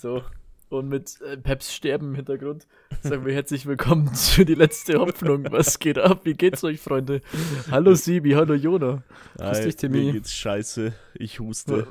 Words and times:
So. 0.00 0.22
Und 0.68 0.88
mit 0.88 1.20
äh, 1.22 1.36
Peps 1.36 1.74
Sterben 1.74 2.10
im 2.10 2.14
Hintergrund 2.14 2.66
sagen 3.02 3.26
wir 3.26 3.34
herzlich 3.34 3.66
willkommen 3.66 4.14
zu 4.14 4.44
die 4.44 4.54
letzte 4.54 5.00
Hoffnung. 5.00 5.50
Was 5.50 5.78
geht 5.80 5.98
ab? 5.98 6.20
Wie 6.24 6.34
geht's 6.34 6.62
euch, 6.62 6.80
Freunde? 6.80 7.22
Hallo 7.70 7.94
Sibi, 7.94 8.30
hallo 8.30 8.54
Jona. 8.54 9.02
Grüß 9.38 9.62
dich, 9.62 9.76
Timmy. 9.76 10.04
Mir 10.04 10.12
geht's 10.12 10.32
scheiße. 10.32 10.92
Ich 11.14 11.40
huste. 11.40 11.88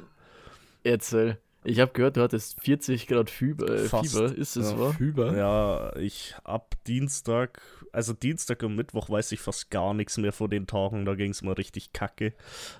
Erzähl. 0.83 1.37
Ich 1.65 1.81
habe 1.81 1.91
gehört, 1.91 2.15
du 2.15 2.21
hattest 2.21 2.61
40 2.61 3.07
Grad 3.07 3.29
Fieber. 3.29 3.69
Äh, 3.69 3.79
Fieber. 3.79 4.33
Ist 4.33 4.55
es 4.55 4.71
ja, 4.71 4.79
wahr? 4.79 4.93
Fieber? 4.93 5.37
Ja, 5.37 5.95
ich 5.97 6.35
ab 6.45 6.75
Dienstag, 6.87 7.61
also 7.91 8.13
Dienstag 8.13 8.63
und 8.63 8.77
Mittwoch 8.77 9.09
weiß 9.09 9.33
ich 9.33 9.41
fast 9.41 9.69
gar 9.69 9.93
nichts 9.93 10.17
mehr 10.17 10.31
von 10.31 10.49
den 10.49 10.67
Tagen. 10.67 11.03
Da 11.03 11.15
ging 11.15 11.31
es 11.31 11.41
mal 11.41 11.53
richtig 11.53 11.91
kacke. 11.91 12.33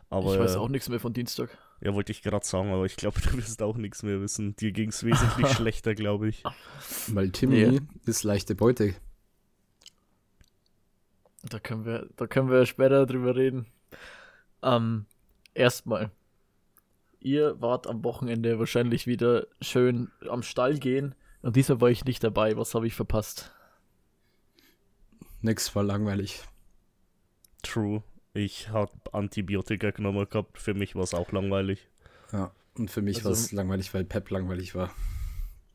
Aber, 0.10 0.34
ich 0.34 0.40
weiß 0.40 0.56
auch 0.56 0.70
nichts 0.70 0.88
mehr 0.88 1.02
von 1.02 1.12
Dienstag. 1.12 1.58
Ja, 1.82 1.94
wollte 1.94 2.12
ich 2.12 2.22
gerade 2.22 2.46
sagen, 2.46 2.72
aber 2.72 2.86
ich 2.86 2.96
glaube, 2.96 3.22
du 3.22 3.34
wirst 3.38 3.62
auch 3.62 3.78
nichts 3.78 4.04
mehr 4.04 4.22
wissen. 4.22 4.56
Dir 4.56 4.72
ging 4.72 4.90
es 4.90 5.04
wesentlich 5.04 5.48
schlechter, 5.56 5.96
glaube 5.96 6.30
ich. 6.30 6.44
Weil 7.08 7.32
Timmy 7.32 7.60
ja. 7.60 7.80
ist 8.06 8.24
leichte 8.24 8.56
Beute. 8.56 8.96
Da 11.44 11.60
können 11.60 11.86
wir, 11.86 12.10
da 12.18 12.28
können 12.28 12.50
wir 12.50 12.66
später 12.66 13.06
drüber 13.06 13.36
reden. 13.36 13.66
Ähm, 14.62 15.06
erstmal 15.54 16.12
ihr 17.22 17.62
wart 17.62 17.88
am 17.88 18.04
Wochenende 18.04 18.60
wahrscheinlich 18.60 19.08
wieder 19.08 19.48
schön 19.62 20.10
am 20.30 20.44
Stall 20.44 20.78
gehen 20.78 21.16
und 21.42 21.56
diesmal 21.56 21.82
war 21.82 21.90
ich 21.90 22.06
nicht 22.06 22.24
dabei. 22.24 22.58
Was 22.58 22.76
habe 22.76 22.88
ich 22.88 22.94
verpasst? 22.96 23.52
Nix 25.42 25.74
war 25.76 25.84
langweilig. 25.84 26.44
True. 27.64 28.04
Ich 28.34 28.70
habe 28.70 28.92
Antibiotika 29.12 29.92
genommen 29.92 30.28
gehabt. 30.30 30.58
Für 30.60 30.74
mich 30.74 30.96
war 30.96 31.04
es 31.04 31.14
auch 31.14 31.32
langweilig. 31.32 31.88
Ja, 32.32 32.52
und 32.78 32.92
für 32.92 33.02
mich 33.02 33.18
also, 33.18 33.30
war 33.30 33.34
es 33.34 33.52
langweilig, 33.52 33.94
weil 33.94 34.06
Pep 34.06 34.30
langweilig 34.30 34.76
war. 34.76 34.94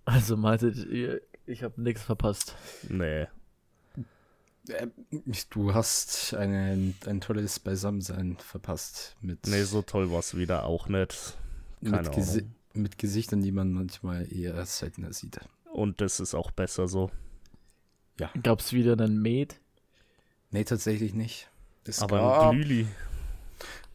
Also 0.04 0.36
meintet 0.36 0.86
ihr, 0.86 1.20
ich 1.46 1.62
habe 1.62 1.80
nichts 1.80 2.02
verpasst? 2.02 2.54
Nee. 2.88 3.26
Äh, 4.68 4.86
du 5.50 5.74
hast 5.74 6.34
eine, 6.34 6.94
ein 7.06 7.20
tolles 7.20 7.58
Beisammensein 7.60 8.36
verpasst. 8.38 9.16
Mit, 9.20 9.46
nee, 9.46 9.62
so 9.62 9.82
toll 9.82 10.10
war 10.10 10.20
es 10.20 10.36
wieder 10.36 10.64
auch 10.64 10.88
nicht. 10.88 11.36
Keine 11.82 12.02
mit, 12.02 12.12
Gesi 12.12 12.46
mit 12.72 12.98
Gesichtern, 12.98 13.42
die 13.42 13.52
man 13.52 13.72
manchmal 13.72 14.32
eher 14.32 14.64
seltener 14.64 15.12
sieht. 15.12 15.38
Und 15.72 16.00
das 16.00 16.20
ist 16.20 16.34
auch 16.34 16.50
besser 16.50 16.88
so. 16.88 17.10
Ja. 18.18 18.30
Gab 18.42 18.60
es 18.60 18.72
wieder 18.72 18.92
einen 18.92 19.20
Med? 19.20 19.60
Nee, 20.50 20.64
tatsächlich 20.64 21.14
nicht. 21.14 21.50
Es 21.86 22.00
Aber 22.00 22.18
gab, 22.18 22.52
ein 22.52 22.56
Glühli. 22.56 22.86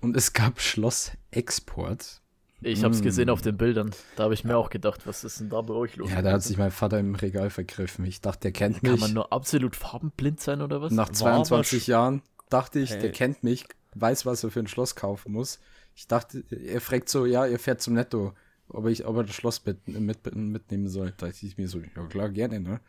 Und 0.01 0.15
es 0.15 0.33
gab 0.33 0.61
Schloss 0.61 1.11
Export. 1.31 2.21
Ich 2.61 2.83
habe 2.83 2.93
es 2.93 3.01
gesehen 3.01 3.29
auf 3.29 3.41
den 3.41 3.55
Bildern. 3.55 3.91
Da 4.17 4.23
habe 4.23 4.33
ich 4.33 4.43
mir 4.43 4.57
auch 4.57 4.69
gedacht, 4.69 5.07
was 5.07 5.23
ist 5.23 5.39
denn 5.39 5.49
da 5.49 5.61
bei 5.61 5.73
euch 5.73 5.95
los? 5.95 6.11
Ja, 6.11 6.21
da 6.21 6.33
hat 6.33 6.43
sich 6.43 6.57
mein 6.57 6.71
Vater 6.71 6.99
im 6.99 7.15
Regal 7.15 7.49
vergriffen. 7.49 8.03
Ich 8.05 8.19
dachte, 8.19 8.41
der 8.41 8.51
kennt 8.51 8.83
mich. 8.83 8.91
Kann 8.91 8.99
man 8.99 9.13
nur 9.13 9.31
absolut 9.31 9.77
farbenblind 9.77 10.41
sein 10.41 10.61
oder 10.61 10.81
was? 10.81 10.91
Nach 10.91 11.09
22 11.09 11.87
Jahren 11.87 12.21
dachte 12.49 12.79
ich, 12.79 12.91
hey. 12.91 12.99
der 12.99 13.11
kennt 13.11 13.43
mich, 13.43 13.65
weiß, 13.95 14.25
was 14.25 14.43
er 14.43 14.51
für 14.51 14.59
ein 14.59 14.67
Schloss 14.67 14.95
kaufen 14.95 15.31
muss. 15.31 15.59
Ich 15.95 16.07
dachte, 16.07 16.43
er 16.49 16.81
fragt 16.81 17.07
so, 17.07 17.25
ja, 17.25 17.45
er 17.45 17.59
fährt 17.59 17.81
zum 17.81 17.93
Netto, 17.93 18.33
ob, 18.67 18.87
ich, 18.87 19.05
ob 19.05 19.15
er 19.17 19.23
das 19.23 19.35
Schloss 19.35 19.65
mit, 19.65 19.87
mit, 19.87 20.35
mitnehmen 20.35 20.89
soll. 20.89 21.13
Da 21.17 21.27
dachte 21.27 21.45
ich 21.45 21.57
mir 21.57 21.69
so, 21.69 21.79
ja 21.79 22.05
klar, 22.07 22.29
gerne, 22.29 22.59
ne? 22.59 22.81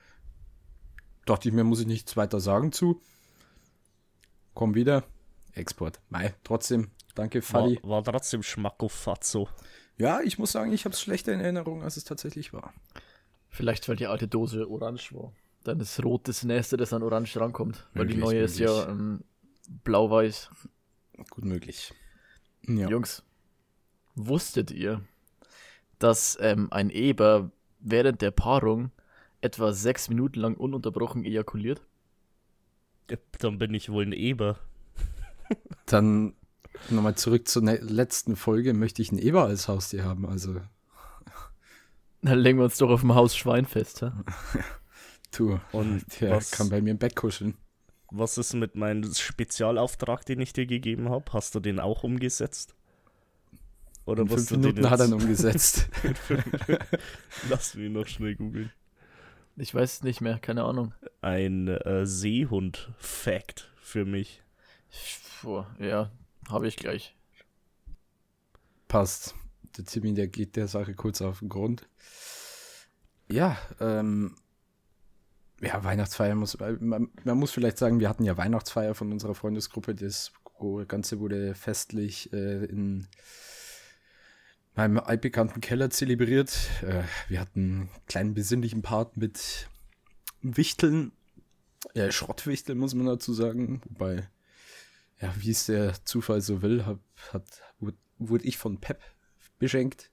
Dachte 1.26 1.48
ich 1.48 1.54
mir, 1.54 1.62
muss 1.62 1.80
ich 1.80 1.86
nichts 1.86 2.16
weiter 2.16 2.40
sagen 2.40 2.72
zu. 2.72 3.00
Komm 4.54 4.74
wieder. 4.74 5.04
Export. 5.52 6.00
Mei, 6.08 6.34
trotzdem, 6.44 6.90
Danke, 7.14 7.42
Fadi. 7.42 7.78
War, 7.82 8.06
war 8.06 8.12
trotzdem 8.12 8.42
Schmackofatzo. 8.42 9.48
Ja, 9.98 10.20
ich 10.20 10.38
muss 10.38 10.52
sagen, 10.52 10.72
ich 10.72 10.84
habe 10.84 10.94
es 10.94 11.00
schlechter 11.00 11.32
in 11.32 11.40
Erinnerung, 11.40 11.82
als 11.82 11.96
es 11.96 12.04
tatsächlich 12.04 12.52
war. 12.52 12.72
Vielleicht, 13.48 13.88
weil 13.88 13.96
die 13.96 14.06
alte 14.06 14.28
Dose 14.28 14.68
orange 14.70 15.12
war. 15.12 15.32
Dann 15.64 15.80
ist 15.80 16.02
rot 16.02 16.28
das 16.28 16.44
nächste, 16.44 16.76
das 16.76 16.92
an 16.92 17.02
orange 17.02 17.38
rankommt. 17.38 17.86
Weil 17.92 18.04
möglich, 18.04 18.16
die 18.16 18.20
neue 18.20 18.40
möglich. 18.40 18.52
ist 18.52 18.58
ja 18.58 18.88
ähm, 18.88 19.20
blau-weiß. 19.84 20.50
Gut 21.28 21.44
möglich. 21.44 21.92
Ja. 22.66 22.88
Jungs, 22.88 23.22
wusstet 24.14 24.70
ihr, 24.70 25.02
dass 25.98 26.38
ähm, 26.40 26.68
ein 26.70 26.88
Eber 26.88 27.50
während 27.80 28.22
der 28.22 28.30
Paarung 28.30 28.90
etwa 29.42 29.72
sechs 29.72 30.08
Minuten 30.08 30.40
lang 30.40 30.54
ununterbrochen 30.54 31.24
ejakuliert? 31.24 31.82
Dann 33.38 33.58
bin 33.58 33.74
ich 33.74 33.90
wohl 33.90 34.04
ein 34.04 34.12
Eber. 34.12 34.58
Dann 35.86 36.34
Nochmal 36.88 37.14
zurück 37.14 37.46
zur 37.46 37.62
ne-, 37.62 37.76
letzten 37.76 38.36
Folge, 38.36 38.72
möchte 38.72 39.02
ich 39.02 39.12
ein 39.12 39.18
Eber 39.18 39.44
als 39.44 39.68
Haustier 39.68 40.04
haben, 40.04 40.26
also. 40.26 40.60
Dann 42.22 42.38
legen 42.38 42.58
wir 42.58 42.64
uns 42.64 42.78
doch 42.78 42.90
auf 42.90 43.00
dem 43.00 43.14
Haus 43.14 43.36
Schwein 43.36 43.66
fest, 43.66 44.02
ha? 44.02 44.24
tu. 45.30 45.58
Und 45.72 46.04
der 46.20 46.32
was, 46.32 46.50
kann 46.50 46.68
bei 46.68 46.80
mir 46.80 46.90
im 46.90 46.98
Bett 46.98 47.16
kuscheln. 47.16 47.54
Was 48.10 48.38
ist 48.38 48.54
mit 48.54 48.74
meinem 48.74 49.12
Spezialauftrag, 49.12 50.24
den 50.26 50.40
ich 50.40 50.52
dir 50.52 50.66
gegeben 50.66 51.10
habe? 51.10 51.32
Hast 51.32 51.54
du 51.54 51.60
den 51.60 51.78
auch 51.78 52.02
umgesetzt? 52.02 52.74
Oder 54.04 54.22
In 54.22 54.28
fünf 54.28 54.50
Minuten 54.50 54.90
hat 54.90 55.00
er 55.00 55.06
ihn 55.06 55.12
umgesetzt. 55.12 55.88
Lass 57.48 57.74
mich 57.74 57.90
noch 57.90 58.06
schnell 58.06 58.34
googeln. 58.34 58.72
Ich 59.60 59.74
weiß 59.74 59.94
es 59.94 60.02
nicht 60.02 60.22
mehr, 60.22 60.38
keine 60.38 60.64
Ahnung. 60.64 60.94
Ein 61.20 61.68
äh, 61.68 62.06
Seehund-Fact 62.06 63.70
für 63.76 64.06
mich. 64.06 64.42
Puh, 65.40 65.64
ja, 65.78 66.10
habe 66.48 66.66
ich 66.66 66.76
gleich. 66.76 67.14
Passt. 68.88 69.34
Der 69.76 69.84
Timmy, 69.84 70.14
der 70.14 70.28
geht 70.28 70.56
der 70.56 70.66
Sache 70.66 70.94
kurz 70.94 71.20
auf 71.20 71.40
den 71.40 71.50
Grund. 71.50 71.86
Ja, 73.30 73.58
ähm, 73.80 74.34
ja, 75.60 75.84
Weihnachtsfeier 75.84 76.34
muss, 76.34 76.58
man, 76.58 77.10
man, 77.22 77.38
muss 77.38 77.50
vielleicht 77.50 77.76
sagen, 77.76 78.00
wir 78.00 78.08
hatten 78.08 78.24
ja 78.24 78.38
Weihnachtsfeier 78.38 78.94
von 78.94 79.12
unserer 79.12 79.34
Freundesgruppe. 79.34 79.94
Das 79.94 80.32
Ganze 80.88 81.20
wurde 81.20 81.54
festlich 81.54 82.32
äh, 82.32 82.64
in 82.64 83.08
meinem 84.74 84.98
altbekannten 84.98 85.60
Keller 85.60 85.90
zelebriert. 85.90 86.56
Äh, 86.82 87.02
wir 87.28 87.40
hatten 87.40 87.60
einen 87.60 87.90
kleinen 88.06 88.34
besinnlichen 88.34 88.82
Part 88.82 89.16
mit 89.16 89.68
Wichteln, 90.42 91.12
äh, 91.94 92.10
Schrottwichteln 92.10 92.78
muss 92.78 92.94
man 92.94 93.06
dazu 93.06 93.32
sagen, 93.32 93.80
wobei 93.88 94.28
ja, 95.20 95.34
wie 95.38 95.50
es 95.50 95.66
der 95.66 95.94
Zufall 96.04 96.40
so 96.40 96.62
will, 96.62 96.86
hab, 96.86 97.00
hat, 97.32 97.44
wurde 98.18 98.44
ich 98.44 98.58
von 98.58 98.78
Pep 98.78 99.00
beschenkt. 99.58 100.10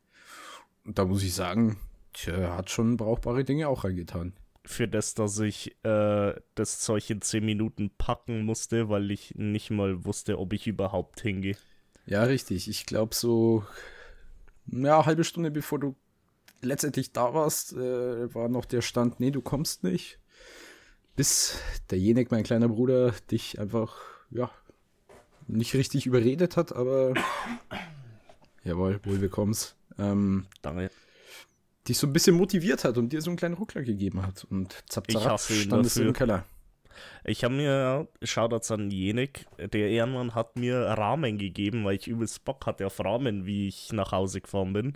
Und 0.86 0.98
da 1.00 1.06
muss 1.06 1.24
ich 1.24 1.34
sagen, 1.34 1.78
tja, 2.14 2.56
hat 2.56 2.70
schon 2.70 2.98
brauchbare 2.98 3.44
Dinge 3.44 3.68
auch 3.68 3.84
reingetan. 3.84 4.34
Für 4.66 4.88
das, 4.88 5.14
dass 5.14 5.40
ich 5.40 5.78
äh, 5.86 6.34
das 6.56 6.80
Zeug 6.82 7.10
in 7.10 7.22
10 7.22 7.46
Minuten 7.46 7.90
packen 7.98 8.44
musste, 8.44 8.90
weil 8.90 9.12
ich 9.12 9.36
nicht 9.36 9.70
mal 9.70 10.04
wusste, 10.04 10.40
ob 10.40 10.52
ich 10.52 10.68
überhaupt 10.68 11.22
hingehe. 11.22 11.56
Ja, 12.06 12.24
richtig. 12.24 12.68
Ich 12.68 12.86
glaube, 12.86 13.16
so 13.16 13.66
ja, 14.72 15.06
halbe 15.06 15.24
Stunde 15.24 15.52
bevor 15.52 15.80
du 15.80 15.96
letztendlich 16.62 17.12
da 17.12 17.34
warst, 17.34 17.74
äh, 17.74 18.34
war 18.34 18.50
noch 18.50 18.66
der 18.66 18.82
Stand, 18.82 19.20
nee, 19.20 19.32
du 19.32 19.42
kommst 19.42 19.84
nicht. 19.84 20.20
Bis 21.16 21.60
derjenige, 21.90 22.30
mein 22.32 22.44
kleiner 22.44 22.68
Bruder, 22.68 23.14
dich 23.32 23.60
einfach, 23.60 23.96
ja, 24.30 24.52
nicht 25.48 25.74
richtig 25.74 26.06
überredet 26.06 26.58
hat, 26.58 26.74
aber 26.74 27.14
jawohl, 28.64 29.00
wohl 29.04 29.18
bekomm's. 29.18 29.76
Ähm, 29.98 30.46
Danke. 30.62 30.92
Dich 31.88 31.98
so 31.98 32.06
ein 32.06 32.14
bisschen 32.14 32.36
motiviert 32.36 32.84
hat 32.84 32.98
und 32.98 33.14
dir 33.14 33.22
so 33.22 33.30
einen 33.30 33.38
kleinen 33.38 33.56
Ruckler 33.56 33.82
gegeben 33.82 34.22
hat. 34.22 34.46
Und 34.50 34.84
zapp, 34.90 35.10
zapp, 35.10 35.40
standest 35.40 35.98
du 35.98 36.04
im 36.04 36.14
Keller. 36.14 36.44
Ich 37.24 37.44
habe 37.44 37.54
mir, 37.54 38.08
Shoutouts 38.24 38.72
an 38.72 38.92
Jenik, 38.92 39.46
der 39.58 39.90
Ehrenmann 39.90 40.36
hat 40.36 40.56
mir 40.56 40.80
Rahmen 40.80 41.38
gegeben, 41.38 41.86
weil 41.86 41.96
ich 41.96 42.08
übelst 42.08 42.46
Bock 42.46 42.66
hatte 42.66 42.86
auf 42.86 43.00
Rahmen, 43.04 43.46
wie 43.46 43.68
ich 43.68 43.92
nach 43.94 44.12
Hause 44.12 44.42
gefahren 44.42 44.74
bin. 44.74 44.94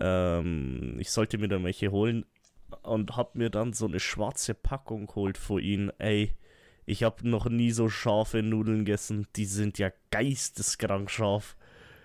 Ähm, 0.00 0.96
ich 0.98 1.10
sollte 1.10 1.38
mir 1.38 1.48
dann 1.48 1.64
welche 1.64 1.90
holen 1.90 2.24
und 2.82 3.16
habe 3.16 3.38
mir 3.38 3.50
dann 3.50 3.72
so 3.72 3.86
eine 3.86 4.00
schwarze 4.00 4.54
Packung 4.54 5.06
geholt 5.06 5.38
vor 5.38 5.60
ihn. 5.60 5.90
Ey, 5.98 6.34
ich 6.86 7.02
habe 7.02 7.28
noch 7.28 7.48
nie 7.48 7.70
so 7.70 7.88
scharfe 7.88 8.42
Nudeln 8.42 8.84
gegessen. 8.84 9.26
Die 9.36 9.44
sind 9.44 9.78
ja 9.78 9.90
geisteskrank 10.10 11.10
scharf. 11.10 11.56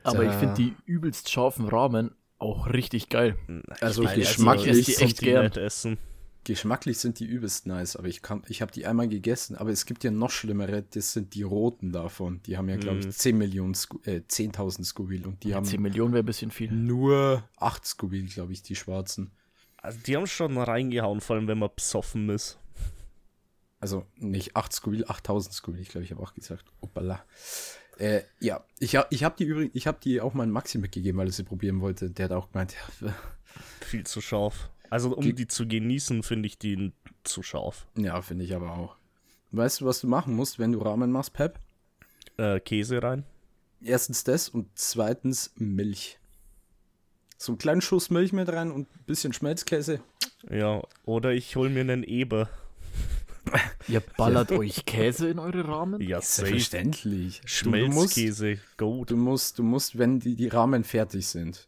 Aber 0.04 0.24
ja. 0.24 0.32
ich 0.32 0.36
finde 0.38 0.56
die 0.56 0.76
übelst 0.86 1.30
scharfen 1.30 1.68
Ramen 1.68 2.16
auch 2.38 2.68
richtig 2.68 3.08
geil. 3.08 3.38
Also 3.80 4.04
ich 4.04 4.14
geschmacklich 4.14 4.86
die 4.86 4.96
echt 4.98 5.20
gern. 5.20 5.52
essen. 5.54 5.98
Geschmacklich 6.46 6.98
sind 6.98 7.20
die 7.20 7.26
übelst 7.26 7.68
nice, 7.68 7.96
aber 7.96 8.08
ich, 8.08 8.22
ich 8.48 8.62
habe 8.62 8.72
die 8.72 8.86
einmal 8.86 9.08
gegessen, 9.08 9.56
aber 9.56 9.70
es 9.70 9.86
gibt 9.86 10.04
ja 10.04 10.12
noch 10.12 10.30
schlimmere, 10.30 10.84
das 10.84 11.14
sind 11.14 11.36
die 11.36 11.44
roten 11.44 11.92
davon. 11.94 12.42
Die 12.46 12.58
haben 12.58 12.68
ja, 12.68 12.76
glaube 12.76 13.00
ich, 13.00 13.12
10 13.12 13.36
mhm. 13.36 13.40
Millionen, 13.40 13.74
äh, 14.04 14.22
10.000 14.28 14.84
Scoville 14.84 15.26
und 15.26 15.44
die 15.44 15.50
ja, 15.50 15.56
haben 15.56 15.66
10 15.66 15.82
Millionen 15.82 16.14
wäre 16.14 16.24
ein 16.24 16.26
bisschen 16.26 16.52
viel. 16.52 16.72
Nur 16.72 17.48
8 17.58 17.86
Scoville, 17.86 18.28
glaube 18.28 18.52
ich, 18.52 18.62
die 18.62 18.76
schwarzen. 18.76 19.32
Also 19.78 20.00
die 20.06 20.18
haben 20.18 20.28
schon 20.28 20.58
reingehauen, 20.58 21.22
vor 21.22 21.36
allem 21.36 21.48
wenn 21.48 21.60
man 21.60 21.70
besoffen 21.74 22.30
ist. 22.30 22.58
Also 23.80 24.06
nicht 24.18 24.56
8 24.56 24.74
Scoville, 24.74 25.10
8000 25.10 25.54
Scoville, 25.54 25.82
ich 25.82 25.90
glaube, 25.90 26.06
ich 26.06 26.12
habe 26.12 26.22
auch 26.22 26.34
gesagt. 26.34 26.66
Opala. 26.82 27.24
Äh, 27.98 28.22
ja, 28.40 28.66
ich, 28.80 28.98
ich 29.12 29.24
habe 29.24 29.36
die 29.38 29.46
übrigens, 29.46 29.76
ich 29.76 29.88
habe 29.88 30.00
die 30.04 30.20
auch 30.20 30.34
mal 30.34 30.48
Maxi 30.48 30.78
mitgegeben, 30.78 31.20
weil 31.20 31.28
er 31.28 31.34
sie 31.34 31.44
probieren 31.44 31.80
wollte. 31.80 32.10
Der 32.10 32.26
hat 32.26 32.32
auch 32.32 32.52
gemeint, 32.52 32.76
ja, 33.02 33.14
Viel 33.82 34.06
zu 34.06 34.22
scharf. 34.22 34.70
Also 34.94 35.16
um 35.16 35.24
Die- 35.24 35.34
die 35.34 35.48
zu 35.48 35.68
genießen, 35.68 36.22
finde 36.22 36.46
ich 36.46 36.60
die 36.60 36.92
zu 37.24 37.42
scharf. 37.42 37.88
ja 37.98 38.22
finde 38.22 38.46
ich 38.46 38.54
aber 38.54 38.78
auch. 38.78 38.96
Weißt 39.50 39.82
du, 39.82 39.86
was 39.86 40.02
du 40.02 40.08
machen 40.08 40.36
musst, 40.36 40.60
wenn 40.60 40.72
du 40.72 40.78
Ramen 40.84 41.12
machst, 41.12 41.34
Pep? 41.34 41.58
Äh, 42.38 42.60
Käse 42.60 43.02
rein. 43.02 43.24
Erstens 43.82 44.24
das 44.24 44.50
und 44.50 44.68
zweitens 44.76 45.52
Milch. 45.56 46.20
So 47.40 47.54
einen 47.54 47.58
kleinen 47.58 47.82
Schuss 47.82 48.12
Milch 48.12 48.34
mit 48.34 48.50
rein 48.50 48.72
und 48.72 48.88
ein 48.96 49.04
bisschen 49.08 49.34
Schmelzkäse. 49.34 50.00
Ja, 50.48 50.84
oder 51.06 51.32
ich 51.32 51.56
hol 51.56 51.72
mir 51.72 51.82
einen 51.82 52.04
Eber. 52.04 52.48
Ihr 53.88 54.00
ballert 54.16 54.52
euch 54.52 54.86
Käse 54.86 55.28
in 55.28 55.40
eure 55.40 55.68
Rahmen? 55.68 56.02
Ja. 56.02 56.22
Selbstverständlich. 56.22 57.42
Schmelzkäse, 57.46 58.60
goat. 58.78 59.10
du 59.10 59.18
musst, 59.18 59.58
du 59.58 59.64
musst, 59.64 59.98
wenn 59.98 60.20
die, 60.20 60.36
die 60.36 60.50
Ramen 60.50 60.84
fertig 60.84 61.28
sind, 61.28 61.68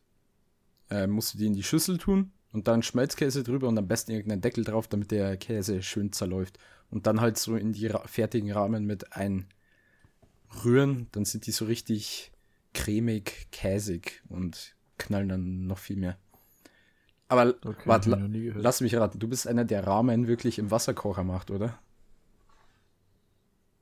äh, 0.91 1.07
musst 1.07 1.33
du 1.33 1.39
die 1.39 1.47
in 1.47 1.53
die 1.55 1.63
Schüssel 1.63 1.97
tun 1.97 2.31
und 2.55 2.69
dann 2.69 2.81
Schmelzkäse 2.81 3.43
drüber 3.43 3.67
und 3.67 3.77
am 3.77 3.87
besten 3.87 4.11
irgendeinen 4.11 4.41
Deckel 4.41 4.63
drauf, 4.63 4.87
damit 4.87 5.11
der 5.11 5.35
Käse 5.35 5.83
schön 5.83 6.13
zerläuft. 6.13 6.57
Und 6.89 7.05
dann 7.05 7.19
halt 7.19 7.37
so 7.37 7.57
in 7.57 7.73
die 7.73 7.91
fertigen 8.05 8.49
Ramen 8.51 8.85
mit 8.85 9.07
einrühren, 9.13 11.07
dann 11.11 11.25
sind 11.25 11.47
die 11.47 11.51
so 11.51 11.65
richtig 11.65 12.31
cremig, 12.73 13.47
käsig 13.51 14.23
und 14.29 14.73
knallen 14.97 15.27
dann 15.27 15.67
noch 15.67 15.79
viel 15.79 15.97
mehr. 15.97 16.17
Aber 17.27 17.55
Okay, 17.65 17.81
warte, 17.85 18.11
lass 18.55 18.79
mich 18.79 18.95
raten, 18.95 19.19
du 19.19 19.27
bist 19.27 19.47
einer, 19.47 19.65
der 19.65 19.85
Ramen 19.85 20.27
wirklich 20.27 20.57
im 20.57 20.71
Wasserkocher 20.71 21.25
macht, 21.25 21.51
oder? 21.51 21.77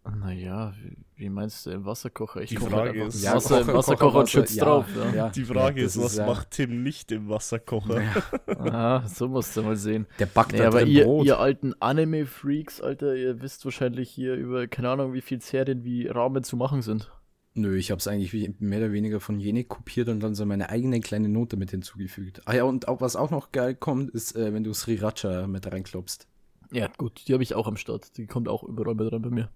Naja, 0.06 0.74
wie, 0.82 0.98
wie 1.16 1.30
meinst 1.30 1.66
du 1.66 1.70
im 1.72 1.86
Wasserkocher? 1.86 2.42
Ich 2.42 2.50
Die 2.50 2.58
Frage 2.58 3.00
halt 3.02 3.14
ist- 3.14 3.26
Wasser 3.26 3.62
im 3.62 3.68
Kocher- 3.68 3.78
Wasserkocher 3.78 4.20
und 4.20 4.30
schützt 4.30 4.56
ja, 4.56 4.66
drauf. 4.66 4.86
Ja. 4.96 5.16
ja. 5.16 5.30
Die 5.30 5.46
Frage 5.46 5.80
Ja, 5.80 5.86
ist, 5.88 5.98
was 5.98 6.12
ist, 6.14 6.18
ja- 6.18 6.26
macht 6.26 6.52
Tim 6.52 6.84
nicht 6.84 7.12
im 7.14 7.30
Wasserkocher? 7.30 8.02
Aha, 8.48 9.08
so 9.08 9.30
musst 9.30 9.56
du 9.56 9.64
mal 9.64 9.78
sehen. 9.78 10.06
Der 10.20 10.26
backt 10.26 10.52
Nee, 10.52 10.58
da 10.58 10.68
aber 10.68 10.80
drin 10.82 10.90
ihr, 10.90 11.06
Brot. 11.06 11.26
ihr 11.26 11.40
alten 11.40 11.74
Anime-Freaks, 11.80 12.82
Alter, 12.82 13.16
ihr 13.16 13.42
wisst 13.42 13.64
wahrscheinlich 13.64 14.10
hier 14.10 14.36
über, 14.36 14.68
keine 14.68 14.90
Ahnung, 14.90 15.14
wie 15.14 15.22
viel 15.22 15.42
Serien 15.42 15.86
wie 15.86 16.08
Ramen 16.08 16.44
zu 16.44 16.58
machen 16.58 16.82
sind. 16.82 17.10
Nö, 17.56 17.78
ich 17.78 17.90
habe 17.92 18.00
es 18.00 18.08
eigentlich 18.08 18.34
wie- 18.34 18.54
mehr 18.60 18.80
oder 18.80 18.92
weniger 18.92 19.20
von 19.22 19.40
Jenik 19.40 19.70
kopiert 19.70 20.10
und 20.10 20.20
dann 20.22 20.36
so 20.36 20.46
meine 20.46 20.70
eigene 20.70 21.00
kleine 21.00 21.30
Note 21.30 21.56
mit 21.56 21.72
hinzugefügt. 21.72 22.42
Ah 22.46 22.56
ja, 22.56 22.64
und 22.66 22.88
auch, 22.90 23.00
was 23.00 23.16
auch 23.16 23.32
noch 23.32 23.52
geil 23.54 23.74
kommt, 23.76 24.10
ist, 24.12 24.36
äh, 24.36 24.54
wenn 24.54 24.64
du 24.66 24.74
Sriracha 24.74 25.48
mit 25.48 25.72
reinklopst. 25.72 26.28
Ja, 26.72 26.88
gut, 26.98 27.22
die 27.28 27.34
habe 27.34 27.44
ich 27.44 27.54
auch 27.56 27.68
am 27.68 27.78
Start. 27.78 28.18
Die 28.18 28.26
kommt 28.26 28.50
auch 28.50 28.64
überall 28.64 28.96
mit 28.96 29.12
rein 29.12 29.22
bei 29.22 29.30
mir. 29.30 29.50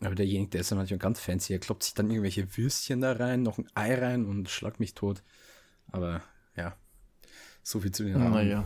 Aber 0.00 0.14
der 0.14 0.26
Jenik, 0.26 0.50
der 0.50 0.62
ist 0.62 0.70
ja 0.70 0.76
manchmal 0.76 0.98
ganz 0.98 1.20
fancy. 1.20 1.52
Er 1.52 1.60
kloppt 1.60 1.84
sich 1.84 1.94
dann 1.94 2.10
irgendwelche 2.10 2.56
Würstchen 2.56 3.00
da 3.00 3.12
rein, 3.12 3.42
noch 3.42 3.58
ein 3.58 3.68
Ei 3.74 3.94
rein 3.94 4.24
und 4.26 4.48
schlag 4.48 4.80
mich 4.80 4.94
tot. 4.94 5.22
Aber 5.90 6.22
ja, 6.56 6.76
so 7.62 7.80
viel 7.80 7.92
zu 7.92 8.04
den 8.04 8.16
Ramen. 8.16 8.32
Naja. 8.32 8.64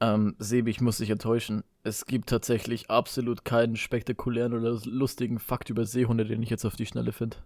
Ähm, 0.00 0.34
Sebi, 0.38 0.70
ich 0.70 0.80
muss 0.80 0.98
dich 0.98 1.10
enttäuschen. 1.10 1.62
Es 1.84 2.06
gibt 2.06 2.28
tatsächlich 2.28 2.90
absolut 2.90 3.44
keinen 3.44 3.76
spektakulären 3.76 4.52
oder 4.54 4.80
lustigen 4.84 5.38
Fakt 5.38 5.70
über 5.70 5.86
Seehunde, 5.86 6.24
den 6.24 6.42
ich 6.42 6.50
jetzt 6.50 6.64
auf 6.64 6.76
die 6.76 6.86
Schnelle 6.86 7.12
finde. 7.12 7.36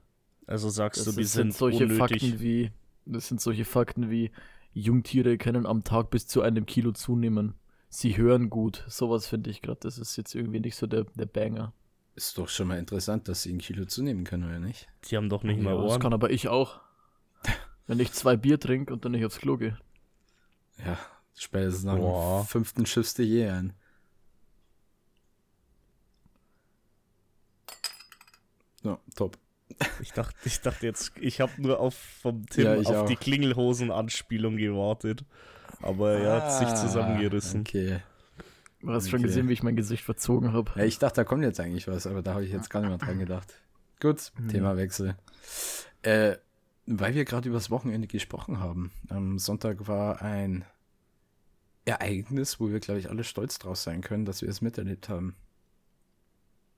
Also 0.47 0.71
sagst 0.71 1.07
Das 1.07 1.15
du, 1.15 1.21
die 1.21 1.27
sind 1.27 1.53
sind 1.53 1.55
solche 1.55 1.85
unnötig. 1.85 1.99
Fakten 2.23 2.41
wie, 2.41 2.71
das 3.05 3.29
sind 3.29 3.41
solche 3.41 3.67
Fakten 3.67 4.11
wie, 4.11 4.31
Jungtiere 4.73 5.39
können 5.39 5.67
am 5.67 5.85
Tag 5.85 6.11
bis 6.11 6.27
zu 6.27 6.41
einem 6.41 6.65
Kilo 6.67 6.93
zunehmen. 6.93 7.55
Sie 7.91 8.17
hören 8.17 8.51
gut. 8.51 8.85
Sowas 8.89 9.27
finde 9.27 9.51
ich 9.51 9.63
gerade, 9.63 9.81
das 9.81 9.99
ist 9.99 10.17
jetzt 10.17 10.35
irgendwie 10.35 10.61
nicht 10.61 10.77
so 10.77 10.87
der, 10.87 11.05
der 11.15 11.27
Banger. 11.27 11.73
Ist 12.15 12.37
doch 12.37 12.49
schon 12.49 12.69
mal 12.69 12.79
interessant, 12.79 13.29
dass 13.29 13.43
sie 13.43 13.53
ein 13.53 13.59
Kilo 13.59 13.85
zunehmen 13.87 14.25
können, 14.25 14.45
oder 14.45 14.59
nicht? 14.59 14.89
Die 15.05 15.17
haben 15.17 15.29
doch 15.29 15.43
nicht 15.43 15.59
Ja, 15.59 15.63
mal 15.65 15.77
das 15.77 15.93
Ohren. 15.93 16.01
kann 16.01 16.13
aber 16.13 16.31
ich 16.31 16.49
auch. 16.49 16.81
Wenn 17.87 18.01
ich 18.01 18.13
zwei 18.13 18.37
Bier 18.37 18.61
trinke 18.61 18.93
und 18.93 19.05
dann 19.05 19.13
nicht 19.13 19.25
aufs 19.25 19.39
Klo 19.39 19.57
gehe. 19.57 19.79
Ja, 20.85 20.99
spätestens 21.35 21.85
nach 21.85 21.97
Boah. 21.97 22.43
dem 22.43 22.47
fünften 22.49 22.87
schiffst 22.87 23.19
du 23.19 23.23
je 23.23 23.49
ein. 23.49 23.73
Ja, 28.83 28.99
top. 29.17 29.39
Ich 30.01 30.13
dachte, 30.13 30.35
ich 30.45 30.61
dachte 30.61 30.87
jetzt, 30.87 31.13
ich 31.21 31.41
habe 31.41 31.53
nur 31.59 31.79
auf 31.81 31.95
vom 31.95 32.47
Tim 32.47 32.65
Ja, 32.65 32.77
auf 32.77 32.87
auch. 32.89 33.07
die 33.07 33.17
Klingelhosen-Anspielung 33.17 34.57
gewartet. 34.57 35.25
Aber 35.83 36.13
er 36.13 36.43
hat 36.43 36.53
sich 36.53 36.69
zusammengerissen. 36.75 37.61
Ah, 37.61 37.65
Okay. 37.69 38.01
Du 38.81 38.93
hast 38.93 39.11
schon 39.11 39.19
Okay. 39.21 39.27
gesehen, 39.29 39.49
wie 39.49 39.53
ich 39.53 39.63
mein 39.63 39.77
Gesicht 39.77 40.05
verzogen 40.05 40.53
habe. 40.53 40.71
Ja, 40.77 40.85
ich 40.85 40.99
dachte, 40.99 41.17
da 41.17 41.25
kommt 41.25 41.43
jetzt 41.43 41.59
eigentlich 41.61 41.87
was, 41.89 42.07
aber 42.07 42.23
da 42.23 42.35
habe 42.35 42.45
ich 42.45 42.53
jetzt 42.53 42.71
gar 42.71 42.81
nicht 42.81 42.89
mehr 42.89 42.99
dran 42.99 43.19
gedacht. 43.19 43.55
Gut, 44.01 44.33
Mhm. 44.39 44.49
Themawechsel. 44.49 45.17
Äh, 46.03 46.37
weil 46.87 47.15
wir 47.15 47.25
gerade 47.25 47.49
übers 47.49 47.71
Wochenende 47.71 48.07
gesprochen 48.09 48.61
haben. 48.61 48.93
Am 49.09 49.39
Sonntag 49.39 49.89
war 49.89 50.23
ein 50.23 50.65
Ereignis, 51.85 52.61
wo 52.61 52.71
wir, 52.71 52.81
glaube 52.81 53.01
ich, 53.01 53.11
alle 53.11 53.25
stolz 53.25 53.59
drauf 53.59 53.77
sein 53.77 54.01
können, 54.01 54.25
dass 54.25 54.43
wir 54.43 54.49
es 54.49 54.61
miterlebt 54.61 55.09
haben. 55.09 55.35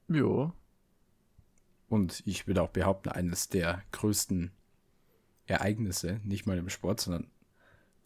Jo. 0.08 0.52
Und 1.90 2.22
ich 2.25 2.46
würde 2.46 2.62
auch 2.62 2.70
behaupten, 2.70 3.10
eines 3.10 3.48
der 3.50 3.82
größten 3.92 4.50
Ereignisse, 5.46 6.20
nicht 6.25 6.46
mal 6.46 6.56
im 6.56 6.69
Sport, 6.70 7.00
sondern 7.00 7.26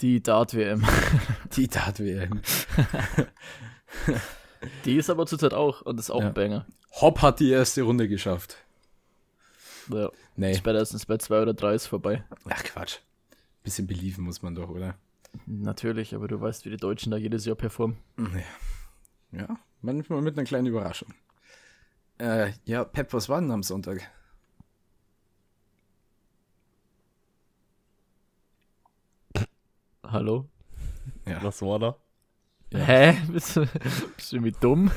Die 0.01 0.21
Dart-WM. 0.23 0.83
die 1.57 1.69
Dart-WM. 1.69 2.41
Die 4.85 4.97
ist 4.97 5.11
aber 5.11 5.27
zurzeit 5.27 5.55
auch 5.55 5.83
und 5.83 6.01
ist 6.01 6.11
auch 6.11 6.21
Ja. 6.23 6.29
ein 6.29 6.35
Banger. 6.35 6.67
Hopp 7.01 7.23
hat 7.23 7.41
die 7.41 7.51
erste 7.51 7.83
Runde 7.83 8.09
geschafft. 8.09 8.57
Ja. 9.93 10.11
Nee, 10.37 10.55
Spätestens 10.55 11.05
bei 11.07 11.19
zwei 11.19 11.43
oder 11.43 11.53
drei 11.55 11.75
ist 11.75 11.87
vorbei. 11.87 12.25
ach 12.49 12.65
Quatsch. 12.65 12.99
Bisschen 13.63 13.87
believen 13.87 14.25
muss 14.25 14.43
man 14.43 14.55
doch, 14.55 14.71
oder? 14.71 14.97
Natürlich, 15.47 16.15
aber 16.15 16.27
du 16.29 16.41
weißt, 16.41 16.65
wie 16.65 16.71
die 16.71 16.77
Deutschen 16.77 17.11
da 17.11 17.17
jedes 17.19 17.45
Jahr 17.45 17.57
performen. 17.57 17.99
Ja, 19.31 19.41
ja 19.41 19.57
manchmal 19.83 20.23
mit 20.23 20.37
einer 20.39 20.47
kleinen 20.47 20.67
Überraschung. 20.69 21.13
Äh, 22.19 22.53
ja, 22.65 22.85
Pep, 22.85 23.13
was 23.13 23.29
war 23.29 23.41
denn 23.41 23.51
am 23.51 23.63
Sonntag? 23.63 24.11
Hallo? 30.07 30.49
Ja. 31.27 31.43
Was 31.43 31.63
war 31.63 31.79
da? 31.79 31.97
Ja. 32.73 32.81
Hä? 32.81 33.13
Bist 33.33 33.57
du, 33.57 33.67
bist 34.17 34.33
du 34.33 34.37
irgendwie 34.37 34.53
dumm? 34.53 34.91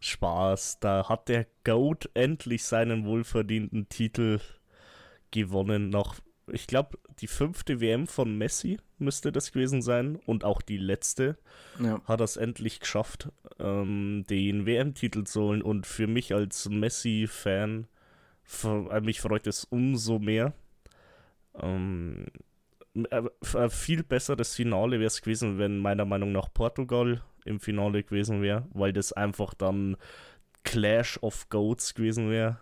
Spaß. 0.00 0.80
Da 0.80 1.08
hat 1.08 1.28
der 1.28 1.46
Goat 1.64 2.10
endlich 2.14 2.64
seinen 2.64 3.04
wohlverdienten 3.06 3.88
Titel 3.88 4.40
gewonnen. 5.30 5.90
Nach, 5.90 6.16
ich 6.50 6.66
glaube, 6.66 6.98
die 7.20 7.26
fünfte 7.26 7.80
WM 7.80 8.06
von 8.06 8.36
Messi 8.36 8.78
müsste 8.98 9.32
das 9.32 9.52
gewesen 9.52 9.82
sein. 9.82 10.16
Und 10.26 10.44
auch 10.44 10.60
die 10.62 10.76
letzte 10.78 11.36
Ja. 11.78 12.00
hat 12.04 12.20
es 12.20 12.36
endlich 12.36 12.80
geschafft, 12.80 13.28
ähm, 13.58 14.24
den 14.28 14.66
WM-Titel 14.66 15.24
zu 15.24 15.42
holen. 15.42 15.62
Und 15.62 15.86
für 15.86 16.06
mich 16.06 16.34
als 16.34 16.68
Messi-Fan, 16.68 17.86
äh, 18.64 19.00
mich 19.00 19.20
freut 19.20 19.46
es 19.46 19.64
umso 19.64 20.18
mehr. 20.18 20.52
Ähm, 21.60 22.26
äh, 23.10 23.22
ein 23.54 23.70
viel 23.70 24.02
besseres 24.02 24.54
Finale 24.54 24.98
wäre 24.98 25.06
es 25.06 25.22
gewesen, 25.22 25.58
wenn 25.58 25.78
meiner 25.78 26.04
Meinung 26.04 26.32
nach 26.32 26.52
Portugal 26.52 27.22
im 27.44 27.60
Finale 27.60 28.02
gewesen 28.02 28.42
wäre, 28.42 28.66
weil 28.72 28.92
das 28.92 29.12
einfach 29.12 29.54
dann 29.54 29.96
Clash 30.64 31.18
of 31.22 31.48
Goats 31.48 31.94
gewesen 31.94 32.30
wäre. 32.30 32.58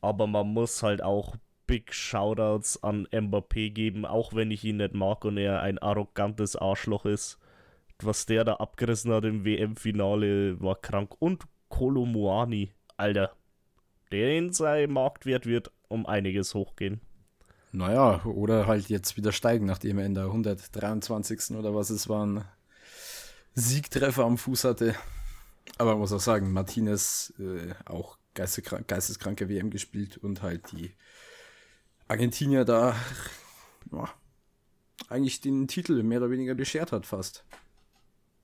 Aber 0.00 0.26
man 0.26 0.48
muss 0.48 0.82
halt 0.82 1.02
auch 1.02 1.36
Big 1.72 1.94
Shoutouts 1.94 2.82
an 2.82 3.08
Mbappé 3.10 3.70
geben, 3.70 4.04
auch 4.04 4.34
wenn 4.34 4.50
ich 4.50 4.62
ihn 4.62 4.76
nicht 4.76 4.92
mag 4.92 5.24
und 5.24 5.38
er 5.38 5.62
ein 5.62 5.78
arrogantes 5.78 6.54
Arschloch 6.54 7.06
ist. 7.06 7.38
Was 7.98 8.26
der 8.26 8.44
da 8.44 8.56
abgerissen 8.56 9.10
hat 9.10 9.24
im 9.24 9.46
WM-Finale 9.46 10.60
war 10.60 10.76
krank. 10.76 11.14
Und 11.18 11.44
Kolomuani, 11.70 12.74
Alter. 12.98 13.34
Den 14.12 14.52
sein 14.52 14.92
Marktwert 14.92 15.46
wird 15.46 15.72
um 15.88 16.04
einiges 16.04 16.52
hochgehen. 16.52 17.00
Naja, 17.70 18.22
oder 18.26 18.66
halt 18.66 18.90
jetzt 18.90 19.16
wieder 19.16 19.32
steigen, 19.32 19.64
nachdem 19.64 19.96
er 19.96 20.04
in 20.04 20.12
der 20.12 20.24
123. 20.24 21.56
oder 21.56 21.74
was 21.74 21.88
es 21.88 22.06
war, 22.06 22.24
einen 22.24 22.44
Siegtreffer 23.54 24.24
am 24.24 24.36
Fuß 24.36 24.64
hatte. 24.64 24.94
Aber 25.78 25.92
man 25.92 26.00
muss 26.00 26.12
auch 26.12 26.20
sagen, 26.20 26.52
Martinez 26.52 27.32
äh, 27.38 27.72
auch 27.86 28.18
geisteskrank, 28.34 28.88
geisteskranke 28.88 29.48
WM 29.48 29.70
gespielt 29.70 30.18
und 30.18 30.42
halt 30.42 30.70
die 30.72 30.92
Argentinier 32.08 32.64
da 32.64 32.94
ja, 33.92 34.08
eigentlich 35.08 35.40
den 35.40 35.68
Titel 35.68 36.02
mehr 36.02 36.18
oder 36.18 36.30
weniger 36.30 36.54
beschert 36.54 36.92
hat 36.92 37.06
fast. 37.06 37.44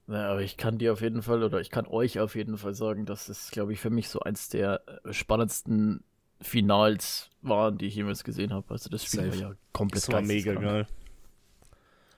Ja, 0.06 0.30
aber 0.32 0.40
ich 0.42 0.56
kann 0.56 0.78
dir 0.78 0.92
auf 0.94 1.02
jeden 1.02 1.22
Fall, 1.22 1.42
oder 1.42 1.60
ich 1.60 1.68
kann 1.70 1.86
euch 1.86 2.18
auf 2.18 2.34
jeden 2.34 2.56
Fall 2.56 2.74
sagen, 2.74 3.04
dass 3.04 3.28
es, 3.28 3.50
glaube 3.50 3.74
ich, 3.74 3.80
für 3.80 3.90
mich 3.90 4.08
so 4.08 4.20
eins 4.20 4.48
der 4.48 4.82
äh, 5.04 5.12
spannendsten 5.12 6.02
Finals 6.40 7.28
waren, 7.42 7.76
die 7.76 7.86
ich 7.86 7.94
jemals 7.94 8.24
gesehen 8.24 8.52
habe. 8.54 8.70
Also 8.70 8.88
das 8.88 9.04
Spiel 9.04 9.20
Safe. 9.24 9.30
war 9.42 9.50
ja 9.50 9.54
komplett 9.72 10.04
Das 10.04 10.12
war 10.12 10.22
mega 10.22 10.54
geil. 10.54 10.86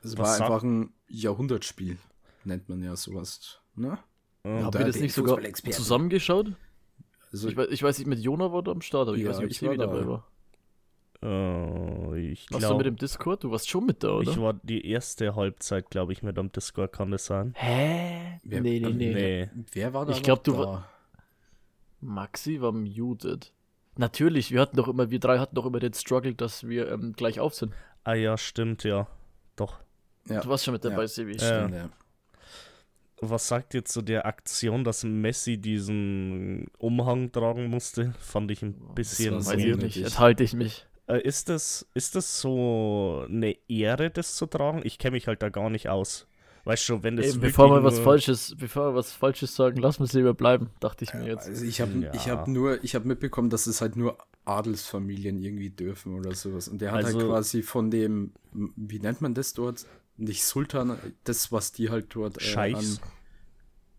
Es 0.03 0.17
war 0.17 0.27
sagt- 0.27 0.43
einfach 0.43 0.63
ein 0.63 0.93
Jahrhundertspiel, 1.09 1.99
nennt 2.45 2.69
man 2.69 2.83
ja 2.83 2.95
sowas. 2.95 3.59
Ne? 3.75 3.99
Ja. 4.45 4.63
Habt 4.65 4.75
Da 4.77 4.81
ihr 4.81 4.87
das 4.87 4.97
nicht 4.97 5.13
sogar 5.15 5.39
zusammengeschaut? 5.73 6.53
Also, 7.33 7.49
Ich 7.49 7.57
weiß, 7.57 7.69
ich 7.71 7.83
weiß 7.83 7.99
nicht, 7.99 8.07
mit 8.07 8.21
Jona 8.21 8.53
war 8.53 8.63
du 8.63 8.71
am 8.71 8.83
Start, 8.83 9.09
aber 9.09 9.17
ich 9.17 9.25
Ja, 9.25 9.31
weiß 9.31 9.39
nicht, 9.41 9.63
ob 9.63 9.73
ich 9.73 9.79
da. 9.79 9.87
dabei 9.87 10.07
war. 10.07 10.27
Äh, 11.23 12.19
ich 12.33 12.51
Warst 12.51 12.51
du 12.51 12.55
mit 12.55 12.61
glaube, 12.61 12.85
dem 12.85 12.97
Discord? 12.97 13.45
Du 13.45 13.51
warst 13.51 13.69
schon 13.69 13.85
mit 13.87 14.03
da, 14.03 14.11
oder? 14.13 14.31
ich 14.31 14.39
war 14.41 14.55
die 14.63 14.87
erste 14.89 15.35
Halbzeit, 15.37 15.91
glaube 15.91 16.13
ich, 16.13 16.23
mit 16.23 16.39
am 16.39 16.51
Discord, 16.51 16.93
kann 16.93 17.11
das 17.11 17.27
sein? 17.27 17.53
Hä? 17.57 18.39
Wer- 18.43 18.61
nee, 18.63 18.81
nee, 18.81 18.91
nee, 18.93 19.13
Nee. 19.15 19.51
wer 19.73 19.93
war 19.93 20.07
da? 20.07 20.13
Ich 20.13 20.23
glaub, 20.23 20.39
noch 20.39 20.45
du 20.45 20.53
da? 20.53 20.59
war- 20.59 20.89
Maxi 22.01 22.61
war 22.61 22.73
muted. 22.73 23.53
Natürlich, 23.97 24.51
wir 24.53 24.61
hatten 24.63 24.77
doch 24.77 24.89
immer, 24.89 25.11
wir 25.11 25.19
drei 25.21 25.39
hatten 25.39 25.55
doch 25.55 25.67
immer 25.67 25.81
den 25.81 25.93
Struggle, 25.93 26.35
dass 26.35 26.67
wir 26.67 26.91
ähm, 26.91 27.13
gleich 27.13 27.39
auf 27.41 27.55
sind. 27.55 27.75
Ah 28.05 28.15
ja, 28.15 28.39
stimmt, 28.39 28.85
ja. 28.85 29.07
Doch. 29.57 29.79
Ja. 30.27 30.41
Du 30.41 30.49
warst 30.49 30.65
schon 30.65 30.73
mit 30.73 30.85
dabei, 30.85 31.03
Ja. 31.03 31.09
Sebi. 31.09 31.35
Stimmt, 31.35 31.75
ja. 31.75 31.91
Was 33.21 33.49
sagt 33.49 33.75
ihr 33.75 33.85
zu 33.85 34.01
der 34.01 34.25
Aktion, 34.25 34.83
dass 34.85 35.05
Messi 35.05 35.59
diesen 35.59 36.69
Umhang 36.79 37.31
tragen 37.31 37.67
musste? 37.69 38.15
Fand 38.19 38.51
ich 38.51 38.63
ein 38.63 38.73
bisschen 38.95 39.35
war 39.35 39.45
Weiß 39.45 39.59
ich 39.59 39.77
nicht, 39.77 39.97
enthalte 39.99 40.43
ich 40.43 40.55
mich. 40.55 40.87
Äh, 41.11 41.21
ist, 41.23 41.49
das, 41.49 41.87
ist 41.95 42.15
das 42.15 42.41
so 42.41 43.25
eine 43.29 43.57
Ehre, 43.69 44.11
das 44.11 44.35
zu 44.37 44.47
tragen? 44.47 44.81
Ich 44.85 44.99
kenne 44.99 45.13
mich 45.13 45.27
halt 45.27 45.43
da 45.43 45.49
gar 45.49 45.71
nicht 45.71 45.89
aus. 45.89 46.27
Weißt 46.65 46.89
du, 46.91 47.03
wenn 47.03 47.17
das 47.17 47.27
wirklich 47.27 47.41
bevor 47.53 47.71
wir 47.71 47.83
was 47.85 47.99
Falsches, 47.99 48.55
bevor 48.59 48.91
wir 48.91 48.95
was 48.95 49.13
Falsches 49.13 49.57
sagen, 49.57 49.79
lassen 49.81 50.01
wir 50.01 50.05
es 50.05 50.13
lieber 50.13 50.35
bleiben, 50.35 50.69
dachte 50.81 51.05
ich 51.05 51.15
mir 51.15 51.27
jetzt. 51.27 51.49
Also 51.49 51.65
ich 51.65 51.81
habe 51.81 51.93
Ja. 51.99 52.13
ich 52.15 52.29
hab 52.29 52.49
nur, 52.49 52.85
ich 52.85 52.95
habe 52.95 53.09
mitbekommen, 53.09 53.49
dass 53.49 53.67
es 53.67 53.81
halt 53.81 53.97
nur 53.97 54.19
Adelsfamilien 54.45 55.39
irgendwie 55.39 55.71
dürfen 55.71 56.15
oder 56.19 56.35
sowas. 56.35 56.69
Und 56.69 56.81
der 56.83 56.91
hat 56.93 57.05
halt 57.05 57.15
Also- 57.15 57.27
quasi 57.29 57.63
von 57.63 57.91
dem, 57.91 58.33
wie 58.53 58.99
nennt 59.01 59.21
man 59.23 59.33
das 59.35 59.55
dort? 59.55 59.87
Nicht 60.19 60.45
Sultan, 60.45 60.99
das, 61.25 61.51
was 61.51 61.73
die 61.73 61.89
halt 61.89 62.15
dort 62.15 62.37
äh, 62.39 62.41
Scheichs. 62.45 63.01
an- 63.03 63.09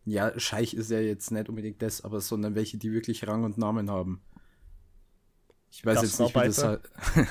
Ja, 0.05 0.39
Scheich 0.39 0.73
ist 0.75 0.91
ja 0.91 0.99
jetzt 0.99 1.31
nicht 1.31 1.49
unbedingt 1.49 1.81
das, 1.81 2.03
aber 2.03 2.21
sondern 2.21 2.53
welche, 2.55 2.77
die 2.77 2.91
wirklich 2.91 3.27
Rang 3.27 3.43
und 3.43 3.57
Namen 3.57 3.89
haben. 3.89 4.21
Ich 5.71 5.85
weiß 5.85 6.01
jetzt 6.01 6.19
nicht, 6.19 6.35
wie 6.35 6.39
das 6.39 6.63
halt. 6.63 6.81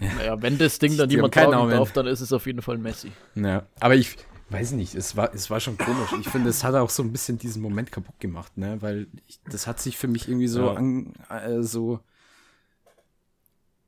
Naja, 0.00 0.42
wenn 0.42 0.58
das 0.58 0.78
Ding 0.80 0.96
dann 0.96 1.08
jemand 1.08 1.32
keinen 1.32 1.52
tragen 1.52 1.68
Namen. 1.68 1.78
darf, 1.78 1.92
dann 1.92 2.06
ist 2.08 2.20
es 2.20 2.32
auf 2.32 2.46
jeden 2.46 2.60
Fall 2.62 2.78
Messi. 2.78 3.12
Ja, 3.36 3.66
aber 3.80 3.94
ich 3.94 4.16
weiß 4.50 4.72
nicht, 4.72 4.94
es 4.96 5.16
war, 5.16 5.32
es 5.32 5.48
war 5.50 5.60
schon 5.60 5.78
komisch. 5.78 6.10
Ich 6.20 6.28
finde, 6.28 6.50
es 6.50 6.64
hat 6.64 6.74
auch 6.74 6.90
so 6.90 7.02
ein 7.02 7.12
bisschen 7.12 7.38
diesen 7.38 7.62
Moment 7.62 7.92
kaputt 7.92 8.18
gemacht, 8.18 8.58
ne? 8.58 8.82
Weil 8.82 9.06
ich, 9.28 9.40
das 9.44 9.66
hat 9.68 9.80
sich 9.80 9.96
für 9.96 10.08
mich 10.08 10.28
irgendwie 10.28 10.48
so, 10.48 10.66
Ja. 10.66 10.74
an, 10.74 11.14
äh, 11.30 11.62
so 11.62 12.00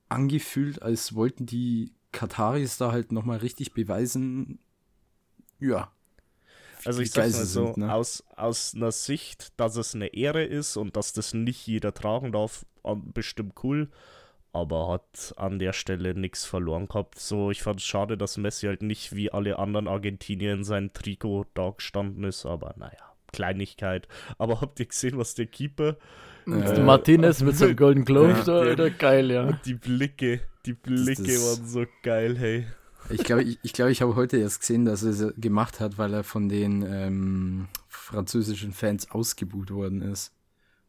angefühlt, 0.09 0.81
als 0.83 1.15
wollten 1.15 1.47
die 1.47 1.93
Kataris 2.13 2.79
da 2.79 2.93
halt 2.93 3.13
nochmal 3.13 3.39
richtig 3.39 3.75
beweisen, 3.75 4.59
ja. 5.59 5.91
Also 6.87 7.01
ich 7.03 7.11
sag's 7.11 7.33
geil 7.33 7.41
mal 7.41 7.47
so, 7.47 7.65
sind, 7.67 7.77
ne? 7.79 7.93
aus, 7.93 8.25
aus 8.37 8.75
einer 8.75 8.93
Sicht, 8.93 9.59
dass 9.61 9.77
es 9.77 9.95
eine 9.95 10.09
Ehre 10.15 10.45
ist 10.45 10.77
und 10.77 10.97
dass 10.97 11.13
das 11.13 11.35
nicht 11.35 11.67
jeder 11.67 11.93
tragen 11.95 12.33
darf, 12.33 12.65
bestimmt 13.13 13.55
cool, 13.65 13.91
aber 14.53 14.89
hat 14.89 15.35
an 15.37 15.59
der 15.59 15.73
Stelle 15.73 16.15
nichts 16.15 16.45
verloren 16.45 16.89
gehabt. 16.89 17.19
So, 17.19 17.51
ich 17.51 17.63
fand 17.63 17.81
es 17.81 17.87
schade, 17.87 18.17
dass 18.17 18.37
Messi 18.37 18.67
halt 18.67 18.83
nicht 18.83 19.15
wie 19.15 19.31
alle 19.33 19.59
anderen 19.59 19.89
Argentinier 19.89 20.53
in 20.55 20.65
seinem 20.65 20.93
Trikot 20.93 21.47
da 21.55 21.71
gestanden 21.71 22.25
ist, 22.25 22.47
aber 22.47 22.75
naja, 22.79 23.13
Kleinigkeit. 23.33 24.09
Aber 24.39 24.61
habt 24.61 24.81
ihr 24.81 24.87
gesehen, 24.87 25.19
was 25.19 25.35
der 25.35 25.47
Keeper 25.47 25.97
Äh, 26.47 26.79
Martinez 26.81 27.43
mit 27.43 27.57
seinem 27.57 27.75
Golden 27.77 28.05
Glove, 28.05 28.31
Ja. 28.31 28.45
da, 28.45 28.59
Alter, 28.61 28.91
geil, 28.91 29.31
ja. 29.33 29.43
und 29.49 29.59
die 29.67 29.75
Blicke, 29.75 30.41
die 30.65 30.75
Blicke 30.75 31.25
das- 31.25 31.59
waren 31.59 31.67
so 31.67 31.85
geil, 32.03 32.37
hey. 32.39 32.67
Ich 33.11 33.25
glaube, 33.25 33.43
ich, 33.43 33.59
ich, 33.63 33.73
glaub, 33.73 33.89
ich 33.89 34.03
habe 34.03 34.17
heute 34.17 34.37
erst 34.37 34.61
gesehen, 34.61 34.85
dass 34.85 35.03
er 35.03 35.11
es 35.11 35.35
gemacht 35.37 35.81
hat, 35.81 35.99
weil 35.99 36.13
er 36.13 36.25
von 36.25 36.49
den 36.49 36.83
ähm, 36.83 37.69
französischen 37.89 38.73
Fans 38.73 39.11
ausgebuht 39.11 39.71
worden 39.71 40.03
ist. 40.03 40.33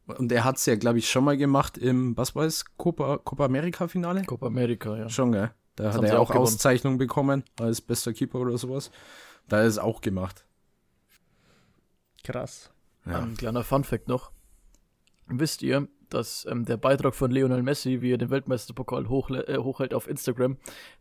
Und 0.06 0.32
er 0.32 0.46
hat 0.46 0.58
es 0.58 0.66
ja, 0.66 0.76
glaube 0.76 1.00
ich, 1.00 1.10
schon 1.10 1.26
mal 1.26 1.38
gemacht 1.38 1.78
im, 1.78 2.16
was 2.16 2.34
war 2.34 2.46
es, 2.46 2.64
Copa, 2.78 3.18
Copa 3.18 3.46
America 3.46 3.88
Finale? 3.88 4.24
Copa 4.24 4.48
America, 4.48 4.96
ja. 4.98 5.10
Schon, 5.10 5.34
gell? 5.34 5.52
Da 5.76 5.90
hat 5.90 5.96
haben 5.96 6.06
er 6.06 6.20
auch 6.20 6.32
auch. 6.32 6.36
Auszeichnung 6.36 6.98
bekommen 6.98 7.44
als 7.60 7.82
bester 7.82 8.14
Keeper 8.14 8.40
oder 8.40 8.58
sowas. 8.58 8.90
Da 9.48 9.58
hat 9.58 9.64
er 9.64 9.68
es 9.68 9.78
auch 9.78 10.02
gemacht. 10.02 10.46
Krass. 12.24 12.72
Ja. 13.06 13.20
Ein 13.20 13.38
kleiner 13.38 13.64
Funfact 13.64 14.08
noch. 14.08 14.32
Wisst 15.28 15.62
ihr, 15.62 15.88
dass 16.10 16.46
ähm, 16.50 16.66
der 16.66 16.78
Beitrag 16.78 17.16
von 17.16 17.32
Lionel 17.32 17.64
Messi, 17.64 18.02
wie 18.02 18.14
er 18.14 18.18
den 18.18 18.30
Weltmeisterpokal 18.30 19.06
hochle- 19.08 19.48
äh, 19.48 19.58
hochhält 19.58 19.94
auf 19.94 20.08
Instagram, 20.08 20.58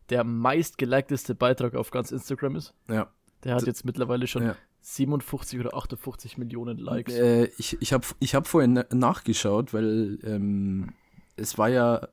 der 0.09 0.23
meistgelikedeste 0.23 1.35
Beitrag 1.35 1.75
auf 1.75 1.91
ganz 1.91 2.11
Instagram 2.11 2.55
ist? 2.55 2.73
ja. 2.89 3.07
Der 3.43 3.53
hat 3.53 3.67
jetzt 3.67 3.85
mittlerweile 3.85 4.25
schon 4.25 4.41
ja. 4.43 4.55
57 4.81 5.59
oder 5.59 5.75
58 5.75 6.39
Millionen 6.39 6.79
Likes. 6.79 7.13
Äh, 7.13 7.45
ich 7.59 7.77
ich 7.79 7.93
habe 7.93 8.05
ich 8.19 8.33
hab 8.33 8.47
vorhin 8.47 8.73
na- 8.73 8.85
nachgeschaut, 8.91 9.75
weil 9.75 10.17
ähm, 10.23 10.93
es 11.35 11.55
war 11.59 11.69
ja 11.69 12.07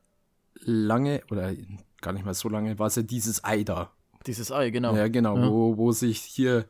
lange, 0.60 1.22
oder 1.30 1.54
gar 2.02 2.12
nicht 2.12 2.26
mal 2.26 2.34
so 2.34 2.50
lange, 2.50 2.78
war 2.78 2.88
es 2.88 2.96
ja 2.96 3.02
dieses 3.02 3.42
Ei 3.42 3.64
da. 3.64 3.90
Dieses 4.26 4.52
Ei, 4.52 4.68
genau. 4.70 4.94
Ja, 4.94 5.08
genau, 5.08 5.36
Ja. 5.38 5.50
Wo, 5.50 5.78
wo 5.78 5.92
sich 5.92 6.20
hier 6.20 6.66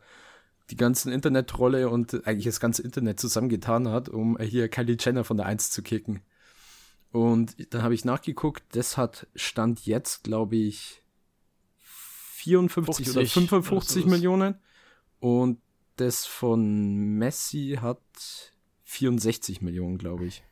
die 0.71 0.77
ganzen 0.77 1.13
Internetrolle 1.13 1.89
und 1.91 2.27
eigentlich 2.27 2.47
das 2.47 2.61
ganze 2.61 2.83
Internet 2.83 3.21
zusammengetan 3.21 3.89
hat, 3.89 4.09
um 4.09 4.39
hier 4.39 4.69
Kylie 4.69 4.97
Jenner 4.99 5.25
von 5.25 5.37
der 5.37 5.47
1 5.47 5.71
zu 5.71 5.83
kicken. 5.83 6.23
Und 7.13 7.73
dann 7.73 7.83
habe 7.83 7.95
ich 7.95 8.05
nachgeguckt, 8.05 8.63
das 8.73 8.97
hat 8.97 9.27
Stand 9.37 9.87
jetzt, 9.87 10.25
glaube 10.25 10.57
ich, 10.57 11.03
54 11.81 13.11
oder 13.11 13.21
50 13.21 13.33
55 13.33 13.73
oder 13.73 14.03
sowas. 14.03 14.11
Millionen. 14.11 14.55
Und 15.21 15.61
das 15.97 16.27
von 16.27 17.17
Messi 17.19 17.79
hat 17.81 18.01
64 18.85 19.61
Millionen, 19.63 19.99
glaube 19.99 20.27
ich. 20.27 20.43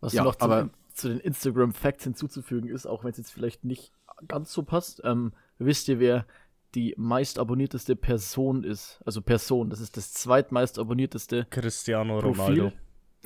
Was 0.00 0.12
Ja, 0.12 0.24
noch 0.24 0.36
zu, 0.36 0.44
aber- 0.44 0.70
zu 0.94 1.08
den 1.08 1.20
Instagram-Facts 1.20 2.04
hinzuzufügen 2.04 2.68
ist, 2.70 2.86
auch 2.86 3.04
wenn 3.04 3.10
es 3.10 3.18
jetzt 3.18 3.32
vielleicht 3.32 3.64
nicht 3.64 3.92
ganz 4.28 4.52
so 4.52 4.62
passt, 4.62 5.02
ähm, 5.04 5.32
wisst 5.58 5.88
ihr, 5.88 5.98
wer 5.98 6.26
die 6.74 6.94
meist 6.96 7.38
abonnierteste 7.38 7.96
Person 7.96 8.64
ist? 8.64 9.00
Also 9.04 9.20
Person, 9.22 9.70
das 9.70 9.80
ist 9.80 9.96
das 9.96 10.12
zweitmeist 10.12 10.78
abonnierteste 10.78 11.46
Cristiano 11.50 12.18
Profil. 12.20 12.40
Ronaldo. 12.42 12.72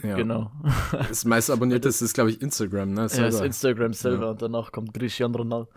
Ja. 0.02 0.14
Genau. 0.16 0.52
Das 1.08 1.24
meist 1.24 1.50
abonnierte 1.50 1.88
ist, 1.88 2.14
glaube 2.14 2.30
ich, 2.30 2.40
Instagram, 2.40 2.92
ne? 2.92 3.00
Er 3.00 3.04
ist 3.06 3.14
Selber. 3.14 3.44
Instagram 3.44 3.92
selber 3.94 4.24
Ja. 4.26 4.30
und 4.30 4.42
danach 4.42 4.70
kommt 4.70 4.94
Cristiano 4.94 5.36
Ronaldo. 5.38 5.68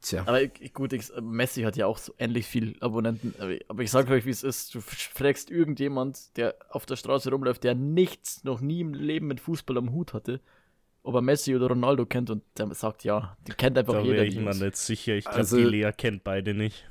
Tja. 0.00 0.22
Aber 0.26 0.42
ich- 0.42 0.72
gut, 0.74 0.92
ich, 0.92 1.10
Messi 1.20 1.62
hat 1.62 1.76
ja 1.76 1.86
auch 1.86 1.98
so 1.98 2.12
ähnlich 2.18 2.46
viel 2.46 2.76
Abonnenten. 2.80 3.34
Aber, 3.68 3.82
ich 3.82 3.90
sage 3.90 4.12
euch, 4.14 4.24
wie 4.26 4.30
es 4.30 4.42
ist. 4.44 4.74
Du 4.74 4.80
fragst 4.80 5.50
irgendjemand, 5.50 6.36
der 6.36 6.54
auf 6.70 6.86
der 6.86 6.96
Straße 6.96 7.30
rumläuft, 7.30 7.62
der 7.64 7.74
nichts, 7.74 8.42
noch 8.44 8.60
nie 8.60 8.80
im 8.80 8.94
Leben 8.94 9.26
mit 9.28 9.40
Fußball 9.40 9.76
am 9.76 9.92
Hut 9.92 10.12
hatte, 10.12 10.40
ob 11.02 11.14
er 11.14 11.20
Messi 11.22 11.54
oder 11.56 11.66
Ronaldo 11.68 12.04
kennt 12.06 12.30
und 12.30 12.42
der 12.58 12.72
sagt 12.74 13.02
ja, 13.04 13.36
die 13.46 13.52
kennt 13.52 13.76
einfach 13.78 13.94
Da 13.94 14.00
jeder. 14.00 14.14
wäre 14.14 14.24
die 14.28 14.38
ich 14.38 14.44
mir 14.44 14.54
nicht 14.54 14.76
sicher. 14.76 15.14
Ich 15.14 15.24
glaube, 15.24 15.38
Also- 15.38 15.56
die 15.56 15.64
Lea 15.64 15.90
kennt 15.96 16.22
beide 16.24 16.54
nicht. 16.54 16.88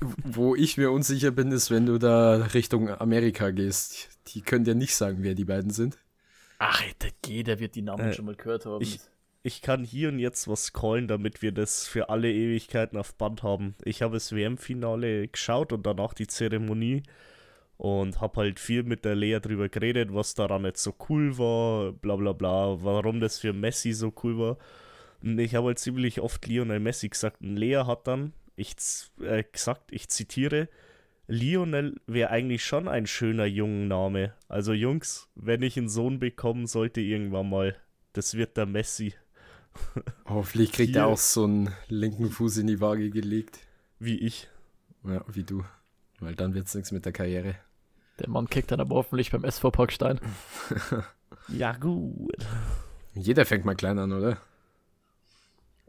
Wo 0.00 0.54
ich 0.54 0.76
mir 0.76 0.90
unsicher 0.90 1.30
bin, 1.30 1.50
ist, 1.52 1.70
wenn 1.70 1.86
du 1.86 1.98
da 1.98 2.36
Richtung 2.54 2.88
Amerika 2.90 3.50
gehst. 3.50 4.10
Die 4.28 4.42
können 4.42 4.64
dir 4.64 4.74
nicht 4.74 4.94
sagen, 4.94 5.18
wer 5.20 5.34
die 5.34 5.44
beiden 5.44 5.70
sind. 5.70 5.98
Ach, 6.58 6.82
jeder 7.26 7.58
wird 7.58 7.74
die 7.74 7.82
Namen 7.82 8.08
Äh, 8.10 8.12
schon 8.12 8.26
mal 8.26 8.34
gehört 8.34 8.66
haben. 8.66 8.82
ich- 8.82 9.00
Ich 9.42 9.62
kann 9.62 9.84
hier 9.84 10.08
und 10.08 10.18
jetzt 10.18 10.48
was 10.48 10.72
callen, 10.72 11.06
damit 11.06 11.40
wir 11.40 11.52
das 11.52 11.86
für 11.86 12.08
alle 12.08 12.32
Ewigkeiten 12.32 12.98
auf 12.98 13.14
Band 13.14 13.44
haben. 13.44 13.76
Ich 13.84 14.02
habe 14.02 14.14
das 14.14 14.32
WM-Finale 14.32 15.28
geschaut 15.28 15.72
und 15.72 15.86
danach 15.86 16.14
die 16.14 16.26
Zeremonie 16.26 17.04
und 17.76 18.20
habe 18.20 18.40
halt 18.40 18.58
viel 18.58 18.82
mit 18.82 19.04
der 19.04 19.14
Lea 19.14 19.38
drüber 19.38 19.68
geredet, 19.68 20.12
was 20.12 20.34
daran 20.34 20.64
jetzt 20.64 20.82
so 20.82 20.96
cool 21.08 21.38
war, 21.38 21.92
bla 21.92 22.16
bla 22.16 22.32
bla, 22.32 22.82
warum 22.82 23.20
das 23.20 23.38
für 23.38 23.52
Messi 23.52 23.92
so 23.92 24.12
cool 24.24 24.36
war. 24.36 24.58
Und 25.22 25.38
ich 25.38 25.54
habe 25.54 25.68
halt 25.68 25.78
ziemlich 25.78 26.20
oft 26.20 26.44
Lionel 26.48 26.80
Messi 26.80 27.08
gesagt 27.08 27.40
und 27.40 27.56
Lea 27.56 27.84
hat 27.86 28.08
dann 28.08 28.32
ich, 28.56 28.74
äh, 29.20 29.44
gesagt, 29.44 29.92
ich 29.92 30.08
zitiere, 30.08 30.68
Lionel 31.28 32.00
wäre 32.06 32.30
eigentlich 32.30 32.64
schon 32.64 32.88
ein 32.88 33.06
schöner 33.06 33.46
Jungenname. 33.46 34.34
Also 34.48 34.72
Jungs, 34.72 35.28
wenn 35.34 35.62
ich 35.62 35.76
einen 35.76 35.88
Sohn 35.88 36.18
bekommen 36.18 36.66
sollte 36.66 37.00
irgendwann 37.00 37.50
mal, 37.50 37.76
das 38.12 38.34
wird 38.34 38.56
der 38.56 38.66
Messi. 38.66 39.14
Hoffentlich 40.26 40.72
kriegt 40.72 40.92
Hier- 40.92 41.02
er 41.02 41.06
auch 41.08 41.18
so 41.18 41.44
einen 41.44 41.70
linken 41.88 42.30
Fuß 42.30 42.58
in 42.58 42.66
die 42.66 42.80
Waage 42.80 43.10
gelegt. 43.10 43.58
Wie 43.98 44.18
ich. 44.18 44.48
Ja, 45.04 45.24
wie 45.28 45.42
du. 45.44 45.64
Weil 46.20 46.34
dann 46.34 46.54
wird's 46.54 46.74
nichts 46.74 46.92
mit 46.92 47.04
der 47.04 47.12
Karriere. 47.12 47.56
Der 48.18 48.28
Mann 48.30 48.48
kickt 48.48 48.70
dann 48.70 48.80
aber 48.80 48.94
hoffentlich 48.96 49.30
beim 49.30 49.44
SV 49.44 49.70
Parkstein. 49.70 50.18
Ja, 51.48 51.72
gut. 51.74 52.34
Jeder 53.14 53.44
fängt 53.44 53.64
mal 53.64 53.76
klein 53.76 53.98
an, 54.00 54.12
oder? 54.12 54.38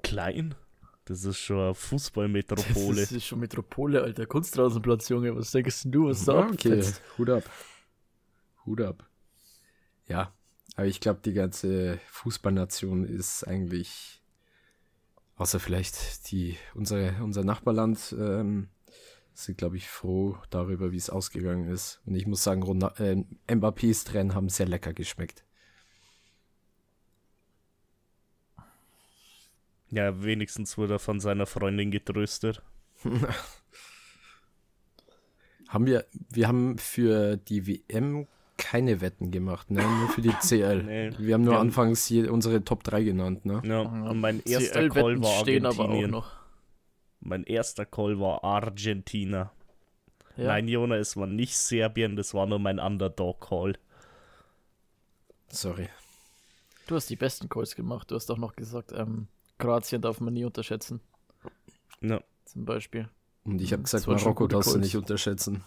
Klein? 0.03 0.53
Das 1.07 1.23
ist 1.23 1.37
schon 1.37 1.57
eine 1.57 1.69
Das 1.69 1.79
Fußballmetropole. 1.83 3.01
ist 3.01 3.23
schon 3.25 3.39
Metropole, 3.39 4.01
Alter. 4.03 4.25
Kunstrasenplatz, 4.25 5.07
Junge. 5.07 5.33
Was 5.35 5.51
denkst 5.51 5.83
du, 5.85 6.07
was 6.09 6.25
da 6.25 6.47
okay? 6.47 6.83
Hut 7.17 7.29
ab. 7.29 7.43
Hut 8.65 8.81
ab. 8.81 9.09
Ja, 10.07 10.33
aber 10.75 10.87
ich 10.87 10.99
glaube, 10.99 11.21
die 11.23 11.31
ganze 11.33 11.99
Fußballnation 12.09 13.05
ist 13.05 13.45
eigentlich, 13.45 14.21
außer 15.37 15.59
vielleicht 15.61 16.29
die, 16.31 16.57
unsere, 16.75 17.15
unser 17.23 17.45
Nachbarland, 17.45 18.13
ähm, 18.19 18.67
sind, 19.33 19.57
glaube 19.57 19.77
ich, 19.77 19.87
froh 19.87 20.37
darüber, 20.49 20.91
wie 20.91 20.97
es 20.97 21.09
ausgegangen 21.09 21.69
ist. 21.69 22.01
Und 22.05 22.15
ich 22.15 22.25
muss 22.27 22.43
sagen, 22.43 22.63
Ronald, 22.63 22.99
äh, 22.99 23.23
Mbappés 23.47 24.03
Tränen 24.05 24.33
haben 24.35 24.49
sehr 24.49 24.67
lecker 24.67 24.93
geschmeckt. 24.93 25.45
Ja, 29.89 30.23
wenigstens 30.23 30.77
wurde 30.77 30.95
er 30.95 30.99
von 30.99 31.19
seiner 31.19 31.45
Freundin 31.45 31.91
getröstet. 31.91 32.61
haben 35.67 35.85
wir, 35.85 36.05
wir 36.29 36.47
haben 36.47 36.77
für 36.77 37.37
die 37.37 37.67
WM 37.67 38.27
keine 38.57 39.01
Wetten 39.01 39.31
gemacht, 39.31 39.69
ne? 39.71 39.81
Nur 39.81 40.09
für 40.09 40.21
die 40.21 40.33
CL. 40.41 40.83
nee. 40.83 41.11
Wir 41.17 41.35
haben 41.35 41.43
nur 41.43 41.53
ja. 41.53 41.59
anfangs 41.59 42.05
hier 42.05 42.31
unsere 42.33 42.63
Top 42.63 42.83
3 42.83 43.03
genannt, 43.03 43.45
ne? 43.45 43.61
Ja, 43.63 43.81
und 43.81 44.19
mein 44.19 44.41
erster 44.43 44.89
Call 44.89 45.21
war 45.21 45.37
Argentinien. 45.37 46.23
Mein 47.19 47.43
erster 47.43 47.85
Call 47.85 48.19
war 48.19 48.43
Argentina. 48.43 49.51
Ja. 50.35 50.47
Nein, 50.47 50.67
Jona, 50.67 50.97
es 50.97 51.15
war 51.17 51.27
nicht 51.27 51.57
Serbien, 51.57 52.15
das 52.15 52.33
war 52.33 52.45
nur 52.45 52.59
mein 52.59 52.79
Underdog-Call. 52.79 53.77
Sorry. 55.49 55.89
Du 56.87 56.95
hast 56.95 57.09
die 57.09 57.15
besten 57.15 57.49
Calls 57.49 57.75
gemacht. 57.75 58.11
Du 58.11 58.15
hast 58.15 58.29
doch 58.29 58.37
noch 58.37 58.55
gesagt, 58.55 58.91
ähm, 58.93 59.27
Kroatien 59.57 60.01
darf 60.01 60.19
man 60.19 60.33
nie 60.33 60.45
unterschätzen. 60.45 61.01
Ja. 62.01 62.21
Zum 62.45 62.65
Beispiel. 62.65 63.09
Und 63.43 63.61
ich 63.61 63.73
habe 63.73 63.83
gesagt, 63.83 64.07
Marokko 64.07 64.47
darfst 64.47 64.73
du 64.73 64.79
nicht 64.79 64.95
unterschätzen. 64.95 65.63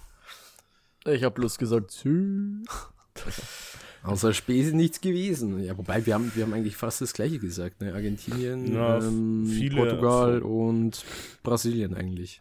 Ich 1.07 1.25
habe 1.25 1.35
bloß 1.35 1.59
gesagt, 1.59 2.07
Außer 4.03 4.33
Spesen 4.33 4.79
nichts 4.79 5.01
gewesen. 5.01 5.63
Ja, 5.63 5.77
wobei 5.77 6.07
wir 6.07 6.15
haben, 6.15 6.33
wir 6.35 6.45
haben 6.45 6.55
eigentlich 6.55 6.77
fast 6.77 7.01
das 7.03 7.13
gleiche 7.13 7.39
gesagt. 7.39 7.81
Ne? 7.81 7.93
Argentinien, 7.93 8.73
ja, 8.73 8.99
ähm, 8.99 9.71
Portugal 9.75 10.41
und 10.43 11.05
Brasilien 11.43 11.95
eigentlich. 11.95 12.41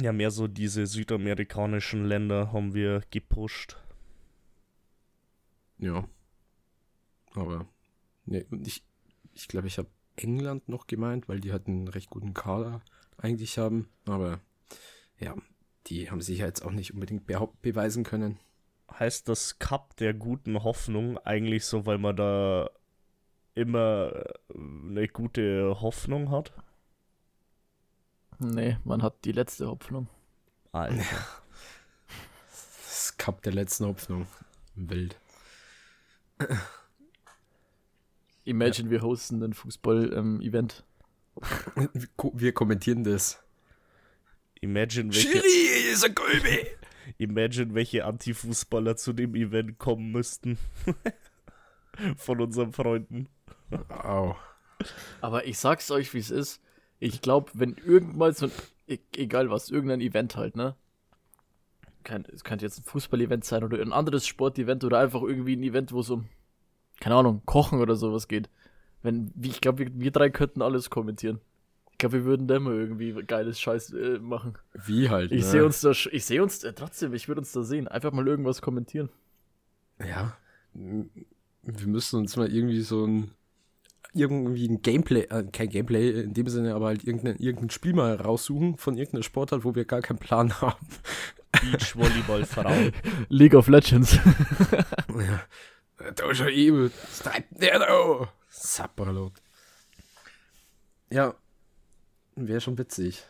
Ja, 0.00 0.12
mehr 0.12 0.30
so 0.30 0.46
diese 0.46 0.86
südamerikanischen 0.86 2.04
Länder 2.04 2.52
haben 2.52 2.74
wir 2.74 3.02
gepusht. 3.10 3.76
Ja. 5.78 6.08
Aber 7.34 7.66
ne, 8.26 8.44
ich, 8.64 8.84
ich 9.34 9.48
glaube, 9.48 9.66
ich 9.66 9.78
habe 9.78 9.88
England 10.22 10.68
noch 10.68 10.86
gemeint, 10.86 11.28
weil 11.28 11.40
die 11.40 11.52
halt 11.52 11.66
einen 11.66 11.88
recht 11.88 12.10
guten 12.10 12.34
Kader 12.34 12.82
eigentlich 13.18 13.58
haben. 13.58 13.88
Aber 14.06 14.40
ja, 15.18 15.34
die 15.86 16.10
haben 16.10 16.20
sich 16.20 16.38
ja 16.38 16.46
jetzt 16.46 16.64
auch 16.64 16.70
nicht 16.70 16.94
unbedingt 16.94 17.26
beweisen 17.26 18.04
können. 18.04 18.38
Heißt 18.90 19.28
das 19.28 19.58
Cup 19.58 19.96
der 19.96 20.14
guten 20.14 20.62
Hoffnung 20.62 21.18
eigentlich 21.18 21.64
so, 21.64 21.86
weil 21.86 21.98
man 21.98 22.16
da 22.16 22.70
immer 23.54 24.12
äh, 24.14 24.58
eine 24.58 25.08
gute 25.08 25.80
Hoffnung 25.80 26.30
hat? 26.30 26.52
Nee, 28.38 28.78
man 28.84 29.02
hat 29.02 29.24
die 29.24 29.32
letzte 29.32 29.68
Hoffnung. 29.68 30.08
Alter. 30.72 31.04
Das 32.84 33.16
Cup 33.18 33.42
der 33.42 33.52
letzten 33.52 33.86
Hoffnung. 33.86 34.26
Wild. 34.74 35.18
Imagine, 38.50 38.88
ja. 38.88 38.90
wir 38.90 39.02
hosten 39.02 39.42
ein 39.42 39.52
Fußball-Event. 39.52 40.84
Ähm, 41.76 41.88
wir 42.34 42.52
kommentieren 42.52 43.04
das. 43.04 43.40
Imagine, 44.60 45.14
welche, 45.14 45.28
Schiri 45.28 45.92
ist 45.92 46.04
ein 46.04 46.14
Kolbe. 46.14 46.66
Imagine, 47.18 47.74
welche 47.74 48.04
Anti-Fußballer 48.04 48.96
zu 48.96 49.12
dem 49.12 49.36
Event 49.36 49.78
kommen 49.78 50.10
müssten. 50.10 50.58
Von 52.16 52.40
unseren 52.40 52.72
Freunden. 52.72 53.28
Au. 53.88 54.34
Aber 55.20 55.46
ich 55.46 55.58
sag's 55.58 55.90
euch, 55.92 56.12
wie 56.12 56.18
es 56.18 56.30
ist. 56.30 56.60
Ich 56.98 57.22
glaube, 57.22 57.52
wenn 57.54 57.76
irgendwann 57.76 58.34
so 58.34 58.46
ein, 58.46 58.52
e-, 58.88 58.98
egal 59.16 59.50
was, 59.50 59.70
irgendein 59.70 60.00
Event 60.00 60.36
halt, 60.36 60.56
ne? 60.56 60.74
es 62.32 62.42
könnte 62.42 62.64
jetzt 62.64 62.80
ein 62.80 62.84
Fußball-Event 62.84 63.44
sein 63.44 63.62
oder 63.62 63.80
ein 63.80 63.92
anderes 63.92 64.26
Sport-Event 64.26 64.82
oder 64.82 64.98
einfach 64.98 65.22
irgendwie 65.22 65.54
ein 65.54 65.62
Event, 65.62 65.92
wo 65.92 66.00
es 66.00 66.10
um, 66.10 66.28
keine 67.00 67.16
Ahnung, 67.16 67.42
Kochen 67.46 67.80
oder 67.80 67.96
sowas 67.96 68.28
geht. 68.28 68.48
Wenn, 69.02 69.32
ich 69.42 69.60
glaube, 69.60 69.78
wir, 69.78 69.90
wir 69.92 70.10
drei 70.10 70.30
könnten 70.30 70.62
alles 70.62 70.90
kommentieren 70.90 71.40
glaube, 72.00 72.18
wir 72.18 72.24
würden 72.24 72.48
da 72.48 72.56
immer 72.56 72.72
irgendwie 72.72 73.12
geiles 73.24 73.60
Scheiß 73.60 73.92
äh, 73.92 74.18
machen. 74.18 74.54
Wie 74.74 75.08
halt. 75.08 75.30
Ich 75.30 75.44
ne? 75.44 75.50
sehe 75.50 75.64
uns 75.64 75.80
da, 75.80 75.92
ich 75.92 76.24
sehe 76.24 76.42
uns 76.42 76.64
äh, 76.64 76.72
trotzdem, 76.72 77.14
ich 77.14 77.28
würde 77.28 77.42
uns 77.42 77.52
da 77.52 77.62
sehen. 77.62 77.86
Einfach 77.86 78.10
mal 78.10 78.26
irgendwas 78.26 78.60
kommentieren. 78.60 79.08
Ja. 80.00 80.36
Wir 80.72 81.86
müssen 81.86 82.18
uns 82.18 82.36
mal 82.36 82.52
irgendwie 82.52 82.80
so 82.80 83.06
ein 83.06 83.30
irgendwie 84.12 84.66
ein 84.66 84.82
Gameplay, 84.82 85.22
äh, 85.30 85.44
kein 85.52 85.68
Gameplay 85.68 86.22
in 86.22 86.34
dem 86.34 86.48
Sinne, 86.48 86.74
aber 86.74 86.86
halt 86.86 87.04
irgendein, 87.04 87.36
irgendein 87.36 87.70
Spiel 87.70 87.92
mal 87.92 88.16
raussuchen 88.16 88.76
von 88.76 88.96
irgendeiner 88.96 89.22
Sportart, 89.22 89.64
wo 89.64 89.76
wir 89.76 89.84
gar 89.84 90.00
keinen 90.00 90.18
Plan 90.18 90.52
haben. 90.60 90.86
Beachvolleyball 91.52 92.44
Frauen. 92.44 92.92
League 93.28 93.54
of 93.54 93.68
Legends. 93.68 94.18
ja. 95.08 95.42
Da 96.14 96.30
ist 96.30 96.40
ja 96.40 96.48
eben. 96.48 96.92
Der 97.50 97.78
da. 97.78 98.32
Sapperlot. 98.48 99.32
Ja, 101.12 101.34
Wäre 102.46 102.60
schon 102.60 102.78
witzig. 102.78 103.22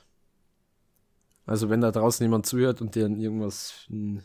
Also 1.46 1.68
wenn 1.68 1.80
da 1.80 1.90
draußen 1.90 2.24
jemand 2.24 2.46
zuhört 2.46 2.80
und 2.80 2.94
der 2.94 3.08
irgendwas 3.08 3.86
ein, 3.90 4.22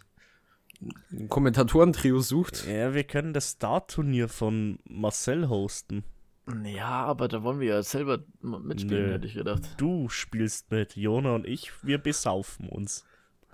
ein 1.12 1.30
Kommentatoren-Trio 1.30 2.20
sucht. 2.20 2.68
Ja, 2.68 2.94
wir 2.94 3.04
können 3.04 3.34
das 3.34 3.52
Star-Turnier 3.52 4.30
von 4.30 4.80
Marcel 4.88 5.50
hosten. 5.50 6.04
Ja, 6.64 7.06
aber 7.06 7.28
da 7.28 7.42
wollen 7.42 7.60
wir 7.60 7.70
ja 7.70 7.82
selber 7.82 8.24
mitspielen, 8.42 9.08
Nö. 9.08 9.14
hätte 9.14 9.26
ich 9.26 9.34
gedacht. 9.34 9.64
Du 9.78 10.10
spielst 10.10 10.70
mit, 10.70 10.96
Jona 10.96 11.34
und 11.34 11.48
ich, 11.48 11.72
wir 11.84 11.98
besaufen 11.98 12.70
uns. 12.70 13.04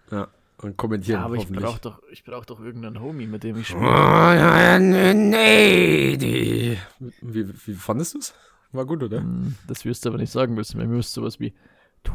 Ja, 0.10 0.27
und 0.63 0.78
kommentieren. 0.78 1.19
Ja, 1.19 1.26
aber 1.26 1.36
ich 1.36 1.47
brauche 1.47 1.80
doch, 1.80 2.02
brauch 2.26 2.45
doch 2.45 2.60
irgendeinen 2.60 3.00
Homie, 3.00 3.28
mit 3.28 3.43
dem 3.43 3.58
ich 3.58 3.67
spiele. 3.67 3.84
Oh, 3.86 4.80
nee, 4.80 6.17
die. 6.17 6.78
Wie, 7.21 7.47
wie 7.65 7.74
fandest 7.74 8.13
du 8.13 8.19
es? 8.19 8.34
War 8.71 8.86
gut, 8.86 9.04
oder? 9.04 9.19
Hm, 9.19 9.56
das 9.67 9.84
wirst 9.86 10.06
du 10.06 10.10
aber 10.10 10.17
nicht 10.17 10.32
sagen 10.32 10.54
müssen. 10.54 10.80
Wir 10.80 10.88
müssen 10.88 11.10
sowas 11.13 11.39
wie 11.39 11.54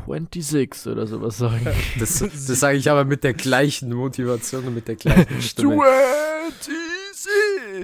26 0.06 0.92
oder 0.92 1.06
sowas 1.06 1.38
sagen. 1.38 1.66
Das, 1.98 2.18
das 2.18 2.46
sage 2.46 2.78
ich 2.78 2.90
aber 2.90 3.04
mit 3.04 3.24
der 3.24 3.34
gleichen 3.34 3.92
Motivation 3.92 4.64
und 4.64 4.74
mit 4.74 4.88
der 4.88 4.96
gleichen 4.96 5.40
Stimme. 5.42 5.84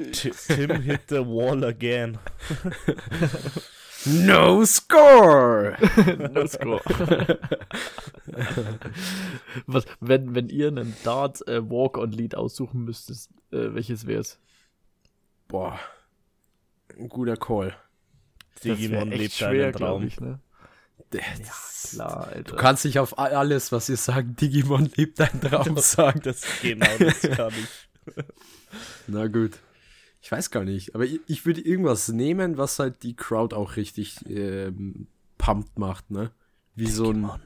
26! 0.08 0.32
Tim 0.46 0.80
hit 0.82 1.00
the 1.08 1.16
wall 1.16 1.64
again. 1.64 2.18
No 4.04 4.64
score! 4.64 5.76
no 6.32 6.46
score. 6.46 6.80
Was, 9.66 9.84
wenn, 10.00 10.34
wenn 10.34 10.48
ihr 10.48 10.68
einen 10.68 10.94
Dart 11.04 11.46
äh, 11.46 11.68
Walk-on-Lied 11.68 12.34
aussuchen 12.34 12.84
müsstet, 12.84 13.28
äh, 13.52 13.74
welches 13.74 14.06
wär's? 14.06 14.38
Boah, 15.48 15.78
ein 16.98 17.08
guter 17.08 17.36
Call. 17.36 17.76
Digimon 18.64 19.10
lebt 19.10 19.34
schwer, 19.34 19.72
Traum. 19.72 20.06
Ich, 20.06 20.20
ne? 20.20 20.40
Ja, 21.12 21.20
klar, 21.90 22.28
Alter. 22.28 22.42
Du 22.42 22.56
kannst 22.56 22.84
nicht 22.84 22.98
auf 22.98 23.18
alles, 23.18 23.72
was 23.72 23.88
ihr 23.88 23.96
sagt, 23.96 24.40
Digimon 24.40 24.90
lebt 24.96 25.20
dein 25.20 25.40
Traum 25.40 25.76
sagen. 25.78 26.20
Das, 26.22 26.42
genau, 26.62 26.86
das 26.98 27.20
kann 27.20 27.52
ich. 27.52 28.24
Na 29.06 29.26
gut. 29.26 29.58
Ich 30.22 30.30
weiß 30.30 30.52
gar 30.52 30.62
nicht, 30.62 30.94
aber 30.94 31.04
ich, 31.04 31.20
ich, 31.26 31.44
würde 31.46 31.60
irgendwas 31.60 32.08
nehmen, 32.08 32.56
was 32.56 32.78
halt 32.78 33.02
die 33.02 33.16
Crowd 33.16 33.54
auch 33.56 33.74
richtig 33.74 34.24
ähm, 34.28 35.08
pumped 35.36 35.80
macht, 35.80 36.12
ne? 36.12 36.30
Wie 36.76 36.84
Digimon 36.84 36.96
so 36.96 37.34
ein 37.34 37.42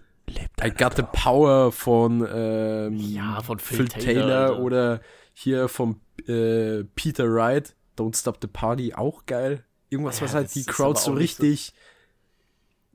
I 0.62 0.70
Got 0.70 0.96
the 0.96 1.04
Power 1.10 1.72
von, 1.72 2.26
ähm, 2.30 2.96
ja, 2.96 3.40
von 3.42 3.58
Phil, 3.58 3.78
Phil 3.78 3.88
Taylor, 3.88 4.48
Taylor 4.48 4.60
oder 4.60 5.00
hier 5.32 5.68
vom 5.68 6.00
äh, 6.26 6.84
Peter 6.94 7.32
Wright, 7.32 7.74
Don't 7.96 8.14
Stop 8.14 8.38
the 8.42 8.46
Party, 8.46 8.92
auch 8.92 9.24
geil. 9.24 9.64
Irgendwas, 9.88 10.20
ja, 10.20 10.26
was 10.26 10.34
halt 10.34 10.54
die 10.54 10.64
Crowd 10.64 11.00
so 11.00 11.12
richtig 11.12 11.72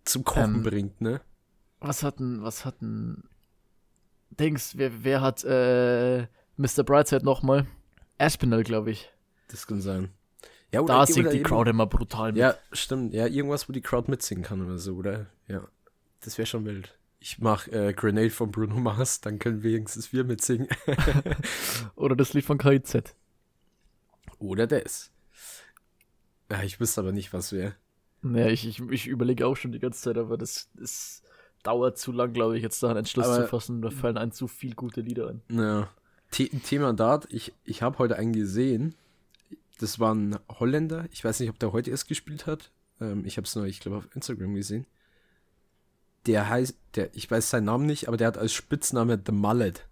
so 0.05 0.19
zum 0.19 0.23
Kochen 0.25 0.55
ähm, 0.55 0.63
bringt, 0.63 1.01
ne? 1.01 1.21
Was 1.79 2.03
hatten, 2.03 2.43
was 2.43 2.65
hatten 2.65 3.23
Dings, 4.29 4.77
wer, 4.77 5.03
wer 5.03 5.21
hat 5.21 5.43
äh, 5.43 6.27
Mr. 6.57 6.83
Brightside 6.85 7.25
nochmal? 7.25 7.65
Aspinall, 8.19 8.63
glaube 8.63 8.91
ich. 8.91 9.09
Das 9.51 9.67
kann 9.67 9.81
sein. 9.81 10.09
Ja, 10.71 10.81
da 10.83 11.05
singt 11.05 11.33
die 11.33 11.43
Crowd 11.43 11.69
immer 11.69 11.85
brutal 11.85 12.31
mit. 12.31 12.39
Ja, 12.39 12.55
stimmt. 12.71 13.13
Ja, 13.13 13.27
irgendwas, 13.27 13.67
wo 13.67 13.73
die 13.73 13.81
Crowd 13.81 14.09
mitsingen 14.09 14.43
kann 14.43 14.65
oder 14.65 14.77
so, 14.77 14.95
oder? 14.95 15.27
Ja. 15.47 15.67
Das 16.21 16.37
wäre 16.37 16.45
schon 16.45 16.65
wild. 16.65 16.97
Ich 17.19 17.39
mach 17.39 17.67
äh, 17.67 17.93
Grenade 17.93 18.29
von 18.29 18.51
Bruno 18.51 18.75
Mars, 18.75 19.21
dann 19.21 19.37
können 19.37 19.63
wenigstens 19.63 20.13
wir 20.13 20.23
mitsingen. 20.23 20.69
oder 21.95 22.15
das 22.15 22.33
Lied 22.33 22.45
von 22.45 22.57
KIZ. 22.57 23.15
Oder 24.39 24.65
das. 24.65 25.11
Ja, 26.49 26.63
ich 26.63 26.79
wüsste 26.79 27.01
aber 27.01 27.11
nicht, 27.11 27.33
was 27.33 27.51
wäre. 27.51 27.75
Naja, 28.21 28.47
ich, 28.47 28.67
ich, 28.67 28.79
ich 28.79 29.07
überlege 29.07 29.45
auch 29.45 29.55
schon 29.55 29.71
die 29.71 29.79
ganze 29.79 30.01
Zeit, 30.01 30.17
aber 30.17 30.37
das, 30.37 30.69
das 30.73 31.21
dauert 31.63 31.97
zu 31.97 32.11
lang, 32.11 32.33
glaube 32.33 32.57
ich, 32.57 32.63
jetzt 32.63 32.81
da 32.81 32.89
einen 32.89 32.99
Entschluss 32.99 33.27
aber, 33.27 33.43
zu 33.43 33.47
fassen. 33.47 33.81
Da 33.81 33.89
fallen 33.89 34.17
einem 34.17 34.31
zu 34.31 34.47
viele 34.47 34.75
gute 34.75 35.01
Lieder 35.01 35.29
ein. 35.29 35.41
Ja. 35.49 35.89
The 36.31 36.49
Thema 36.49 36.93
Dart, 36.93 37.27
ich, 37.29 37.53
ich 37.65 37.81
habe 37.81 37.99
heute 37.99 38.15
einen 38.15 38.33
gesehen. 38.33 38.95
Das 39.81 39.99
war 39.99 40.13
ein 40.13 40.37
Holländer. 40.59 41.05
Ich 41.11 41.23
weiß 41.23 41.39
nicht, 41.39 41.49
ob 41.49 41.59
der 41.59 41.71
heute 41.73 41.89
erst 41.91 42.07
gespielt 42.07 42.45
hat. 42.47 42.71
Ähm, 42.99 43.25
ich 43.25 43.37
habe 43.37 43.45
es 43.45 43.55
nur, 43.55 43.65
ich 43.65 43.79
glaube, 43.79 43.97
auf 43.97 44.07
Instagram 44.15 44.53
gesehen. 44.55 44.85
der 46.27 46.49
heißt, 46.49 46.77
der, 46.95 47.15
ich 47.15 47.29
weiß 47.31 47.49
seinen 47.49 47.65
Namen 47.65 47.85
nicht, 47.87 48.07
aber 48.07 48.17
der 48.17 48.27
hat 48.27 48.37
als 48.37 48.53
Spitzname 48.53 49.19
The 49.25 49.31
Mullet. 49.31 49.87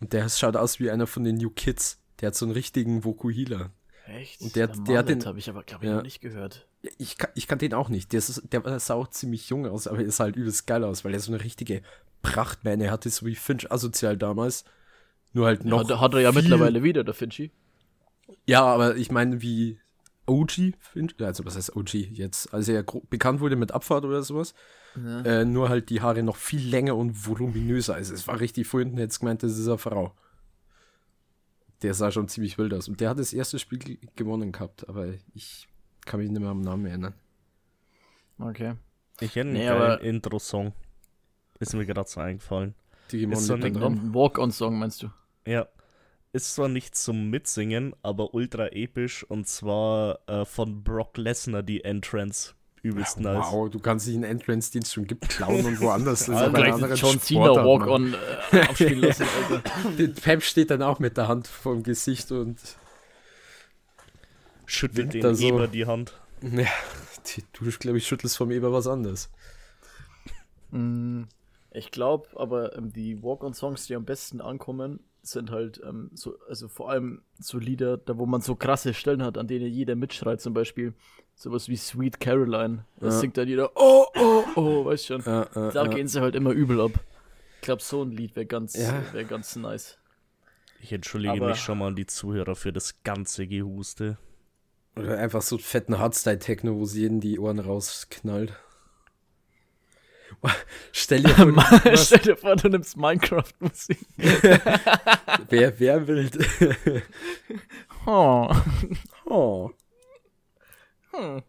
Und 0.00 0.12
der 0.12 0.28
schaut 0.30 0.56
aus 0.56 0.80
wie 0.80 0.90
einer 0.90 1.06
von 1.06 1.24
den 1.24 1.36
New 1.36 1.50
Kids. 1.50 2.00
Der 2.20 2.28
hat 2.28 2.34
so 2.36 2.46
einen 2.46 2.52
richtigen 2.54 3.04
Vokuhila. 3.04 3.70
Echt? 4.06 4.40
Und 4.40 4.56
der- 4.56 4.68
der 4.68 4.98
hat 4.98 5.08
den- 5.08 5.24
habe 5.24 5.38
ich 5.38 5.48
aber, 5.50 5.62
glaube 5.62 5.84
ich, 5.84 5.90
Ja. 5.90 5.96
noch 5.96 6.02
nicht 6.02 6.20
gehört. 6.20 6.66
Ich, 6.98 7.16
kann- 7.18 7.30
ich 7.34 7.46
kann 7.46 7.58
den 7.58 7.74
auch 7.74 7.88
nicht. 7.88 8.12
Der, 8.12 8.18
ist, 8.18 8.42
der 8.52 8.78
sah 8.80 8.94
auch 8.94 9.08
ziemlich 9.08 9.48
jung 9.48 9.66
aus, 9.66 9.86
aber 9.86 10.02
er 10.02 10.10
sah 10.10 10.24
halt 10.24 10.36
übelst 10.36 10.66
geil 10.66 10.84
aus, 10.84 11.04
weil 11.04 11.12
er 11.14 11.20
so 11.20 11.32
eine 11.32 11.42
richtige 11.42 11.82
Prachtmähne 12.22 12.90
hatte, 12.90 13.08
so 13.10 13.24
wie 13.26 13.34
Finch 13.34 13.70
asozial 13.70 14.16
damals. 14.16 14.64
Nur 15.32 15.46
halt 15.46 15.64
noch. 15.64 15.88
Hat, 15.88 16.00
hat 16.00 16.14
er 16.14 16.20
ja 16.20 16.32
mittlerweile 16.32 16.82
wieder, 16.82 17.02
der 17.04 17.14
Finchi. 17.14 17.50
Ja, 18.46 18.62
aber 18.64 18.96
ich 18.96 19.10
meine, 19.10 19.42
wie 19.42 19.78
OG 20.26 20.72
also 21.20 21.44
was 21.44 21.56
heißt 21.56 21.76
OG 21.76 21.94
jetzt, 21.94 22.52
als 22.54 22.68
er 22.68 22.82
bekannt 23.10 23.40
wurde 23.40 23.56
mit 23.56 23.72
Abfahrt 23.72 24.04
oder 24.04 24.22
sowas, 24.22 24.54
Ja. 24.96 25.20
äh, 25.22 25.44
nur 25.44 25.68
halt 25.68 25.90
die 25.90 26.00
Haare 26.00 26.22
noch 26.22 26.36
viel 26.36 26.66
länger 26.66 26.96
und 26.96 27.26
voluminöser. 27.26 27.94
Also 27.94 28.14
es 28.14 28.26
war 28.26 28.40
richtig, 28.40 28.66
vorhin 28.66 28.96
jetzt 28.96 29.20
gemeint, 29.20 29.42
das 29.42 29.58
ist 29.58 29.68
eine 29.68 29.76
Frau. 29.78 30.14
Der 31.82 31.92
sah 31.92 32.10
schon 32.10 32.28
ziemlich 32.28 32.56
wild 32.56 32.72
aus. 32.72 32.88
Und 32.88 33.00
der 33.00 33.10
hat 33.10 33.18
das 33.18 33.32
erste 33.32 33.58
Spiel 33.58 33.78
ge- 33.78 33.98
gewonnen 34.16 34.52
gehabt, 34.52 34.88
aber 34.88 35.08
ich 35.34 35.68
kann 36.06 36.20
mich 36.20 36.30
nicht 36.30 36.40
mehr 36.40 36.50
am 36.50 36.62
Namen 36.62 36.86
erinnern. 36.86 37.14
Okay. 38.38 38.74
Ich 39.20 39.30
hätte 39.36 39.48
einen 39.48 39.52
Nee, 39.52 39.68
aber- 39.68 40.00
Intro-Song. 40.00 40.72
Ist 41.60 41.74
mir 41.74 41.84
gerade 41.86 42.08
so 42.08 42.20
eingefallen. 42.20 42.74
Digimon 43.12 43.34
Ist 43.38 43.46
so. 43.46 43.54
Ein 43.54 44.14
Walk-on-Song 44.14 44.78
meinst 44.78 45.02
du? 45.02 45.10
Ja. 45.46 45.68
Ist 46.34 46.54
zwar 46.56 46.68
nicht 46.68 46.96
zum 46.96 47.30
Mitsingen, 47.30 47.94
aber 48.02 48.34
ultra 48.34 48.66
episch 48.72 49.22
und 49.24 49.46
zwar 49.46 50.18
äh, 50.26 50.44
von 50.44 50.82
Brock 50.82 51.16
Lesnar 51.16 51.62
die 51.62 51.84
Entrance. 51.84 52.54
Übelst 52.82 53.18
nice. 53.20 53.46
Wow, 53.50 53.70
du 53.70 53.78
kannst 53.78 54.06
dich 54.08 54.14
einen 54.14 54.24
Entrance-Dienst 54.24 54.92
schon 54.92 55.06
gibt, 55.06 55.28
klauen 55.28 55.64
und 55.64 55.80
woanders. 55.80 56.26
Das 56.26 56.48
ist 56.48 56.52
gleich 56.54 56.72
anderer 56.74 56.94
John 56.94 57.18
Cena. 57.20 57.54
Walk-on 57.64 58.14
äh, 58.52 58.60
abspielen 58.62 58.98
lassen, 59.00 59.26
Alter. 59.48 59.62
Der 59.96 60.08
Pep 60.08 60.42
steht 60.42 60.70
dann 60.70 60.82
auch 60.82 60.98
mit 60.98 61.16
der 61.16 61.28
Hand 61.28 61.46
vorm 61.46 61.82
Gesicht 61.82 62.30
und 62.32 62.58
Schüttelt 64.66 65.14
den 65.14 65.34
so. 65.34 65.46
Eber 65.46 65.68
die 65.68 65.86
Hand. 65.86 66.20
ja, 66.42 66.66
die- 67.26 67.44
du, 67.52 67.70
glaube 67.78 67.98
ich, 67.98 68.06
schüttelst 68.06 68.36
vom 68.36 68.50
Eber 68.50 68.72
was 68.72 68.86
anderes. 68.86 69.30
Mm, 70.70 71.22
Ich 71.70 71.90
glaube, 71.90 72.28
aber 72.36 72.76
ähm, 72.76 72.92
die 72.92 73.22
Walk-on-Songs, 73.22 73.86
die 73.86 73.94
am 73.94 74.04
besten 74.04 74.40
ankommen, 74.40 75.00
sind 75.26 75.50
halt 75.50 75.80
ähm, 75.86 76.10
so, 76.14 76.36
also 76.48 76.68
vor 76.68 76.90
allem 76.90 77.22
so 77.38 77.58
Lieder, 77.58 77.96
da 77.96 78.16
wo 78.18 78.26
man 78.26 78.40
so 78.40 78.54
krasse 78.56 78.94
Stellen 78.94 79.22
hat, 79.22 79.38
an 79.38 79.46
denen 79.46 79.66
jeder 79.72 79.94
mitschreit, 79.96 80.40
zum 80.40 80.54
Beispiel 80.54 80.94
sowas 81.34 81.68
wie 81.68 81.76
Sweet 81.76 82.20
Caroline. 82.20 82.84
Da 83.00 83.06
Ja. 83.06 83.12
singt 83.12 83.36
dann 83.36 83.48
jeder, 83.48 83.70
oh, 83.74 84.06
oh, 84.16 84.44
oh, 84.56 84.84
weißt 84.84 85.06
schon. 85.06 85.22
Ja, 85.24 85.42
äh, 85.42 85.72
Da 85.72 85.84
ja. 85.84 85.86
gehen 85.88 86.06
sie 86.08 86.20
halt 86.20 86.34
immer 86.34 86.50
übel 86.52 86.80
ab. 86.80 86.92
Ich 87.56 87.62
glaube, 87.62 87.82
so 87.82 88.02
ein 88.02 88.10
Lied 88.12 88.36
wäre 88.36 88.46
ganz, 88.46 88.74
Ja. 88.76 89.02
wär 89.12 89.24
ganz 89.24 89.56
nice. 89.56 89.98
Ich 90.80 90.92
entschuldige 90.92 91.32
Aber- 91.32 91.48
mich 91.48 91.58
schon 91.60 91.78
mal 91.78 91.88
an 91.88 91.96
die 91.96 92.06
Zuhörer 92.06 92.54
für 92.54 92.72
das 92.72 93.02
ganze 93.02 93.46
Gehuste. 93.46 94.18
Oder 94.96 95.18
einfach 95.18 95.42
so 95.42 95.58
fetten 95.58 95.98
Hardstyle-Techno, 95.98 96.76
wo 96.76 96.84
sie 96.84 97.00
jeden 97.00 97.20
die 97.20 97.38
Ohren 97.40 97.58
rausknallt. 97.58 98.52
Stell 100.92 101.22
dir 101.22 101.34
vor, 101.34 101.52
du- 101.52 101.96
Stell 101.96 102.18
dir 102.18 102.36
vor, 102.36 102.56
du 102.56 102.68
nimmst 102.68 102.96
Minecraft-Musik. 102.96 103.98
wer, 105.48 105.78
wer 105.80 106.06
will. 106.06 106.30
Oh. 108.06 108.54
oh. 109.24 109.70
Hm. 111.12 111.42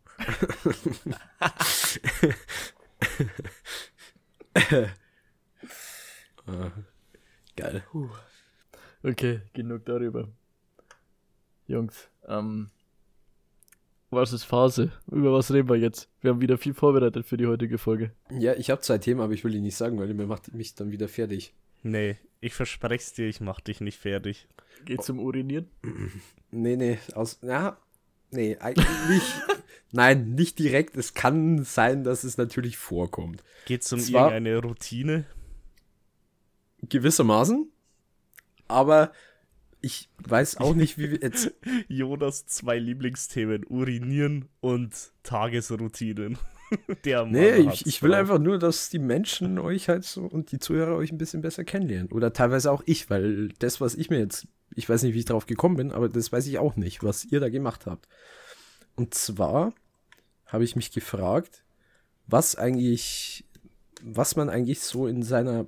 Geil. 7.56 7.84
Okay, 9.04 9.42
genug 9.54 9.86
darüber. 9.86 10.28
Jungs, 11.68 12.10
ähm, 12.28 12.70
was 14.10 14.34
ist 14.34 14.44
Phase? 14.44 14.92
Über 15.12 15.34
was 15.34 15.52
reden 15.52 15.68
wir 15.70 15.76
jetzt? 15.76 16.10
Wir 16.22 16.32
haben 16.32 16.42
wieder 16.42 16.58
viel 16.58 16.74
vorbereitet 16.74 17.26
für 17.26 17.38
die 17.38 17.48
heutige 17.48 17.78
Folge. 17.78 18.12
Ja, 18.32 18.54
ich 18.54 18.70
habe 18.70 18.82
zwei 18.82 18.98
Themen, 18.98 19.20
aber 19.22 19.34
ich 19.34 19.44
will 19.44 19.52
die 19.52 19.60
nicht 19.62 19.76
sagen, 19.76 20.00
weil 20.00 20.14
mir 20.14 20.28
macht 20.28 20.54
mich 20.54 20.76
dann 20.76 20.92
wieder 20.92 21.08
fertig. 21.10 21.54
Nee, 21.84 22.18
ich 22.40 22.54
versprech's 22.54 23.14
dir, 23.14 23.28
ich 23.28 23.42
mach 23.42 23.60
dich 23.60 23.82
nicht 23.82 24.00
fertig. 24.00 24.48
Geht 24.86 25.04
zum 25.04 25.20
Urinieren? 25.20 25.68
Nee, 26.52 26.78
nee, 26.78 26.98
aus. 27.16 27.40
Ja, 27.42 27.76
nee, 28.32 28.56
eigentlich 28.58 28.88
nicht. 29.10 29.42
Nein, 29.92 30.36
nicht 30.36 30.58
direkt. 30.58 30.96
Es 30.96 31.14
kann 31.14 31.66
sein, 31.66 32.06
dass 32.06 32.24
es 32.24 32.38
natürlich 32.38 32.78
vorkommt. 32.78 33.44
Geht's 33.66 33.92
um 33.92 34.00
Zwar- 34.00 34.32
irgendeine 34.32 34.62
Routine? 34.62 35.26
Gewissermaßen. 36.88 37.70
Aber 38.70 39.12
ich 39.86 40.10
weiß 40.28 40.58
auch 40.58 40.74
nicht, 40.74 40.98
wie 40.98 41.12
wir 41.12 41.20
jetzt. 41.22 41.54
Jonas 41.88 42.48
zwei 42.48 42.80
Lieblingsthemen, 42.80 43.66
Urinieren 43.68 44.50
und 44.60 44.94
Tagesroutinen. 45.22 46.40
Der 47.06 47.22
Mann 47.22 47.32
Nee, 47.32 47.58
ich, 47.58 47.86
ich 47.86 48.02
will 48.02 48.10
drauf. 48.10 48.20
einfach 48.22 48.40
nur, 48.40 48.58
dass 48.58 48.90
die 48.90 48.98
Menschen 48.98 49.60
euch 49.60 49.88
halt 49.88 50.04
so 50.04 50.24
und 50.24 50.52
die 50.52 50.58
Zuhörer 50.58 50.96
euch 50.96 51.12
ein 51.12 51.20
bisschen 51.20 51.44
besser 51.44 51.64
kennenlernen. 51.64 52.12
Oder 52.12 52.34
teilweise 52.34 52.72
auch 52.72 52.82
ich, 52.88 53.12
weil 53.12 53.50
das, 53.60 53.80
was 53.80 53.94
ich 53.94 54.10
mir 54.10 54.18
jetzt, 54.18 54.48
ich 54.74 54.90
weiß 54.90 55.04
nicht, 55.04 55.14
wie 55.14 55.20
ich 55.20 55.26
drauf 55.26 55.46
gekommen 55.46 55.76
bin, 55.78 55.92
aber 55.92 56.10
das 56.10 56.32
weiß 56.32 56.48
ich 56.48 56.58
auch 56.58 56.76
nicht, 56.76 57.04
was 57.04 57.24
ihr 57.24 57.40
da 57.40 57.50
gemacht 57.50 57.86
habt. 57.86 58.08
Und 58.96 59.14
zwar 59.14 59.72
habe 60.48 60.64
ich 60.64 60.76
mich 60.76 60.92
gefragt, 60.92 61.64
was 62.26 62.56
eigentlich, 62.56 63.46
was 64.02 64.36
man 64.36 64.50
eigentlich 64.50 64.80
so 64.80 65.06
in 65.06 65.22
seiner 65.22 65.68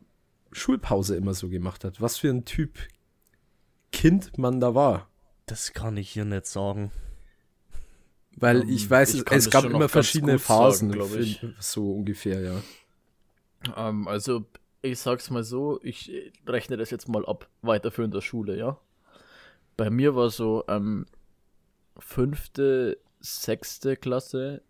Schulpause 0.51 1.15
immer 1.15 1.35
so 1.35 1.49
gemacht 1.49 1.83
hat. 1.83 2.01
Was 2.01 2.17
für 2.17 2.29
ein 2.29 2.45
Typ 2.45 2.79
Kind 3.91 4.37
man 4.37 4.59
da 4.59 4.75
war. 4.75 5.07
Das 5.45 5.73
kann 5.73 5.97
ich 5.97 6.09
hier 6.09 6.25
nicht 6.25 6.45
sagen. 6.45 6.91
Weil 8.35 8.61
Ähm, 8.61 8.69
ich 8.69 8.89
weiß, 8.89 9.13
ich 9.15 9.23
es, 9.31 9.49
gab 9.49 9.65
immer 9.65 9.89
verschiedene 9.89 10.39
Phasen, 10.39 10.91
glaub 10.91 11.15
ich. 11.15 11.43
so 11.59 11.91
ungefähr, 11.93 12.41
ja. 12.41 12.61
Ähm, 13.75 14.07
also, 14.07 14.45
ich 14.81 14.99
sag's 14.99 15.29
mal 15.29 15.43
so, 15.43 15.79
ich 15.81 16.11
rechne 16.45 16.77
das 16.77 16.91
jetzt 16.91 17.07
mal 17.07 17.25
ab, 17.25 17.49
weiterführender 17.61 18.21
Schule, 18.21 18.57
ja. 18.57 18.79
Bei 19.75 19.89
mir 19.89 20.15
war 20.15 20.29
so, 20.29 20.63
ähm, 20.67 21.05
fünfte, 21.97 22.99
sechste 23.19 23.95
Klasse 23.95 24.61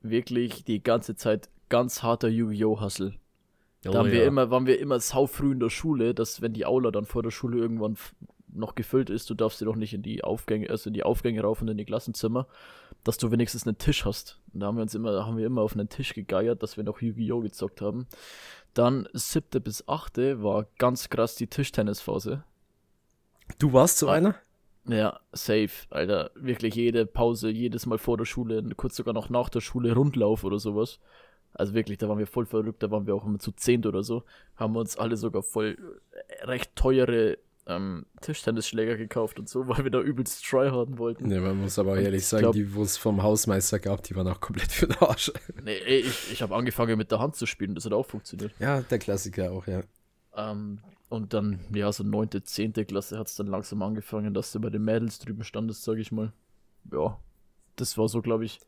wirklich 0.00 0.64
die 0.64 0.82
ganze 0.82 1.16
Zeit 1.16 1.48
ganz 1.68 2.02
harter 2.02 2.28
Yu-Gi-Oh! 2.28 2.80
Hustle. 2.80 3.14
Da 3.82 3.90
Oh 3.90 3.94
haben 3.94 4.10
wir 4.10 4.20
ja. 4.20 4.26
immer, 4.26 4.50
waren 4.50 4.66
wir 4.66 4.78
immer 4.80 5.00
sau 5.00 5.26
früh 5.26 5.52
in 5.52 5.60
der 5.60 5.70
Schule, 5.70 6.14
dass 6.14 6.40
wenn 6.40 6.52
die 6.52 6.66
Aula 6.66 6.90
dann 6.90 7.04
vor 7.04 7.22
der 7.22 7.30
Schule 7.30 7.58
irgendwann 7.58 7.96
noch 8.52 8.74
gefüllt 8.74 9.10
ist, 9.10 9.28
du 9.30 9.34
darfst 9.34 9.60
dir 9.60 9.66
doch 9.66 9.76
nicht 9.76 9.94
in 9.94 10.02
die 10.02 10.24
Aufgänge, 10.24 10.70
also 10.70 10.88
in 10.88 10.94
die 10.94 11.02
Aufgänge 11.02 11.42
rauf 11.42 11.60
und 11.62 11.68
in 11.68 11.76
die 11.76 11.84
Klassenzimmer, 11.84 12.46
dass 13.04 13.18
du 13.18 13.30
wenigstens 13.30 13.66
einen 13.66 13.78
Tisch 13.78 14.04
hast. 14.04 14.40
Und 14.52 14.60
da 14.60 14.66
haben 14.66 14.76
wir 14.76 14.82
uns 14.82 14.94
immer, 14.94 15.26
haben 15.26 15.36
wir 15.36 15.46
immer 15.46 15.62
auf 15.62 15.74
einen 15.74 15.88
Tisch 15.88 16.14
gegeiert, 16.14 16.62
dass 16.62 16.76
wir 16.76 16.84
noch 16.84 17.00
Yu-Gi-Oh! 17.00 17.40
gezockt 17.40 17.80
haben. 17.80 18.06
Dann 18.74 19.08
siebte 19.12 19.60
bis 19.60 19.86
achte 19.88 20.42
war 20.42 20.66
ganz 20.78 21.08
krass 21.10 21.34
die 21.34 21.46
Tischtennisphase. 21.46 22.44
Du 23.58 23.72
warst 23.72 23.98
so 23.98 24.08
Ah. 24.08 24.12
einer? 24.12 24.34
Ja, 24.86 25.20
safe, 25.32 25.86
Alter. 25.90 26.30
Wirklich 26.34 26.74
jede 26.74 27.04
Pause, 27.04 27.50
jedes 27.50 27.84
Mal 27.86 27.98
vor 27.98 28.16
der 28.16 28.24
Schule, 28.24 28.62
kurz 28.76 28.96
sogar 28.96 29.12
noch 29.14 29.28
nach 29.28 29.50
der 29.50 29.60
Schule 29.60 29.92
Rundlauf 29.94 30.44
oder 30.44 30.58
sowas. 30.58 30.98
Also 31.52 31.74
wirklich, 31.74 31.98
da 31.98 32.08
waren 32.08 32.18
wir 32.18 32.26
voll 32.26 32.46
verrückt, 32.46 32.82
da 32.82 32.90
waren 32.90 33.06
wir 33.06 33.14
auch 33.14 33.24
immer 33.26 33.38
zu 33.38 33.52
zehnt 33.52 33.84
oder 33.86 34.02
so. 34.02 34.22
Haben 34.56 34.74
wir 34.74 34.80
uns 34.80 34.96
alle 34.96 35.16
sogar 35.16 35.42
voll 35.42 35.76
äh, 36.12 36.44
recht 36.44 36.74
teure 36.76 37.38
ähm, 37.68 38.06
Tischtennisschläger 38.22 38.96
gekauft 38.96 39.38
und 39.38 39.48
so, 39.48 39.68
weil 39.68 39.84
wir 39.84 39.90
da 39.90 40.00
übelst 40.00 40.44
tryharden 40.44 40.98
wollten. 40.98 41.28
Ne, 41.28 41.40
man 41.40 41.60
muss 41.60 41.78
aber 41.78 41.92
auch 41.92 41.96
Und 41.96 42.02
ehrlich 42.02 42.22
ich 42.22 42.26
sagen, 42.26 42.42
glaub- 42.42 42.54
die, 42.54 42.74
wo 42.74 42.82
es 42.82 42.96
vom 42.96 43.22
Hausmeister 43.22 43.78
gab, 43.78 44.02
die 44.02 44.16
waren 44.16 44.26
auch 44.26 44.40
komplett 44.40 44.72
für 44.72 44.88
den 44.88 44.96
Arsch. 44.98 45.30
Nee, 45.62 45.76
ich, 45.76 46.32
ich 46.32 46.42
habe 46.42 46.56
angefangen 46.56 46.96
mit 46.98 47.10
der 47.12 47.20
Hand 47.20 47.36
zu 47.36 47.46
spielen, 47.46 47.74
das 47.74 47.84
hat 47.84 47.92
auch 47.92 48.06
funktioniert. 48.06 48.52
Ja, 48.58 48.80
der 48.80 48.98
Klassiker 48.98 49.52
auch, 49.52 49.66
ja. 49.66 49.82
Ähm, 50.34 50.80
und 51.10 51.32
dann, 51.34 51.60
ja, 51.72 51.92
so 51.92 52.04
neunte, 52.04 52.42
zehnte 52.42 52.84
Klasse 52.84 53.18
hat 53.18 53.28
es 53.28 53.34
dann 53.34 53.46
langsam 53.46 53.82
angefangen, 53.82 54.34
dass 54.34 54.52
du 54.52 54.60
bei 54.60 54.70
den 54.70 54.84
Mädels 54.84 55.18
drüben 55.18 55.44
standest, 55.44 55.84
sag 55.84 55.98
ich 55.98 56.10
mal. 56.10 56.32
Ja, 56.92 57.18
das 57.76 57.96
war 57.98 58.08
so, 58.08 58.22
glaube 58.22 58.44
ich. 58.44 58.60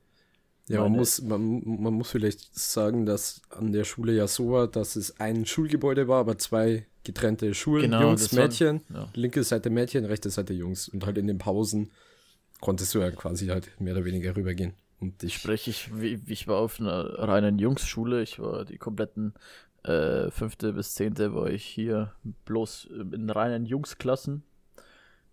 Ja, 0.68 0.82
man 0.82 0.92
muss, 0.92 1.20
man, 1.22 1.62
man 1.82 1.94
muss 1.94 2.10
vielleicht 2.10 2.54
sagen, 2.56 3.04
dass 3.06 3.42
an 3.50 3.72
der 3.72 3.84
Schule 3.84 4.12
ja 4.12 4.26
so 4.28 4.52
war, 4.52 4.68
dass 4.68 4.94
es 4.96 5.18
ein 5.20 5.44
Schulgebäude 5.46 6.06
war, 6.06 6.20
aber 6.20 6.38
zwei 6.38 6.86
getrennte 7.02 7.54
Schulen, 7.54 7.82
Genau, 7.90 8.02
Jungs, 8.02 8.30
Mädchen, 8.32 8.82
Ja. 8.94 9.08
linke 9.14 9.42
Seite 9.42 9.70
Mädchen, 9.70 10.04
rechte 10.04 10.30
Seite 10.30 10.52
Jungs. 10.52 10.88
Und 10.88 11.06
halt 11.06 11.18
in 11.18 11.26
den 11.26 11.38
Pausen 11.38 11.90
konntest 12.60 12.94
du 12.94 13.00
ja 13.00 13.10
quasi 13.10 13.46
halt 13.48 13.68
mehr 13.80 13.94
oder 13.96 14.04
weniger 14.04 14.36
rübergehen. 14.36 14.74
Und 15.00 15.22
ich, 15.24 15.34
Sprich, 15.34 15.66
ich, 15.66 15.98
wie- 15.98 16.20
ich 16.26 16.46
war 16.46 16.58
auf 16.58 16.78
einer 16.78 17.04
reinen 17.18 17.58
Jungsschule. 17.58 18.22
Ich 18.22 18.38
war 18.38 18.64
die 18.66 18.76
kompletten 18.78 19.32
äh, 19.82 20.30
fünfte 20.30 20.74
bis 20.74 20.92
zehnte 20.94 21.34
war 21.34 21.48
ich 21.48 21.64
hier 21.64 22.12
bloß 22.44 22.88
in 23.12 23.30
reinen 23.30 23.64
Jungsklassen. 23.64 24.42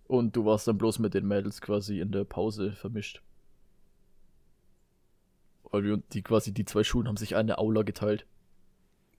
Und 0.07 0.37
du 0.37 0.45
warst 0.45 0.67
dann 0.69 0.77
bloß 0.77 0.99
mit 0.99 1.13
den 1.13 1.27
Mädels 1.27 1.59
quasi 1.59 1.99
in 1.99 2.11
der 2.13 2.23
Pause 2.23 2.71
vermischt. 2.71 3.21
Weil 5.71 5.83
wir, 5.83 5.97
die 6.13 6.21
quasi 6.21 6.53
die 6.53 6.65
zwei 6.65 6.83
Schulen 6.83 7.07
haben 7.07 7.17
sich 7.17 7.35
eine 7.35 7.57
Aula 7.57 7.83
geteilt. 7.83 8.25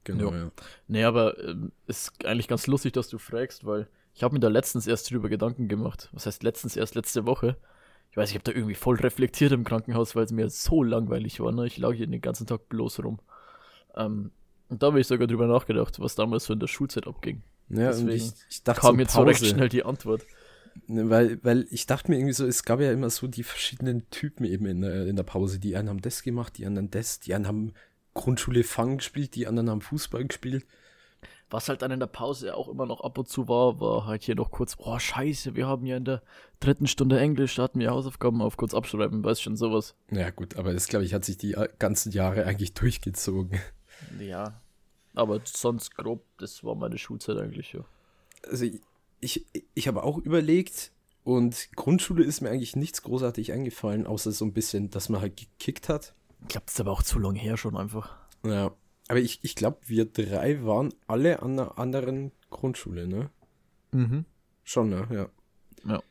Genau, 0.05 0.33
Ja. 0.33 0.39
ja. 0.39 0.51
Nee, 0.87 1.05
aber 1.05 1.39
ähm, 1.43 1.73
ist 1.87 2.25
eigentlich 2.25 2.49
ganz 2.49 2.67
lustig, 2.67 2.93
dass 2.93 3.09
du 3.09 3.19
fragst, 3.19 3.67
weil 3.67 3.89
ich 4.15 4.23
habe 4.23 4.35
mir 4.35 4.41
da 4.41 4.49
letztens 4.49 4.87
erst 4.87 5.11
drüber 5.11 5.29
Gedanken 5.29 5.69
gemacht. 5.69 6.09
Was 6.13 6.27
heißt 6.27 6.43
letztens 6.43 6.77
erst 6.77 6.95
letzte 6.95 7.27
Woche? 7.27 7.57
Ich 8.11 8.17
weiß, 8.17 8.31
ich 8.31 8.35
habe 8.35 8.45
da 8.45 8.53
irgendwie 8.53 8.75
voll 8.75 8.97
reflektiert 8.97 9.53
im 9.53 9.65
Krankenhaus, 9.65 10.17
weil 10.17 10.25
es 10.25 10.33
mir 10.33 10.49
so 10.49 10.83
langweilig 10.83 11.41
war. 11.41 11.53
Ne? 11.53 11.67
Ich 11.67 11.77
lag 11.77 11.93
hier 11.93 12.07
den 12.07 12.21
ganzen 12.21 12.47
Tag 12.47 12.69
bloß 12.69 13.05
rum. 13.05 13.21
Ähm, 13.97 14.31
und 14.69 14.83
da 14.83 14.89
habe 14.89 15.01
ich 15.01 15.07
sogar 15.07 15.27
drüber 15.27 15.47
nachgedacht, 15.47 16.01
was 16.01 16.15
damals 16.15 16.45
so 16.45 16.53
in 16.53 16.61
der 16.61 16.67
Schulzeit 16.67 17.07
abging. 17.07 17.43
Ja, 17.69 17.91
und 17.91 18.07
Deswegen 18.07 18.11
ich, 18.13 18.33
ich 18.49 18.63
dachte 18.63 18.81
Kam 18.81 18.97
so 18.97 19.01
jetzt 19.01 19.13
so 19.13 19.23
recht 19.23 19.45
schnell 19.45 19.69
die 19.69 19.85
Antwort. 19.85 20.27
Ne, 20.87 21.11
weil, 21.11 21.43
weil 21.45 21.67
ich 21.71 21.87
dachte 21.87 22.11
mir 22.11 22.19
irgendwie 22.19 22.35
so, 22.35 22.47
es 22.47 22.63
gab 22.63 22.81
ja 22.81 22.93
immer 22.93 23.11
so 23.11 23.27
die 23.27 23.43
verschiedenen 23.43 24.09
Typen 24.11 24.45
eben 24.45 24.67
in 24.67 24.81
der, 24.83 25.07
in 25.07 25.17
der 25.17 25.23
Pause. 25.23 25.59
Die 25.59 25.77
einen 25.77 25.89
haben 25.89 26.03
das 26.03 26.23
gemacht, 26.23 26.59
die 26.59 26.67
anderen 26.67 26.91
das, 26.91 27.21
die 27.21 27.35
einen 27.35 27.47
haben 27.47 27.73
Grundschule 28.15 28.65
Fang 28.65 28.99
gespielt, 28.99 29.35
die 29.35 29.47
anderen 29.47 29.71
haben 29.71 29.81
Fußball 29.81 30.25
gespielt. 30.25 30.67
Was 31.51 31.69
halt 31.69 31.81
dann 31.81 31.91
in 31.91 32.01
der 32.01 32.07
Pause 32.09 32.55
auch 32.55 32.69
immer 32.69 32.85
noch 32.85 33.01
ab 33.01 33.17
und 33.17 33.29
zu 33.29 33.49
war, 33.49 33.81
war 33.81 34.07
halt 34.07 34.23
hier 34.23 34.35
noch 34.35 34.51
kurz, 34.51 34.77
oh 34.79 34.99
scheiße, 34.99 35.55
wir 35.55 35.67
haben 35.67 35.87
ja 35.87 35.97
in 35.97 36.05
der 36.05 36.23
dritten 36.61 36.87
Stunde 36.87 37.19
Englisch, 37.19 37.55
da 37.55 37.63
hatten 37.63 37.81
wir 37.81 37.91
Hausaufgaben 37.91 38.43
auf 38.43 38.59
kurz 38.59 38.75
abschreiben, 38.75 39.25
weißt 39.25 39.43
schon, 39.43 39.57
sowas. 39.57 39.95
Ja 40.11 40.29
gut, 40.29 40.57
aber 40.57 40.75
das 40.75 40.89
glaube 40.89 41.07
ich 41.07 41.15
hat 41.15 41.25
sich 41.25 41.39
die 41.39 41.55
äh, 41.55 41.69
ganzen 41.79 42.13
Jahre 42.13 42.45
eigentlich 42.45 42.75
durchgezogen. 42.75 43.59
Ja. 44.21 44.61
Aber 45.15 45.41
sonst 45.45 45.97
grob, 45.97 46.23
das 46.37 46.63
war 46.63 46.75
meine 46.75 46.99
Schulzeit 46.99 47.39
eigentlich, 47.39 47.73
ja. 47.73 47.81
Also 48.49 48.67
ich, 48.67 48.81
ich, 49.21 49.47
ich 49.75 49.89
habe 49.89 50.03
auch 50.03 50.19
überlegt 50.19 50.93
und 51.25 51.69
Grundschule 51.77 52.25
ist 52.25 52.41
mir 52.41 52.51
eigentlich 52.51 52.77
nichts 52.77 53.03
großartig 53.03 53.53
eingefallen, 53.53 54.07
außer 54.07 54.33
so 54.33 54.45
ein 54.45 54.53
bisschen, 54.53 54.91
dass 54.91 55.09
man 55.09 55.21
halt 55.21 55.37
gekickt 55.37 55.89
hat. 55.89 56.15
Ich 56.43 56.49
glaube, 56.49 56.67
das 56.67 56.75
ist 56.75 56.81
aber 56.81 56.93
auch 56.93 57.03
zu 57.03 57.19
lange 57.19 57.39
her 57.39 57.57
schon 57.57 57.77
einfach. 57.77 58.17
Ja. 58.45 58.73
Aber 59.09 59.21
ich, 59.21 59.41
ich 59.43 59.55
glaube, 59.55 59.79
wir 59.87 60.05
drei 60.05 60.65
waren 60.65 60.93
alle 61.07 61.43
an 61.43 61.53
einer 61.53 61.79
anderen 61.79 62.33
Grundschule, 62.51 63.07
ne? 63.07 63.31
Mhm. 63.93 64.25
Schon, 64.65 64.91
ne? 64.91 65.09
Ja. 65.11 65.29
Ja. 65.91 66.03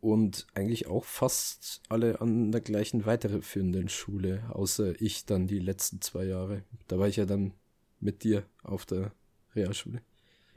Und 0.00 0.46
eigentlich 0.54 0.86
auch 0.86 1.04
fast 1.04 1.82
alle 1.88 2.20
an 2.20 2.52
der 2.52 2.60
gleichen 2.60 3.06
weiterführenden 3.06 3.88
Schule, 3.88 4.42
außer 4.50 5.00
ich 5.00 5.26
dann 5.26 5.46
die 5.46 5.58
letzten 5.58 6.00
zwei 6.00 6.24
Jahre. 6.24 6.64
Da 6.88 6.98
war 6.98 7.08
ich 7.08 7.16
ja 7.16 7.26
dann 7.26 7.54
mit 8.00 8.24
dir 8.24 8.44
auf 8.62 8.84
der 8.84 9.12
Realschule. 9.54 10.02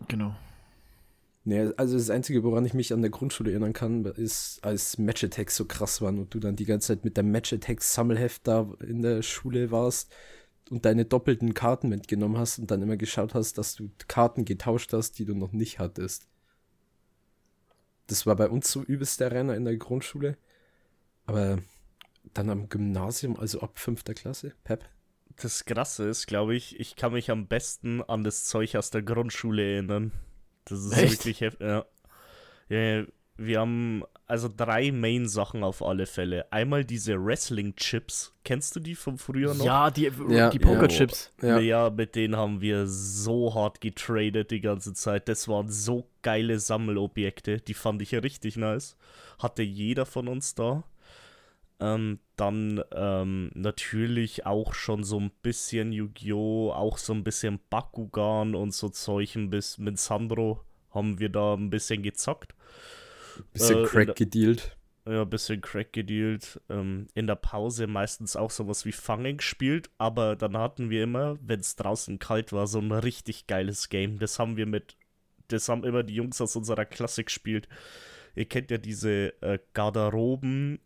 Genau. 0.08 0.36
Nee, 1.48 1.72
also 1.78 1.96
das 1.96 2.10
Einzige, 2.10 2.44
woran 2.44 2.66
ich 2.66 2.74
mich 2.74 2.92
an 2.92 3.02
der 3.02 3.10
Grundschule 3.10 3.52
erinnern 3.52 3.72
kann, 3.72 4.04
ist, 4.04 4.60
als 4.64 4.98
Match 4.98 5.24
Attacks 5.24 5.56
so 5.56 5.64
krass 5.64 6.02
waren 6.02 6.20
und 6.20 6.34
du 6.34 6.42
dann 6.42 6.58
die 6.58 6.66
ganze 6.66 6.90
Zeit 6.90 7.06
mit 7.06 7.18
deinem 7.18 7.32
Match 7.32 7.54
Attacks 7.54 7.94
Sammelheft 7.94 8.46
da 8.46 8.70
in 8.86 9.02
der 9.02 9.22
Schule 9.22 9.72
warst 9.72 10.14
und 10.70 10.84
deine 10.84 11.06
doppelten 11.06 11.54
Karten 11.54 11.88
mitgenommen 11.88 12.38
hast 12.38 12.60
und 12.60 12.70
dann 12.70 12.82
immer 12.82 12.98
geschaut 12.98 13.34
hast, 13.34 13.58
dass 13.58 13.76
du 13.76 13.90
Karten 14.10 14.44
getauscht 14.44 14.92
hast, 14.92 15.20
die 15.20 15.24
du 15.24 15.36
noch 15.36 15.54
nicht 15.54 15.80
hattest. 15.80 16.28
Das 18.08 18.26
war 18.26 18.36
bei 18.36 18.50
uns 18.50 18.70
so 18.70 18.84
übelst 18.84 19.22
der 19.22 19.32
Renner 19.32 19.56
in 19.56 19.64
der 19.64 19.78
Grundschule. 19.78 20.36
Aber 21.28 21.60
dann 22.34 22.50
am 22.50 22.68
Gymnasium, 22.68 23.40
also 23.40 23.62
ab 23.62 23.80
fünfter 23.80 24.14
Klasse, 24.14 24.52
Pep. 24.66 24.84
Das 25.38 25.64
Krasse 25.64 26.10
ist, 26.10 26.28
glaube 26.28 26.58
ich, 26.58 26.78
ich 26.78 26.98
kann 26.98 27.14
mich 27.14 27.32
am 27.32 27.48
besten 27.48 28.02
an 28.02 28.26
das 28.26 28.44
Zeug 28.44 28.76
aus 28.76 28.90
der 28.90 29.02
Grundschule 29.02 29.64
erinnern. 29.64 30.12
Das 30.70 30.80
ist 30.80 30.98
Echt? 30.98 31.12
wirklich 31.20 31.42
heftig. 31.42 31.68
Ja. 31.68 31.86
ja. 32.70 33.06
Wir 33.40 33.60
haben 33.60 34.04
also 34.26 34.50
drei 34.56 34.92
Main-Sachen 34.92 35.64
auf 35.64 35.84
alle 35.84 36.08
Fälle. 36.08 36.52
Einmal 36.52 36.84
diese 36.84 37.24
Wrestling-Chips. 37.24 38.34
Kennst 38.44 38.76
du 38.76 38.80
die 38.80 38.96
von 38.96 39.18
früher 39.20 39.54
noch? 39.54 39.64
Ja, 39.64 39.92
die, 39.92 40.12
Ja, 40.30 40.50
die. 40.50 40.60
Pokerchips. 40.60 41.32
Ja. 41.42 41.60
Ja. 41.60 41.90
mit 41.92 42.16
denen 42.16 42.36
haben 42.36 42.62
wir 42.62 42.88
so 42.88 43.54
hart 43.54 43.80
getradet 43.80 44.50
die 44.52 44.60
ganze 44.62 44.94
Zeit. 44.94 45.30
Das 45.30 45.48
waren 45.48 45.70
so 45.70 46.10
geile 46.24 46.60
Sammelobjekte. 46.60 47.58
Die 47.62 47.74
fand 47.76 48.02
ich 48.02 48.14
richtig 48.16 48.58
nice. 48.58 48.98
Hatte 49.38 49.62
jeder 49.62 50.06
von 50.06 50.28
uns 50.28 50.56
da. 50.56 50.84
Ähm, 51.80 52.20
dann 52.36 52.84
ähm, 52.92 53.52
natürlich 53.54 54.46
auch 54.46 54.74
schon 54.74 55.04
so 55.04 55.20
ein 55.20 55.32
bisschen 55.42 55.92
Yu-Gi-Oh!, 55.92 56.72
auch 56.72 56.98
so 56.98 57.14
ein 57.14 57.24
bisschen 57.24 57.60
Bakugan 57.70 58.56
und 58.56 58.74
so. 58.74 58.92
Ein 59.36 59.50
bisschen 59.50 59.84
mit 59.84 60.00
Sandro 60.00 60.64
haben 60.92 61.20
wir 61.20 61.30
da 61.30 61.54
ein 61.54 61.70
bisschen 61.70 62.02
gezockt. 62.02 62.56
Bisschen 63.54 63.84
Äh, 63.84 63.88
Crack 63.88 64.16
gedealt. 64.16 64.78
Ja, 65.06 65.22
ein 65.22 65.30
bisschen 65.30 65.62
Crack 65.62 65.94
gedealt. 65.94 66.60
Ähm, 66.70 67.08
in 67.14 67.28
der 67.28 67.36
Pause 67.36 67.88
meistens 67.88 68.36
auch 68.36 68.52
sowas 68.52 68.86
wie 68.86 68.92
Fangen 68.92 69.38
gespielt, 69.38 69.90
aber 69.98 70.36
dann 70.36 70.58
hatten 70.58 70.90
wir 70.90 71.04
immer, 71.04 71.38
wenn 71.42 71.60
es 71.60 71.76
draußen 71.76 72.20
kalt 72.20 72.52
war, 72.54 72.68
so 72.68 72.80
ein 72.80 72.92
richtig 72.92 73.48
geiles 73.48 73.90
Game. 73.90 74.20
Das 74.20 74.40
haben 74.40 74.58
wir 74.58 74.66
mit, 74.66 74.98
das 75.48 75.70
haben 75.70 75.84
immer 75.84 76.04
die 76.04 76.16
Jungs 76.16 76.42
aus 76.42 76.56
unserer 76.56 76.86
Klasse 76.86 77.24
gespielt. 77.24 77.70
Ihr 78.36 78.46
kennt 78.46 78.70
ja 78.70 78.78
diese 78.78 79.42
äh, 79.42 79.60
Garderoben 79.74 80.80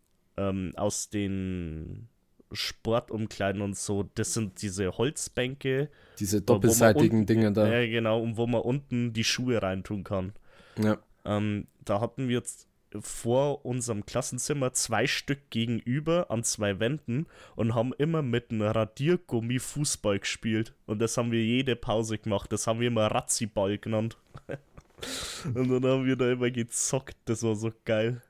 ähm, 0.50 0.74
aus 0.76 1.10
den 1.10 2.08
Sportumkleiden 2.52 3.62
und 3.62 3.78
so. 3.78 4.10
Das 4.16 4.34
sind 4.34 4.62
diese 4.62 4.98
Holzbänke. 4.98 5.90
Diese 6.20 6.42
doppelseitigen 6.42 7.20
unten- 7.20 7.26
Dinge 7.28 7.52
da. 7.54 7.68
Ja, 7.68 7.88
genau, 7.88 8.22
und 8.22 8.38
wo 8.38 8.48
man 8.48 8.62
unten 8.62 9.14
die 9.14 9.24
Schuhe 9.24 9.62
reintun 9.62 10.04
kann. 10.04 10.34
Ja. 10.78 10.98
Ähm, 11.26 11.68
da 11.86 12.02
hatten 12.02 12.28
wir 12.28 12.38
jetzt 12.38 12.68
vor 13.00 13.66
unserem 13.66 14.06
Klassenzimmer 14.06 14.74
zwei 14.74 15.08
Stück 15.08 15.50
gegenüber 15.50 16.30
an 16.30 16.44
zwei 16.44 16.80
Wänden 16.80 17.26
und 17.56 17.74
haben 17.74 17.94
immer 17.98 18.22
mit 18.22 18.52
einem 18.52 18.64
Radiergummi 18.64 19.60
Fußball 19.60 20.20
gespielt. 20.20 20.74
Und 20.88 21.00
das 21.00 21.16
haben 21.16 21.32
wir 21.32 21.44
jede 21.44 21.78
Pause 21.78 22.18
gemacht. 22.18 22.52
Das 22.52 22.68
haben 22.68 22.82
wir 22.82 22.88
immer 22.88 23.08
Razziball 23.08 23.78
genannt. 23.78 24.18
und 25.46 25.70
dann 25.70 25.86
haben 25.86 26.06
wir 26.06 26.18
da 26.18 26.32
immer 26.32 26.52
gezockt. 26.52 27.16
Das 27.26 27.44
war 27.44 27.56
so 27.56 27.72
geil. 27.86 28.22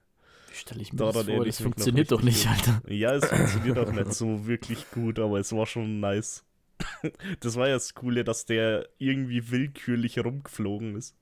Wie 0.52 0.56
stelle 0.56 0.82
ich 0.82 0.92
mir 0.92 0.98
Daran 0.98 1.26
das 1.26 1.36
vor? 1.36 1.46
Das 1.46 1.62
funktioniert 1.62 2.12
doch 2.12 2.22
nicht, 2.22 2.48
richtig 2.50 2.68
Alter. 2.68 2.92
Ja, 2.92 3.16
es 3.16 3.26
funktioniert 3.26 3.80
auch 3.80 3.92
nicht 3.92 4.14
so 4.14 4.46
wirklich 4.48 4.90
gut, 4.92 5.18
aber 5.20 5.40
es 5.40 5.52
war 5.54 5.66
schon 5.66 6.00
nice. 6.00 6.44
Das 7.40 7.56
war 7.56 7.68
ja 7.68 7.76
das 7.76 7.94
Coole, 7.94 8.24
dass 8.24 8.46
der 8.46 8.90
irgendwie 8.98 9.52
willkürlich 9.52 10.20
rumgeflogen 10.20 10.96
ist. 10.96 11.16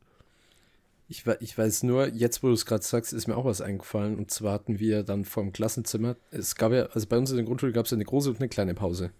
Ich, 1.07 1.25
ich 1.39 1.57
weiß 1.57 1.83
nur, 1.83 2.07
jetzt 2.07 2.43
wo 2.43 2.47
du 2.47 2.53
es 2.53 2.65
gerade 2.65 2.83
sagst, 2.83 3.13
ist 3.13 3.27
mir 3.27 3.35
auch 3.35 3.45
was 3.45 3.61
eingefallen. 3.61 4.17
Und 4.17 4.31
zwar 4.31 4.53
hatten 4.53 4.79
wir 4.79 5.03
dann 5.03 5.25
vor 5.25 5.43
dem 5.43 5.51
Klassenzimmer, 5.51 6.15
es 6.31 6.55
gab 6.55 6.71
ja, 6.71 6.85
also 6.87 7.07
bei 7.07 7.17
uns 7.17 7.31
in 7.31 7.37
der 7.37 7.45
Grundschule 7.45 7.71
gab 7.71 7.85
es 7.85 7.91
ja 7.91 7.95
eine 7.95 8.05
große 8.05 8.29
und 8.29 8.39
eine 8.39 8.49
kleine 8.49 8.73
Pause. 8.73 9.11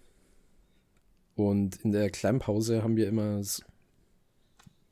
Und 1.36 1.76
in 1.84 1.92
der 1.92 2.10
kleinen 2.10 2.38
Pause 2.38 2.82
haben 2.82 2.96
wir 2.96 3.08
immer, 3.08 3.40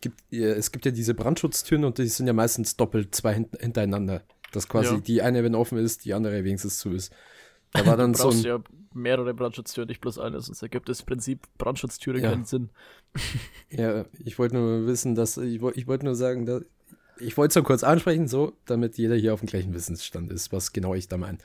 gibt, 0.00 0.22
ja, 0.30 0.48
es 0.48 0.72
gibt 0.72 0.86
ja 0.86 0.92
diese 0.92 1.14
Brandschutztüren 1.14 1.84
und 1.84 1.98
die 1.98 2.06
sind 2.06 2.26
ja 2.26 2.32
meistens 2.32 2.76
doppelt 2.76 3.14
zwei 3.14 3.34
hint 3.34 3.56
hintereinander. 3.60 4.22
Dass 4.52 4.68
quasi 4.68 4.94
Ja. 4.94 5.00
die 5.00 5.22
eine, 5.22 5.44
wenn 5.44 5.54
offen 5.54 5.78
ist, 5.78 6.04
die 6.04 6.14
andere 6.14 6.44
wenigstens 6.44 6.78
zu 6.78 6.90
ist. 6.92 7.12
Da 7.72 7.84
war 7.86 7.96
dann 7.98 8.12
Du 8.14 8.18
so 8.18 8.24
brauchst 8.24 8.44
ein, 8.44 8.48
ja 8.48 8.58
mehrere 8.94 9.34
Brandschutztüren, 9.34 9.88
nicht 9.88 10.00
bloß 10.00 10.18
eine, 10.18 10.40
sonst 10.40 10.62
ergibt 10.62 10.88
das 10.88 11.02
Prinzip 11.02 11.46
Brandschutztüre 11.58 12.18
Ja. 12.20 12.30
keinen 12.30 12.44
Sinn. 12.44 12.70
Ja, 13.70 14.04
ich 14.24 14.38
wollte 14.38 14.56
nur 14.56 14.86
wissen, 14.86 15.14
dass 15.14 15.36
ich, 15.36 15.60
ich 15.62 15.86
wollte 15.86 16.04
nur 16.04 16.14
sagen, 16.14 16.46
dass 16.46 16.62
ich 17.20 17.36
wollte 17.36 17.50
es 17.52 17.54
nur 17.56 17.64
kurz 17.64 17.82
ansprechen, 17.82 18.28
so, 18.28 18.52
damit 18.66 18.96
jeder 18.96 19.16
hier 19.16 19.34
auf 19.34 19.40
dem 19.40 19.48
gleichen 19.48 19.74
Wissensstand 19.74 20.30
ist, 20.32 20.52
was 20.52 20.72
genau 20.72 20.94
ich 20.94 21.08
da 21.08 21.16
meine. 21.18 21.38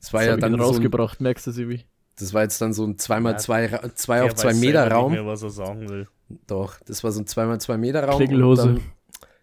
Das 0.00 0.12
war 0.12 0.20
Das 0.20 0.28
ja 0.28 0.36
dann 0.38 0.52
so 0.52 0.56
ein, 0.58 0.62
rausgebracht, 0.62 1.20
merkst 1.20 1.46
du, 1.46 1.50
Sibi? 1.52 1.84
das 2.18 2.32
war 2.34 2.42
jetzt 2.42 2.60
dann 2.60 2.72
so 2.72 2.84
ein 2.84 2.96
2x2 2.96 3.72
Ra- 3.72 3.94
zwei 3.94 4.22
auf 4.22 4.28
Der 4.30 4.36
2 4.36 4.48
weiß 4.48 4.60
Meter 4.60 4.90
Raum. 4.90 5.12
Nicht 5.12 5.20
mehr, 5.20 5.30
was 5.30 5.42
er 5.42 5.50
sagen 5.50 5.88
will. 5.88 6.08
Doch, 6.46 6.80
das 6.86 7.04
war 7.04 7.12
so 7.12 7.20
ein 7.20 7.26
2x2 7.26 7.76
Meter 7.76 8.04
Raum. 8.04 8.16
Klingelhose. 8.16 8.80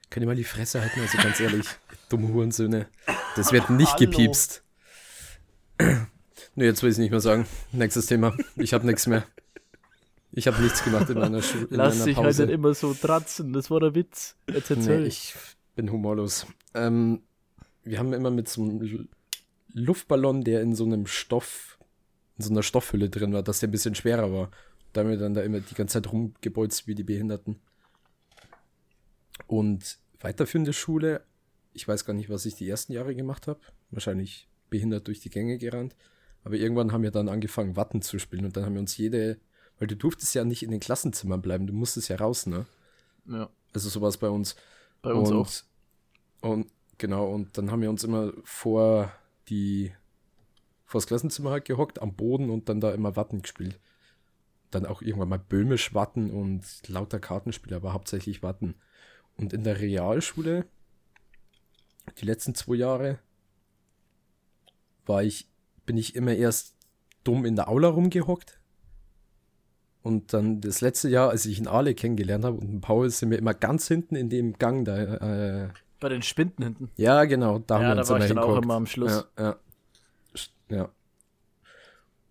Könnt 0.09 0.23
ihr 0.23 0.27
mal 0.27 0.35
die 0.35 0.43
Fresse 0.43 0.81
halten, 0.81 0.99
also 1.01 1.17
ganz 1.19 1.39
ehrlich, 1.39 1.65
dumme 2.09 2.29
Hurensöhne. 2.33 2.87
Das 3.35 3.51
wird 3.51 3.69
nicht 3.69 3.97
gepiepst. 3.97 4.63
Nee, 6.57 6.65
jetzt 6.65 6.83
will 6.83 6.91
ich 6.91 6.97
nicht 6.97 7.11
mehr 7.11 7.19
sagen. 7.19 7.45
Nächstes 7.71 8.05
Thema. 8.05 8.35
Ich 8.55 8.73
habe 8.73 8.85
nichts 8.85 9.07
mehr. 9.07 9.25
Ich 10.31 10.47
habe 10.47 10.61
nichts 10.61 10.83
gemacht 10.83 11.09
in 11.09 11.17
meiner 11.17 11.41
Schule. 11.41 11.67
Lass 11.69 12.03
dich 12.03 12.17
halt 12.17 12.37
nicht 12.37 12.49
immer 12.49 12.73
so 12.73 12.93
tratzen, 12.93 13.53
das 13.53 13.69
war 13.71 13.79
der 13.79 13.95
Witz. 13.95 14.35
Jetzt 14.49 14.69
Nee, 14.69 14.75
erzähl. 14.77 15.05
ich 15.07 15.33
bin 15.75 15.91
humorlos. 15.91 16.45
Ähm, 16.73 17.21
wir 17.83 17.99
haben 17.99 18.11
immer 18.13 18.31
mit 18.31 18.49
so 18.49 18.61
einem 18.63 19.07
Luftballon, 19.73 20.43
der 20.43 20.61
in 20.61 20.75
so 20.75 20.83
einem 20.85 21.07
Stoff, 21.07 21.77
in 22.37 22.43
so 22.43 22.51
einer 22.51 22.63
Stoffhülle 22.63 23.09
drin 23.09 23.31
war, 23.33 23.43
dass 23.43 23.59
der 23.59 23.69
ein 23.69 23.71
bisschen 23.71 23.95
schwerer 23.95 24.31
war. 24.33 24.51
Da 24.93 25.01
haben 25.01 25.09
wir 25.09 25.17
dann 25.17 25.33
da 25.33 25.41
immer 25.41 25.59
die 25.59 25.75
ganze 25.75 26.01
Zeit 26.01 26.11
rumgebolzt 26.11 26.87
wie 26.87 26.95
die 26.95 27.03
Behinderten. 27.03 27.59
Und 29.47 29.99
weiterführende 30.19 30.73
Schule, 30.73 31.23
ich 31.75 31.87
weiß 31.87 32.05
gar 32.05 32.13
nicht, 32.13 32.29
was 32.29 32.45
ich 32.45 32.55
die 32.55 32.69
ersten 32.69 32.93
Jahre 32.93 33.15
gemacht 33.15 33.47
habe. 33.47 33.59
Wahrscheinlich 33.91 34.47
behindert 34.69 35.07
durch 35.07 35.19
die 35.19 35.29
Gänge 35.29 35.57
gerannt. 35.57 35.95
Aber 36.43 36.55
irgendwann 36.55 36.91
haben 36.91 37.03
wir 37.03 37.11
dann 37.11 37.29
angefangen, 37.29 37.75
Watten 37.75 38.01
zu 38.01 38.19
spielen 38.19 38.45
und 38.45 38.55
dann 38.57 38.65
haben 38.65 38.73
wir 38.73 38.81
uns 38.81 38.97
jede, 38.97 39.39
weil 39.79 39.87
du 39.87 39.95
durftest 39.95 40.35
ja 40.35 40.43
nicht 40.45 40.63
in 40.63 40.71
den 40.71 40.79
Klassenzimmern 40.79 41.41
bleiben, 41.41 41.67
du 41.67 41.73
musstest 41.73 42.09
ja 42.09 42.17
raus, 42.17 42.45
ne? 42.45 42.65
ja, 43.27 43.49
Also 43.73 43.89
sowas 43.89 44.17
bei 44.17 44.29
uns. 44.29 44.55
bei 45.01 45.13
uns 45.13 45.31
und, 45.31 45.37
auch. 45.37 45.49
Und 46.41 46.67
genau, 46.97 47.31
und 47.33 47.57
dann 47.57 47.71
haben 47.71 47.81
wir 47.81 47.89
uns 47.89 48.03
immer 48.03 48.33
vor 48.43 49.11
die 49.49 49.91
vor 50.85 50.99
das 50.99 51.07
Klassenzimmer 51.07 51.51
halt 51.51 51.65
gehockt, 51.65 52.01
am 52.01 52.15
Boden 52.15 52.49
und 52.49 52.69
dann 52.69 52.79
da 52.79 52.93
immer 52.93 53.15
Watten 53.15 53.41
gespielt. 53.41 53.79
dann 54.71 54.85
auch 54.85 55.01
irgendwann 55.01 55.29
mal 55.29 55.39
böhmisch 55.39 55.93
Watten 55.93 56.29
und 56.31 56.63
lauter 56.87 57.19
Kartenspiele, 57.19 57.75
aber 57.77 57.93
hauptsächlich 57.93 58.43
Watten. 58.43 58.75
Und 59.37 59.53
in 59.53 59.63
der 59.63 59.79
Realschule, 59.79 60.65
die 62.19 62.25
letzten 62.25 62.55
zwei 62.55 62.75
Jahre, 62.75 63.19
war 65.05 65.23
ich, 65.23 65.47
bin 65.85 65.97
ich 65.97 66.15
immer 66.15 66.33
erst 66.33 66.75
dumm 67.23 67.45
in 67.45 67.55
der 67.55 67.67
Aula 67.69 67.89
rumgehockt. 67.89 68.59
Und 70.01 70.33
dann 70.33 70.61
das 70.61 70.81
letzte 70.81 71.09
Jahr, 71.09 71.29
als 71.31 71.45
ich 71.47 71.57
in 71.57 71.67
Aale 71.67 71.95
kennengelernt 71.95 72.45
habe 72.45 72.57
und 72.57 72.81
Paul, 72.81 73.09
sind 73.09 73.31
wir 73.31 73.39
immer 73.39 73.55
ganz 73.55 73.87
hinten 73.87 74.15
in 74.15 74.29
dem 74.29 74.53
Gang 74.53 74.85
da. 74.85 74.97
Äh, 75.65 75.69
Bei 75.99 76.09
den 76.09 76.21
Spinden 76.21 76.61
hinten. 76.63 76.91
ja, 76.95 77.25
genau. 77.25 77.57
Da 77.59 77.75
haben 77.75 77.81
Ja, 77.83 77.87
wir 77.89 77.95
da 77.95 78.01
uns 78.01 78.09
war 78.11 78.19
ich 78.21 78.27
dann 78.27 78.37
auch 78.37 78.61
immer 78.61 78.75
am 78.75 78.85
Schluss. 78.85 79.25
Ja, 79.37 79.43
ja. 79.43 79.55
Ja. 80.69 80.89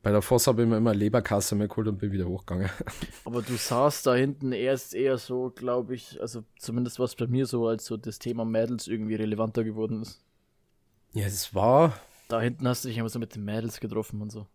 Bei 0.04 0.12
der 0.12 0.20
Voss 0.20 0.46
habe 0.46 0.62
ich 0.62 0.68
mir 0.68 0.76
immer 0.76 0.94
Leberkasse 0.94 1.54
mehr 1.54 1.66
geholt 1.66 1.88
und 1.88 1.96
bin 1.98 2.12
wieder 2.12 2.26
hochgegangen. 2.26 2.68
Aber 3.24 3.40
du 3.40 3.56
saßt 3.56 4.06
da 4.06 4.14
hinten 4.14 4.52
erst 4.52 4.94
eher 4.94 5.16
so, 5.16 5.48
glaube 5.48 5.94
ich, 5.94 6.20
also 6.20 6.44
zumindest 6.58 6.98
war 6.98 7.06
es 7.06 7.14
bei 7.16 7.26
mir 7.26 7.46
so, 7.46 7.66
als 7.66 7.86
so 7.86 7.96
das 7.96 8.18
Thema 8.18 8.44
Mädels 8.44 8.86
irgendwie 8.86 9.14
relevanter 9.14 9.64
geworden 9.64 10.02
ist. 10.02 10.22
Ja, 11.14 11.24
es 11.26 11.54
war. 11.54 11.98
Da 12.28 12.38
hinten 12.42 12.68
hast 12.68 12.84
du 12.84 12.88
dich 12.88 12.98
immer 12.98 13.08
so 13.08 13.18
mit 13.18 13.34
den 13.34 13.46
Mädels 13.46 13.80
getroffen 13.80 14.20
und 14.20 14.30
so. 14.30 14.46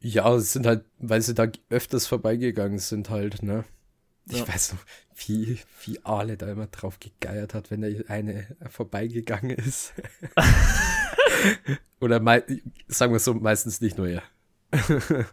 Ja, 0.00 0.34
es 0.34 0.52
sind 0.52 0.66
halt, 0.66 0.84
weil 0.98 1.22
sie 1.22 1.34
da 1.34 1.46
öfters 1.70 2.08
vorbeigegangen 2.08 2.80
sind, 2.80 3.08
halt, 3.08 3.44
ne? 3.44 3.64
Ich 4.28 4.38
Ja. 4.38 4.48
weiß 4.48 4.72
noch, 4.72 4.80
wie, 5.26 5.58
wie 5.84 6.04
Ale 6.04 6.36
da 6.36 6.50
immer 6.50 6.66
drauf 6.66 6.98
gegeiert 6.98 7.54
hat, 7.54 7.70
wenn 7.70 7.82
da 7.82 7.88
eine 8.08 8.56
vorbeigegangen 8.68 9.50
ist. 9.56 9.92
Oder 12.00 12.20
sagen 12.88 13.12
wir 13.12 13.20
so, 13.20 13.34
meistens 13.34 13.80
nicht 13.80 13.96
nur 13.96 14.08
er. 14.08 14.22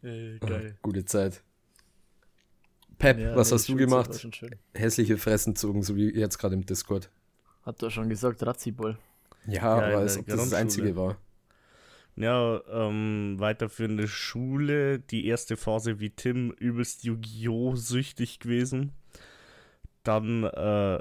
Äh, 0.00 0.38
Gute 0.80 1.04
Zeit. 1.04 1.42
Pep, 2.98 3.34
was 3.34 3.50
hast 3.50 3.68
du 3.68 3.74
gemacht? 3.76 4.10
Hässliche 4.74 5.18
Fressen 5.18 5.56
zogen, 5.56 5.82
so 5.82 5.96
wie 5.96 6.14
jetzt 6.14 6.38
gerade 6.38 6.54
im 6.54 6.64
Discord. 6.64 7.10
Hat 7.62 7.82
er 7.82 7.90
schon 7.90 8.08
gesagt, 8.08 8.44
Razziball. 8.44 8.96
Ja, 9.46 9.54
Ja, 9.54 9.72
aber 9.72 9.98
als 9.98 10.18
ob 10.18 10.26
das 10.26 10.36
das. 10.50 10.52
Einzige 10.52 10.94
war. 10.96 11.16
Ja, 12.16 12.60
ähm, 12.70 13.36
weiterführende 13.38 14.08
Schule, 14.08 14.98
die 14.98 15.26
erste 15.26 15.56
Phase 15.56 16.00
wie 16.00 16.10
Tim, 16.10 16.50
übelst 16.52 17.04
Yu-Gi-Oh! 17.04 17.76
süchtig 17.76 18.38
gewesen. 18.40 18.92
Dann 20.02 20.44
äh, 20.44 20.98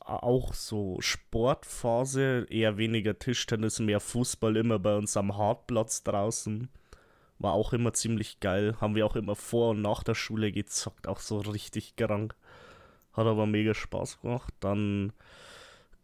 auch 0.00 0.54
so 0.54 0.96
Sportphase, 1.00 2.46
eher 2.50 2.76
weniger 2.76 3.18
Tischtennis, 3.18 3.78
mehr 3.78 4.00
Fußball, 4.00 4.56
immer 4.56 4.78
bei 4.78 4.96
uns 4.96 5.16
am 5.16 5.36
Hartplatz 5.36 6.02
draußen. 6.02 6.68
War 7.38 7.52
auch 7.52 7.72
immer 7.72 7.92
ziemlich 7.92 8.40
geil. 8.40 8.76
Haben 8.80 8.94
wir 8.94 9.04
auch 9.06 9.16
immer 9.16 9.36
vor 9.36 9.70
und 9.70 9.82
nach 9.82 10.02
der 10.02 10.14
Schule 10.14 10.52
gezockt, 10.52 11.06
auch 11.06 11.20
so 11.20 11.38
richtig 11.38 11.96
krank. 11.96 12.34
Hat 13.12 13.26
aber 13.26 13.46
mega 13.46 13.74
Spaß 13.74 14.20
gemacht. 14.20 14.54
Dann 14.60 15.12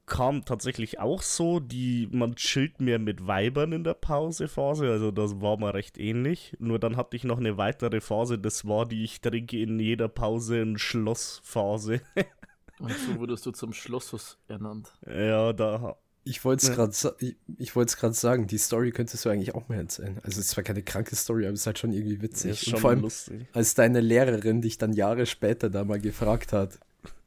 kam 0.06 0.44
tatsächlich 0.44 0.98
auch 0.98 1.22
so, 1.22 1.60
die 1.60 2.08
man 2.10 2.34
chillt 2.34 2.80
mehr 2.80 2.98
mit 2.98 3.26
Weibern 3.26 3.72
in 3.72 3.84
der 3.84 3.94
Pausephase, 3.94 4.90
also 4.90 5.10
das 5.10 5.40
war 5.40 5.58
mal 5.58 5.70
recht 5.70 5.96
ähnlich. 5.96 6.54
Nur 6.58 6.78
dann 6.78 6.96
hatte 6.96 7.16
ich 7.16 7.24
noch 7.24 7.38
eine 7.38 7.56
weitere 7.56 8.00
Phase, 8.00 8.38
das 8.38 8.66
war 8.66 8.86
die 8.86 9.04
ich 9.04 9.20
trinke 9.20 9.58
in 9.58 9.78
jeder 9.78 10.08
Pause 10.08 10.60
in 10.60 10.76
Schlossphase. 10.78 12.00
Und 12.82 12.92
so 12.98 13.18
wurdest 13.18 13.46
du 13.46 13.52
zum 13.52 13.72
Schlossus 13.72 14.38
ernannt. 14.48 14.92
ja, 15.06 15.52
da 15.52 15.96
Ich 16.24 16.44
wollte 16.44 16.66
es 16.66 16.72
gerade 16.72 17.16
ich, 17.20 17.36
ich 17.58 17.74
sagen, 18.18 18.46
die 18.46 18.58
Story 18.58 18.90
könntest 18.90 19.24
du 19.24 19.28
eigentlich 19.28 19.54
auch 19.54 19.68
mal 19.68 19.78
erzählen. 19.78 20.16
Also 20.24 20.40
es 20.40 20.46
ist 20.46 20.48
zwar 20.50 20.64
keine 20.64 20.82
kranke 20.82 21.14
Story, 21.14 21.44
aber 21.46 21.54
es 21.54 21.60
ist 21.60 21.66
halt 21.66 21.78
schon 21.78 21.92
irgendwie 21.92 22.20
witzig. 22.22 22.50
ist 22.50 22.66
Und 22.66 22.70
schon 22.72 22.80
vor 22.80 22.90
allem, 22.90 23.00
lustig. 23.02 23.46
als 23.52 23.74
deine 23.74 24.00
Lehrerin 24.00 24.60
dich 24.62 24.78
dann 24.78 24.92
Jahre 24.92 25.26
später 25.26 25.70
da 25.70 25.84
mal 25.84 26.00
gefragt 26.00 26.52
hat. 26.52 26.78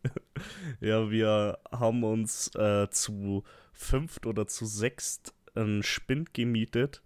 Ja, 0.82 1.10
wir 1.10 1.58
haben 1.72 2.04
uns 2.04 2.54
äh, 2.56 2.88
zu 2.92 3.44
fünft 3.74 4.26
oder 4.26 4.46
zu 4.46 4.66
sechst 4.66 5.34
einen 5.56 5.82
Spind 5.82 6.34
gemietet, 6.34 7.02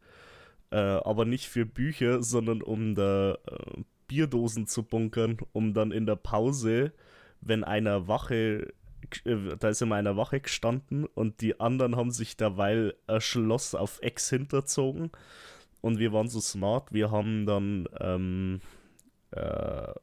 äh, 0.72 0.76
aber 0.78 1.24
nicht 1.26 1.48
für 1.48 1.66
Bücher, 1.66 2.22
sondern 2.24 2.62
um 2.62 2.96
da 2.96 3.34
äh, 3.34 3.84
Bierdosen 4.08 4.68
zu 4.68 4.84
bunkern, 4.84 5.38
um 5.54 5.74
dann 5.74 5.92
in 5.92 6.06
der 6.06 6.16
Pause, 6.18 6.92
wenn 7.42 7.64
einer 7.64 8.08
Wache, 8.08 8.74
äh, 9.26 9.56
da 9.60 9.70
ist 9.70 9.82
immer 9.82 9.96
einer 9.96 10.18
Wache 10.18 10.40
gestanden 10.40 11.06
und 11.06 11.42
die 11.42 11.60
anderen 11.60 11.96
haben 11.96 12.12
sich 12.12 12.38
derweil 12.38 12.96
ein 13.08 13.22
Schloss 13.22 13.76
auf 13.76 14.00
Ex 14.02 14.30
hinterzogen. 14.30 15.12
Und 15.82 16.00
wir 16.00 16.12
waren 16.12 16.28
so 16.28 16.42
smart, 16.42 16.92
wir 16.94 17.10
haben 17.12 17.46
dann 17.46 17.88
ähm, 18.00 18.60
äh, 19.32 19.94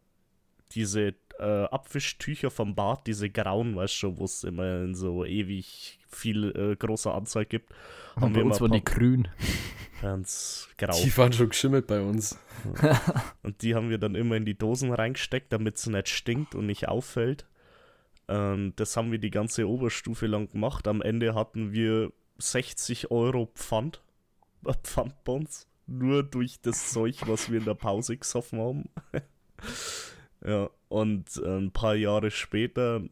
diese 0.73 1.15
äh, 1.39 1.65
Abwischtücher 1.65 2.51
vom 2.51 2.75
Bad, 2.75 3.07
diese 3.07 3.31
grauen, 3.31 3.77
weißt 3.77 4.03
du, 4.03 4.19
wo 4.19 4.25
es 4.25 4.45
immer 4.45 4.83
in 4.83 4.95
so 4.95 5.25
ewig 5.25 5.99
viel 6.09 6.51
äh, 6.57 6.77
großer 6.77 7.15
Anzahl 7.15 7.45
gibt, 7.45 7.73
haben 8.17 8.33
Bei 8.33 8.41
wir 8.41 8.47
uns 8.47 8.61
waren 8.61 8.73
die 8.73 8.85
grün. 8.85 9.29
ganz 10.01 10.69
grau. 10.79 10.97
Die 11.03 11.17
waren 11.17 11.33
schon 11.33 11.49
geschimmelt 11.51 11.87
bei 11.87 12.01
uns. 12.01 12.39
Und 13.43 13.63
die 13.63 13.75
haben 13.75 13.91
wir 13.91 13.99
dann 13.99 14.15
immer 14.15 14.37
in 14.37 14.45
die 14.45 14.57
Dosen 14.57 14.93
reingesteckt, 14.93 15.53
damit 15.53 15.77
es 15.77 15.87
nicht 15.87 16.09
stinkt 16.09 16.55
und 16.55 16.67
nicht 16.67 16.89
auffällt. 16.89 17.47
Ähm, 18.29 18.73
das 18.77 18.97
haben 18.97 19.13
wir 19.13 19.19
die 19.19 19.31
ganze 19.31 19.69
Oberstufe 19.69 20.27
lang 20.27 20.51
gemacht. 20.51 20.89
Am 20.89 21.03
Ende 21.03 21.35
hatten 21.35 21.73
wir 21.73 22.13
60 22.39 23.11
Euro 23.11 23.51
Pfand, 23.55 24.03
äh, 24.65 24.73
Pfandbons, 24.83 25.69
nur 25.87 26.23
durch 26.23 26.61
das 26.61 26.91
Zeug, 26.91 27.17
was 27.27 27.51
wir 27.51 27.59
in 27.59 27.65
der 27.65 27.75
Pause 27.75 28.17
gesoffen 28.17 28.61
haben. 28.61 28.89
ja, 30.47 30.71
und 30.89 31.37
äh, 31.45 31.59
ein 31.59 31.73
paar 31.73 31.97
Jahre 31.97 32.31
später, 32.31 33.03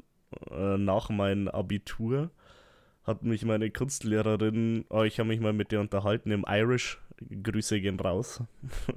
äh, 0.50 0.78
nach 0.78 1.10
meinem 1.10 1.48
Abitur, 1.48 2.30
hat 3.02 3.22
mich 3.22 3.44
meine 3.44 3.70
Kunstlehrerin, 3.70 4.86
oh, 4.88 5.02
ich 5.02 5.18
habe 5.18 5.28
mich 5.28 5.40
mal 5.40 5.52
mit 5.52 5.72
der 5.72 5.80
unterhalten 5.80 6.30
im 6.30 6.44
Irish, 6.48 6.98
Grüße 7.42 7.80
gehen 7.80 8.00
raus, 8.00 8.42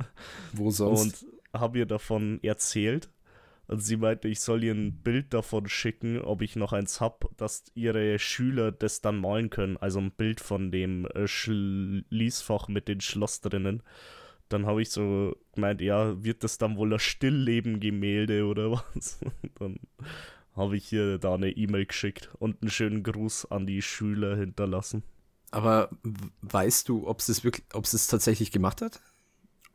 Wo 0.54 0.72
sonst? 0.72 1.24
und 1.24 1.60
habe 1.60 1.80
ihr 1.80 1.86
davon 1.86 2.40
erzählt. 2.44 3.10
Und 3.68 3.82
sie 3.82 3.98
meinte, 3.98 4.30
ich 4.30 4.40
soll 4.40 4.64
ihr 4.64 4.74
ein 4.74 4.94
Bild 5.04 5.34
davon 5.34 5.68
schicken, 5.68 6.22
ob 6.22 6.42
ich 6.42 6.56
noch 6.56 6.72
eins 6.72 7.02
hab, 7.02 7.30
dass 7.36 7.66
ihre 7.76 8.18
Schüler 8.18 8.72
das 8.72 9.02
dann 9.02 9.18
malen 9.18 9.50
können. 9.50 9.76
Also 9.76 10.00
ein 10.00 10.12
Bild 10.12 10.40
von 10.40 10.72
dem 10.72 11.06
äh, 11.08 11.28
Schließfach 11.28 12.70
mit 12.70 12.88
dem 12.88 13.02
Schloss 13.02 13.42
drinnen. 13.42 13.84
Dann 14.50 14.66
habe 14.66 14.82
ich 14.82 14.90
so 14.90 15.36
gemeint, 15.54 15.82
ja, 15.82 16.24
wird 16.24 16.44
das 16.44 16.58
dann 16.58 16.78
wohl 16.78 16.94
ein 16.94 17.00
Stillleben-Gemälde 17.00 18.46
oder 18.46 18.72
was? 18.96 19.20
dann 19.60 19.80
habe 20.56 20.78
ich 20.78 20.92
ihr 20.92 21.18
da 21.20 21.36
eine 21.36 21.52
E-Mail 21.52 21.86
geschickt 21.86 22.30
und 22.40 22.62
einen 22.62 22.72
schönen 22.72 23.04
Gruß 23.04 23.52
an 23.52 23.66
die 23.68 23.82
Schüler 23.82 24.36
hinterlassen. 24.36 25.04
Aber 25.52 25.90
weißt 26.42 26.90
du, 26.90 27.08
ob 27.08 27.20
es 27.20 27.28
das 27.28 27.44
wirklich, 27.44 27.66
ob 27.74 27.86
es 27.86 27.92
das 27.92 28.08
tatsächlich 28.08 28.52
gemacht 28.52 28.82
hat? 28.82 29.00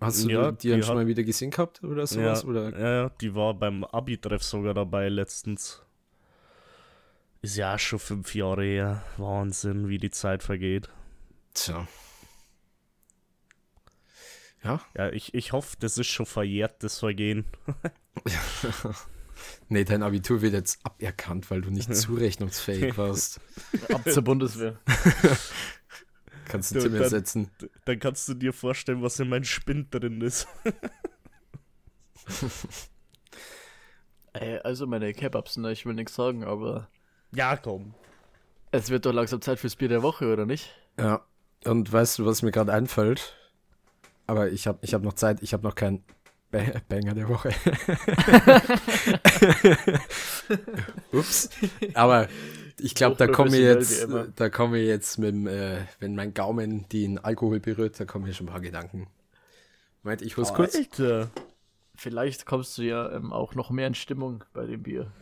Hast 0.00 0.24
du 0.24 0.30
Ja, 0.30 0.50
die 0.50 0.68
dann 0.70 0.80
die 0.80 0.82
schon 0.82 0.96
hat- 0.96 1.02
mal 1.04 1.06
wieder 1.06 1.22
gesehen 1.22 1.50
gehabt 1.52 1.84
oder 1.84 2.06
sowas? 2.06 2.42
Ja, 2.42 2.48
Oder? 2.48 2.78
ja, 2.78 3.02
ja, 3.04 3.08
die 3.20 3.34
war 3.36 3.54
beim 3.54 3.84
Abi-Treff 3.84 4.42
sogar 4.42 4.74
dabei 4.74 5.08
letztens. 5.08 5.80
Ist 7.40 7.56
ja 7.56 7.78
schon 7.78 7.98
fünf 8.00 8.34
Jahre 8.34 8.64
her. 8.64 9.04
Wahnsinn, 9.16 9.88
wie 9.88 9.98
die 9.98 10.10
Zeit 10.10 10.42
vergeht. 10.42 10.88
Tja. 11.54 11.86
Ja, 14.64 14.80
Ja, 14.96 15.10
ich, 15.10 15.34
ich 15.34 15.52
hoffe, 15.52 15.76
das 15.80 15.98
ist 15.98 16.06
schon 16.08 16.26
verjährt, 16.26 16.82
das 16.82 16.98
Vergehen. 17.00 17.44
nee, 19.68 19.84
dein 19.84 20.02
Abitur 20.02 20.42
wird 20.42 20.52
jetzt 20.52 20.80
aberkannt, 20.84 21.50
weil 21.50 21.62
du 21.62 21.70
nicht 21.70 21.94
zurechnungsfähig 21.94 22.96
warst. 22.96 23.40
Ab 23.92 24.02
zur 24.08 24.22
Bundeswehr. 24.22 24.78
Kannst 26.46 26.72
du 26.72 26.76
Du, 26.76 26.82
Tim 26.82 26.92
dann- 26.94 27.02
ersetzen. 27.02 27.50
Dann 27.86 27.98
kannst 27.98 28.28
du 28.28 28.34
dir 28.34 28.52
vorstellen, 28.52 29.02
was 29.02 29.18
in 29.20 29.28
meinem 29.28 29.44
Spind 29.44 29.94
drin 29.94 30.20
ist. 30.20 30.46
Ey, 34.34 34.58
also 34.58 34.86
meine 34.86 35.12
Kebabs, 35.12 35.56
ne, 35.56 35.72
ich 35.72 35.86
will 35.86 35.94
nichts 35.94 36.14
sagen, 36.14 36.44
aber 36.44 36.88
Ja, 37.34 37.56
komm. 37.56 37.94
es 38.70 38.90
wird 38.90 39.06
doch 39.06 39.12
langsam 39.12 39.40
Zeit 39.40 39.58
fürs 39.60 39.76
Bier 39.76 39.88
der 39.88 40.02
Woche, 40.02 40.30
oder 40.32 40.46
nicht? 40.46 40.70
Ja. 40.98 41.24
Und 41.64 41.90
weißt 41.92 42.18
du, 42.18 42.26
was 42.26 42.42
mir 42.42 42.50
gerade 42.50 42.72
einfällt? 42.72 43.36
Aber 44.26 44.50
ich 44.50 44.66
habe 44.66 44.78
ich 44.82 44.94
hab 44.94 45.02
noch 45.02 45.14
Zeit, 45.14 45.42
ich 45.42 45.52
habe 45.52 45.62
noch 45.64 45.74
keinen 45.74 46.02
ba 46.50 46.60
Banger 46.88 47.14
der 47.14 47.28
Woche. 47.28 47.50
Ups. 51.12 51.50
Aber 51.94 52.28
ich 52.78 52.94
glaube, 52.94 53.16
da 53.16 53.26
komme 53.26 53.56
ich 53.56 53.62
jetzt, 53.62 54.08
da 54.36 54.50
komme 54.50 54.78
ich 54.78 54.86
jetzt 54.88 55.18
mit 55.18 55.30
dem, 55.30 55.46
äh, 55.46 55.78
wenn 56.00 56.14
mein 56.14 56.34
Gaumen 56.34 56.88
den 56.88 57.18
Alkohol 57.18 57.60
berührt, 57.60 57.98
da 58.00 58.04
kommen 58.04 58.24
hier 58.24 58.34
schon 58.34 58.46
ein 58.46 58.52
paar 58.52 58.60
Gedanken. 58.60 59.08
Moment, 60.02 60.22
ich 60.22 60.36
hol's 60.36 60.52
kurz. 60.54 60.74
Alter. 60.74 61.30
Vielleicht 61.94 62.46
kommst 62.46 62.78
du 62.78 62.82
ja 62.82 63.12
ähm, 63.12 63.32
auch 63.32 63.54
noch 63.54 63.70
mehr 63.70 63.86
in 63.86 63.94
Stimmung 63.94 64.44
bei 64.52 64.66
dem 64.66 64.82
Bier. 64.82 65.12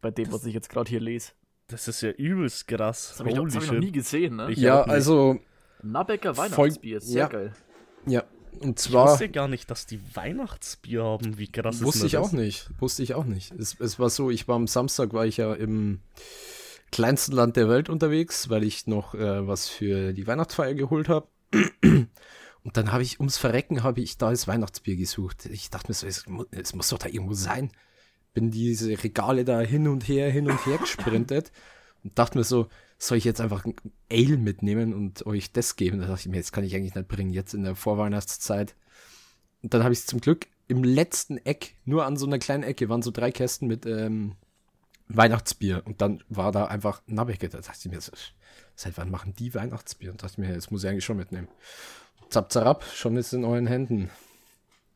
Bei 0.00 0.10
dem, 0.10 0.32
was 0.32 0.44
ich 0.44 0.54
jetzt 0.54 0.70
gerade 0.70 0.88
hier 0.88 1.00
lese. 1.00 1.32
Das 1.66 1.88
ist 1.88 2.00
ja 2.02 2.10
übelst 2.10 2.66
krass. 2.68 3.08
Das 3.10 3.20
habe 3.20 3.30
ich, 3.30 3.36
noch- 3.36 3.44
das 3.44 3.56
hab 3.56 3.62
ich 3.64 3.72
noch 3.72 3.78
nie 3.78 3.92
gesehen, 3.92 4.36
ne? 4.36 4.50
Ich 4.50 4.58
Ja, 4.58 4.82
also, 4.82 5.38
Nabecker 5.82 6.36
Weihnachtsbier, 6.36 7.00
sehr 7.00 7.18
ja. 7.20 7.28
geil. 7.28 7.52
ja, 8.06 8.22
Und 8.58 8.78
Ich 8.78 8.86
zwar 8.90 9.12
wusste 9.12 9.28
gar 9.28 9.48
nicht, 9.48 9.70
dass 9.70 9.86
die 9.86 10.00
Weihnachtsbier 10.14 11.04
haben. 11.04 11.38
Wie 11.38 11.50
krass 11.50 11.76
ist 11.76 11.82
wusste 11.84 12.00
denn 12.00 12.06
ich 12.08 12.12
das? 12.12 12.22
auch 12.28 12.32
nicht. 12.32 12.70
Wusste 12.78 13.02
ich 13.02 13.14
auch 13.14 13.24
nicht. 13.24 13.52
Es, 13.52 13.78
es 13.80 13.98
war 13.98 14.10
so, 14.10 14.30
ich 14.30 14.48
war 14.48 14.56
am 14.56 14.66
Samstag, 14.66 15.12
war 15.12 15.26
ich 15.26 15.38
ja 15.38 15.54
im 15.54 16.00
kleinsten 16.90 17.32
Land 17.32 17.56
der 17.56 17.68
Welt 17.68 17.88
unterwegs, 17.88 18.50
weil 18.50 18.64
ich 18.64 18.86
noch 18.86 19.14
äh, 19.14 19.46
was 19.46 19.68
für 19.68 20.12
die 20.12 20.26
Weihnachtsfeier 20.26 20.74
geholt 20.74 21.08
habe. 21.08 21.28
Und 22.62 22.76
dann 22.76 22.92
habe 22.92 23.02
ich 23.02 23.20
ums 23.20 23.38
Verrecken 23.38 23.82
habe 23.82 24.00
ich 24.02 24.18
da 24.18 24.30
das 24.30 24.46
Weihnachtsbier 24.46 24.96
gesucht. 24.96 25.46
Ich 25.46 25.70
dachte 25.70 25.88
mir 25.88 25.94
so, 25.94 26.06
es, 26.06 26.24
es 26.50 26.74
muss 26.74 26.88
doch 26.88 26.98
da 26.98 27.08
irgendwo 27.08 27.32
sein. 27.34 27.70
Bin 28.34 28.50
diese 28.50 28.90
Regale 29.02 29.44
da 29.44 29.60
hin 29.60 29.88
und 29.88 30.06
her, 30.06 30.30
hin 30.30 30.50
und 30.50 30.66
her 30.66 30.76
gesprintet 30.78 31.52
und 32.04 32.18
dachte 32.18 32.36
mir 32.36 32.44
so, 32.44 32.68
soll 33.00 33.16
ich 33.16 33.24
jetzt 33.24 33.40
einfach 33.40 33.64
ein 33.64 33.74
Ale 34.12 34.36
mitnehmen 34.36 34.92
und 34.92 35.24
euch 35.24 35.52
das 35.52 35.76
geben? 35.76 36.00
Da 36.00 36.06
dachte 36.06 36.20
ich 36.20 36.28
mir, 36.28 36.36
jetzt 36.36 36.52
kann 36.52 36.64
ich 36.64 36.76
eigentlich 36.76 36.94
nicht 36.94 37.08
bringen, 37.08 37.32
jetzt 37.32 37.54
in 37.54 37.64
der 37.64 37.74
Vorweihnachtszeit. 37.74 38.76
Und 39.62 39.72
dann 39.72 39.82
habe 39.82 39.94
ich 39.94 40.00
es 40.00 40.06
zum 40.06 40.20
Glück 40.20 40.46
im 40.68 40.84
letzten 40.84 41.38
Eck, 41.38 41.76
nur 41.86 42.04
an 42.04 42.18
so 42.18 42.26
einer 42.26 42.38
kleinen 42.38 42.62
Ecke, 42.62 42.90
waren 42.90 43.02
so 43.02 43.10
drei 43.10 43.32
Kästen 43.32 43.68
mit 43.68 43.86
ähm, 43.86 44.36
Weihnachtsbier. 45.08 45.82
Und 45.86 46.02
dann 46.02 46.22
war 46.28 46.52
da 46.52 46.66
einfach 46.66 47.02
Nabecke. 47.06 47.48
Da 47.48 47.58
dachte 47.58 47.88
ich 47.88 47.90
mir, 47.90 48.00
seit 48.76 48.98
wann 48.98 49.10
machen 49.10 49.34
die 49.34 49.54
Weihnachtsbier? 49.54 50.10
Und 50.10 50.22
dachte 50.22 50.34
ich 50.34 50.38
mir, 50.38 50.54
das 50.54 50.70
muss 50.70 50.84
ich 50.84 50.90
eigentlich 50.90 51.04
schon 51.04 51.16
mitnehmen. 51.16 51.48
Zap, 52.28 52.52
zarab, 52.52 52.84
schon 52.84 53.16
ist 53.16 53.28
es 53.28 53.32
in 53.32 53.44
euren 53.44 53.66
Händen. 53.66 54.10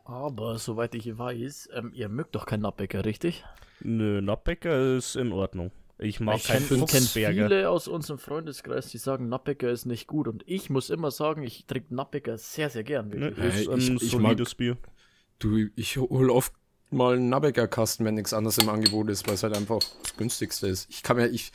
Aber 0.04 0.58
soweit 0.58 0.94
ich 0.94 1.16
weiß, 1.16 1.70
ähm, 1.74 1.90
ihr 1.94 2.10
mögt 2.10 2.34
doch 2.34 2.44
kein 2.44 2.60
Nappbecker, 2.60 3.06
richtig? 3.06 3.44
Nö, 3.80 4.20
Nappbecker 4.20 4.96
ist 4.98 5.16
in 5.16 5.32
Ordnung. 5.32 5.72
Ich 5.98 6.18
mag 6.20 6.36
ich 6.38 6.44
keinen 6.44 6.66
kenne 6.66 6.80
kenn 6.86 7.02
Fuchsberger. 7.02 7.46
viele 7.48 7.70
aus 7.70 7.86
unserem 7.88 8.18
Freundeskreis, 8.18 8.88
die 8.88 8.98
sagen, 8.98 9.28
Nappbecker 9.28 9.70
ist 9.70 9.84
nicht 9.86 10.06
gut. 10.08 10.26
Und 10.26 10.42
ich 10.46 10.68
muss 10.70 10.90
immer 10.90 11.10
sagen, 11.12 11.42
ich 11.44 11.66
trinke 11.66 11.94
Nappbecker 11.94 12.36
sehr, 12.36 12.68
sehr 12.70 12.82
gern. 12.84 13.08
Ne, 13.10 13.28
ist 13.28 13.66
Ja, 13.66 13.72
ein 13.72 13.78
ich- 13.78 14.02
ich 14.02 14.10
solides 14.10 14.54
Bier. 14.56 14.76
Du, 15.38 15.68
ich 15.76 15.96
hol 15.96 16.30
oft 16.30 16.52
mal 16.90 17.14
einen 17.16 17.28
Nabecker-Kasten, 17.28 18.04
wenn 18.04 18.14
nichts 18.14 18.32
anderes 18.32 18.58
im 18.58 18.68
Angebot 18.68 19.08
ist, 19.08 19.26
weil 19.26 19.34
es 19.34 19.42
halt 19.42 19.56
einfach 19.56 19.78
das 20.02 20.16
günstigste 20.16 20.66
ist. 20.66 20.88
Ich 20.90 21.02
kann 21.02 21.16
mir, 21.16 21.28
ich, 21.28 21.52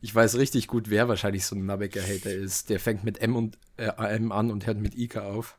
ich 0.00 0.14
weiß 0.14 0.36
richtig 0.38 0.68
gut, 0.68 0.88
wer 0.90 1.08
wahrscheinlich 1.08 1.44
so 1.46 1.54
ein 1.56 1.64
Nabecker-Hater 1.66 2.32
ist. 2.32 2.70
Der 2.70 2.80
fängt 2.80 3.04
mit 3.04 3.20
M 3.20 3.36
und 3.36 3.58
äh, 3.76 3.88
AM 3.88 4.32
an 4.32 4.50
und 4.50 4.66
hört 4.66 4.78
mit 4.78 4.94
Ika 4.94 5.22
auf. 5.32 5.58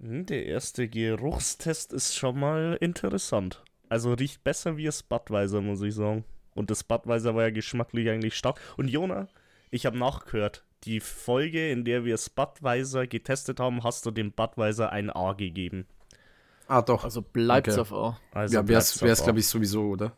Hm, 0.00 0.26
Der 0.26 0.46
erste 0.46 0.88
Geruchstest 0.88 1.92
ist 1.92 2.16
schon 2.16 2.38
mal 2.40 2.76
interessant. 2.80 3.62
Also 3.90 4.14
riecht 4.14 4.42
besser 4.44 4.76
wie 4.78 4.84
das 4.84 5.02
Budweiser, 5.02 5.60
muss 5.60 5.82
ich 5.82 5.94
sagen. 5.94 6.24
Und 6.54 6.70
das 6.70 6.82
Budweiser 6.84 7.34
war 7.34 7.42
ja 7.44 7.50
geschmacklich 7.50 8.08
eigentlich 8.08 8.36
stark. 8.36 8.60
Und 8.76 8.88
Jona, 8.88 9.28
ich 9.70 9.84
habe 9.84 9.98
nachgehört, 9.98 10.64
die 10.84 11.00
Folge, 11.00 11.70
in 11.70 11.84
der 11.84 12.04
wir 12.04 12.14
das 12.14 12.30
Budweiser 12.30 13.06
getestet 13.06 13.60
haben, 13.60 13.84
hast 13.84 14.06
du 14.06 14.10
dem 14.10 14.32
Budweiser 14.32 14.90
ein 14.90 15.10
A 15.10 15.32
gegeben. 15.34 15.86
Ah, 16.68 16.82
doch. 16.82 17.04
Also 17.04 17.20
bleibt's 17.20 17.76
Okay. 17.76 17.80
auf 17.80 17.92
A. 17.92 18.20
Also 18.32 18.54
ja, 18.54 18.66
wär's, 18.68 19.02
wär's 19.02 19.22
glaube 19.22 19.40
ich, 19.40 19.46
sowieso, 19.48 19.82
oder? 19.88 20.12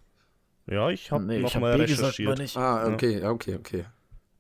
Ja, 0.66 0.90
ich 0.90 1.10
habe 1.10 1.24
Nee, 1.24 1.38
ich 1.38 1.42
nochmal 1.42 1.72
habe 1.72 1.82
B 1.82 1.88
gesagt, 1.88 2.02
aber 2.02 2.08
recherchiert. 2.32 2.38
nicht. 2.38 2.56
Ah, 2.56 2.86
okay, 2.92 3.20
ja, 3.20 3.30
okay, 3.30 3.56
okay. 3.56 3.84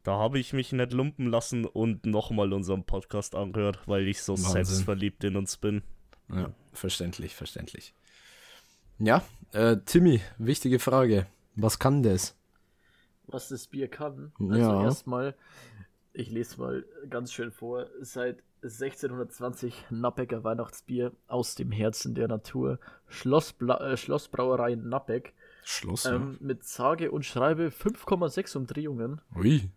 Da 0.02 0.12
habe 0.18 0.38
ich 0.38 0.52
mich 0.52 0.72
nicht 0.72 0.92
lumpen 0.92 1.26
lassen 1.28 1.64
und 1.64 2.04
nochmal 2.06 2.52
unseren 2.52 2.84
Podcast 2.84 3.34
angehört, 3.34 3.80
weil 3.86 4.06
ich 4.08 4.22
so 4.22 4.34
Wahnsinn. 4.34 4.52
selbstverliebt 4.64 5.24
in 5.24 5.36
uns 5.36 5.56
bin. 5.56 5.82
Ja, 6.32 6.50
verständlich, 6.72 7.34
verständlich. 7.34 7.94
Ja, 9.04 9.22
äh, 9.52 9.76
Timmy, 9.84 10.20
wichtige 10.38 10.78
Frage. 10.78 11.26
Was 11.56 11.78
kann 11.78 12.02
das? 12.02 12.36
was 13.28 13.48
das 13.48 13.66
Bier 13.66 13.88
kann. 13.88 14.32
Ja. 14.38 14.48
Also 14.50 14.82
erstmal, 14.84 15.34
ich 16.12 16.30
lese 16.30 16.60
mal 16.60 16.84
ganz 17.08 17.32
schön 17.32 17.50
vor, 17.50 17.86
seit 18.00 18.42
1620 18.62 19.86
Nappecker 19.90 20.44
Weihnachtsbier 20.44 21.12
aus 21.28 21.54
dem 21.54 21.70
Herzen 21.72 22.14
der 22.14 22.28
Natur, 22.28 22.78
Schlossbla 23.08 23.92
äh, 23.92 23.96
Schlossbrauerei 23.96 24.74
Nappeck, 24.74 25.32
Schloss, 25.64 26.04
ähm, 26.04 26.36
mit 26.40 26.64
sage 26.64 27.10
und 27.10 27.24
schreibe 27.24 27.68
5,6 27.68 28.56
Umdrehungen, 28.56 29.20
ja. 29.34 29.40
Ui. 29.40 29.70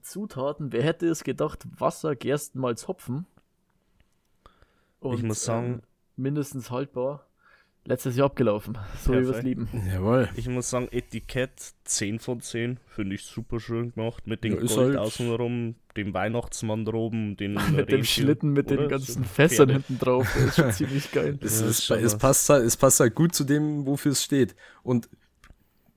Zutaten, 0.00 0.72
wer 0.72 0.82
hätte 0.82 1.06
es 1.06 1.22
gedacht, 1.22 1.64
Wasser, 1.78 2.16
Gerstenmalz, 2.16 2.88
Hopfen. 2.88 3.26
Ich 5.12 5.22
muss 5.22 5.44
sagen- 5.44 5.74
ähm, 5.74 5.82
mindestens 6.16 6.70
haltbar. 6.70 7.26
Letztes 7.84 8.16
Jahr 8.16 8.26
abgelaufen, 8.26 8.78
so 9.04 9.12
wie 9.12 9.26
wir 9.26 9.30
es 9.34 9.42
lieben. 9.42 9.68
Jawohl. 9.92 10.28
Ich 10.36 10.46
muss 10.48 10.70
sagen, 10.70 10.86
Etikett 10.92 11.50
10 11.82 12.20
von 12.20 12.40
10, 12.40 12.78
finde 12.86 13.16
ich 13.16 13.24
super 13.24 13.58
schön 13.58 13.92
gemacht. 13.92 14.24
Mit 14.28 14.44
dem 14.44 14.52
Ja, 14.52 14.58
Gold 14.60 14.70
halt- 14.78 14.96
außenrum, 14.98 15.74
dem 15.96 16.14
Weihnachtsmann 16.14 16.84
droben, 16.84 17.36
den 17.36 17.54
Mit 17.54 17.62
dem 17.68 17.76
Rentier, 17.76 18.04
Schlitten 18.04 18.52
mit 18.52 18.70
oder? 18.70 18.82
den 18.82 18.88
ganzen 18.88 19.24
So 19.24 19.28
Fässern 19.28 19.68
Pferde. 19.68 19.72
hinten 19.72 19.98
drauf, 19.98 20.28
das 20.32 20.44
ist 20.44 20.54
schon 20.56 20.72
ziemlich 20.86 21.10
geil. 21.10 21.36
Es, 21.42 21.60
Ja, 21.60 21.66
ist, 21.66 21.90
es, 21.90 22.18
passt 22.18 22.48
halt, 22.50 22.64
es 22.64 22.76
passt 22.76 23.00
halt 23.00 23.16
gut 23.16 23.34
zu 23.34 23.42
dem, 23.42 23.84
wofür 23.84 24.12
es 24.12 24.22
steht. 24.22 24.54
Und 24.84 25.08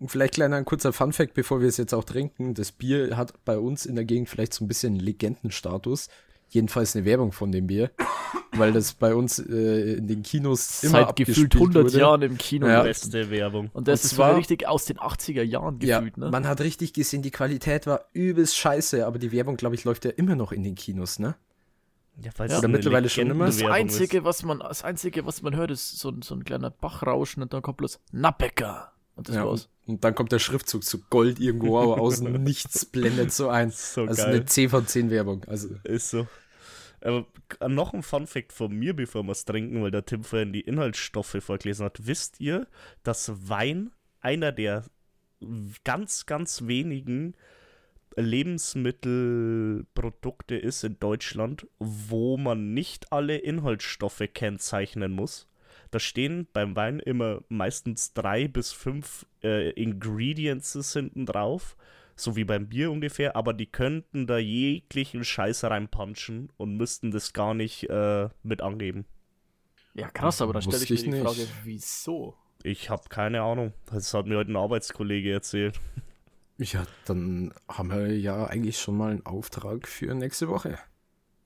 vielleicht 0.08 0.34
kleiner 0.34 0.56
ein 0.56 0.66
kurzer 0.66 0.92
Funfact, 0.92 1.36
bevor 1.36 1.62
wir 1.62 1.68
es 1.68 1.78
jetzt 1.78 1.94
auch 1.94 2.04
trinken. 2.04 2.56
Das 2.56 2.72
Bier 2.72 3.16
hat 3.16 3.34
bei 3.46 3.60
uns 3.60 3.86
in 3.86 3.96
der 3.96 4.06
Gegend 4.06 4.28
vielleicht 4.30 4.56
so 4.56 4.66
ein 4.66 4.68
bisschen 4.68 4.96
Legendenstatus. 4.96 6.10
Jedenfalls 6.56 6.96
eine 6.96 7.04
Werbung 7.06 7.32
von 7.34 7.52
dem 7.52 7.68
Bier. 7.68 7.92
Weil 8.58 8.72
das 8.72 8.94
bei 8.94 9.14
uns 9.14 9.38
äh, 9.40 9.96
in 9.98 10.08
den 10.08 10.24
Kinos 10.24 10.82
immer 10.84 11.00
Seit 11.06 11.16
gefühlt 11.18 11.54
abgespielt 11.54 11.56
100 11.56 11.84
wurde. 11.84 12.00
Jahren 12.00 12.22
im 12.22 12.38
Kino. 12.38 12.68
Ja. 12.68 12.84
Beste 12.84 13.30
Werbung. 13.30 13.70
Und 13.74 13.90
das 13.90 14.00
Und 14.00 14.06
ist 14.06 14.16
zwar- 14.16 14.30
zwar 14.30 14.38
richtig 14.40 14.66
aus 14.68 14.86
den 14.86 14.98
80er 14.98 15.44
Jahren 15.44 15.78
Ja, 15.82 16.00
gefühlt, 16.00 16.18
ne? 16.18 16.30
man 16.32 16.48
hat 16.48 16.62
richtig 16.62 16.94
gesehen, 16.94 17.22
die 17.22 17.32
Qualität 17.32 17.86
war 17.86 18.06
übelst 18.14 18.56
scheiße, 18.56 19.06
aber 19.06 19.20
die 19.20 19.34
Werbung, 19.34 19.58
glaube 19.58 19.76
ich, 19.76 19.84
läuft 19.84 20.06
ja 20.06 20.12
immer 20.12 20.36
noch 20.36 20.54
in 20.54 20.64
den 20.64 20.76
Kinos, 20.76 21.20
ne? 21.20 21.36
Ja, 22.22 22.32
weil 22.38 22.48
Ja. 22.50 22.54
es 22.56 22.60
Oder 22.60 22.70
mittlerweile 22.70 23.10
schon 23.10 23.30
immer. 23.30 23.48
das 23.48 23.62
einzige, 23.62 24.24
was 24.24 24.44
man, 24.44 24.60
das 24.60 24.86
einzige, 24.86 25.26
was 25.26 25.42
man 25.42 25.54
hört, 25.58 25.70
ist 25.72 26.00
so, 26.00 26.08
ein- 26.10 26.22
so 26.22 26.34
ein 26.34 26.46
kleiner 26.46 26.70
Bachrauschen 26.70 27.44
und 27.44 27.52
dann 27.52 27.62
kommt 27.62 27.76
bloß 27.80 28.00
Nappecker. 28.14 28.94
Und 29.18 29.28
das 29.28 29.36
Ja, 29.36 29.46
war's. 29.46 29.68
und, 29.86 29.96
und 29.96 30.04
dann 30.06 30.16
kommt 30.16 30.32
der 30.32 30.40
Schriftzug 30.40 30.86
zu 30.86 31.00
Gold 31.10 31.42
irgendwo, 31.42 31.78
aber 31.78 32.00
außen 32.00 32.32
nichts 32.44 32.86
blendet 32.86 33.34
so 33.34 33.50
ein. 33.50 33.70
So 33.72 34.04
also 34.04 34.24
geil. 34.24 34.34
eine 34.36 34.46
10 34.46 34.70
von 34.70 34.88
10 34.88 35.10
Werbung. 35.10 35.44
Also 35.46 35.70
Ist 35.84 36.10
so. 36.10 36.26
Aber 37.06 37.28
noch 37.68 37.94
ein 37.94 38.02
Funfact 38.02 38.52
von 38.52 38.74
mir, 38.74 38.96
bevor 38.96 39.22
wir 39.24 39.32
es 39.32 39.46
trinken, 39.46 39.84
weil 39.84 39.92
der 39.92 40.06
Tim 40.06 40.24
vorhin 40.24 40.54
die 40.54 40.62
Inhaltsstoffe 40.62 41.38
vorgelesen 41.40 41.86
hat. 41.86 42.08
Wisst 42.08 42.40
ihr, 42.40 42.66
dass 43.04 43.48
Wein 43.48 43.92
einer 44.22 44.52
der 44.52 44.86
ganz, 45.84 46.26
ganz 46.26 46.66
wenigen 46.66 47.36
Lebensmittelprodukte 48.16 50.56
ist 50.56 50.84
in 50.84 50.98
Deutschland, 51.00 51.68
wo 51.78 52.38
man 52.38 52.74
nicht 52.74 53.12
alle 53.12 53.38
Inhaltsstoffe 53.38 54.24
kennzeichnen 54.34 55.12
muss? 55.12 55.48
Da 55.92 56.00
stehen 56.00 56.48
beim 56.54 56.76
Wein 56.76 57.00
immer 57.00 57.44
meistens 57.50 58.14
drei 58.14 58.48
bis 58.48 58.72
fünf 58.72 59.28
äh, 59.44 59.70
Ingredients 59.72 60.94
hinten 60.94 61.28
drauf, 61.28 61.78
so 62.16 62.36
wie 62.36 62.46
beim 62.46 62.70
Bier 62.70 62.92
ungefähr, 62.92 63.36
aber 63.36 63.54
die 63.54 63.66
könnten 63.66 64.28
da 64.28 64.38
jeglichen 64.38 65.24
Scheiß 65.24 65.66
reinpunchen 65.66 66.52
und 66.58 66.78
müssten 66.78 67.12
das 67.12 67.34
gar 67.34 67.54
nicht 67.54 67.90
äh, 67.90 68.30
mit 68.44 68.62
angeben. 68.62 69.06
Ja, 69.94 70.10
krass, 70.10 70.42
aber 70.42 70.54
dann 70.54 70.62
stelle 70.62 70.84
ich 70.84 70.90
Wusste 70.92 71.06
mir 71.10 71.12
die 71.12 71.18
ich 71.18 71.24
Frage, 71.24 71.40
nicht. 71.40 71.54
wieso? 71.64 72.36
Ich 72.64 72.90
habe 72.90 73.04
keine 73.10 73.42
Ahnung. 73.42 73.74
Das 73.92 74.14
hat 74.14 74.26
mir 74.26 74.38
heute 74.38 74.52
ein 74.52 74.58
Arbeitskollege 74.58 75.32
erzählt. 75.32 75.80
Ja, 76.58 76.86
dann 77.06 77.54
haben 77.68 77.92
wir 77.92 78.18
ja 78.18 78.46
eigentlich 78.46 78.80
schon 78.80 78.98
mal 78.98 79.12
einen 79.12 79.26
Auftrag 79.26 79.88
für 79.88 80.14
nächste 80.14 80.48
Woche. 80.48 80.80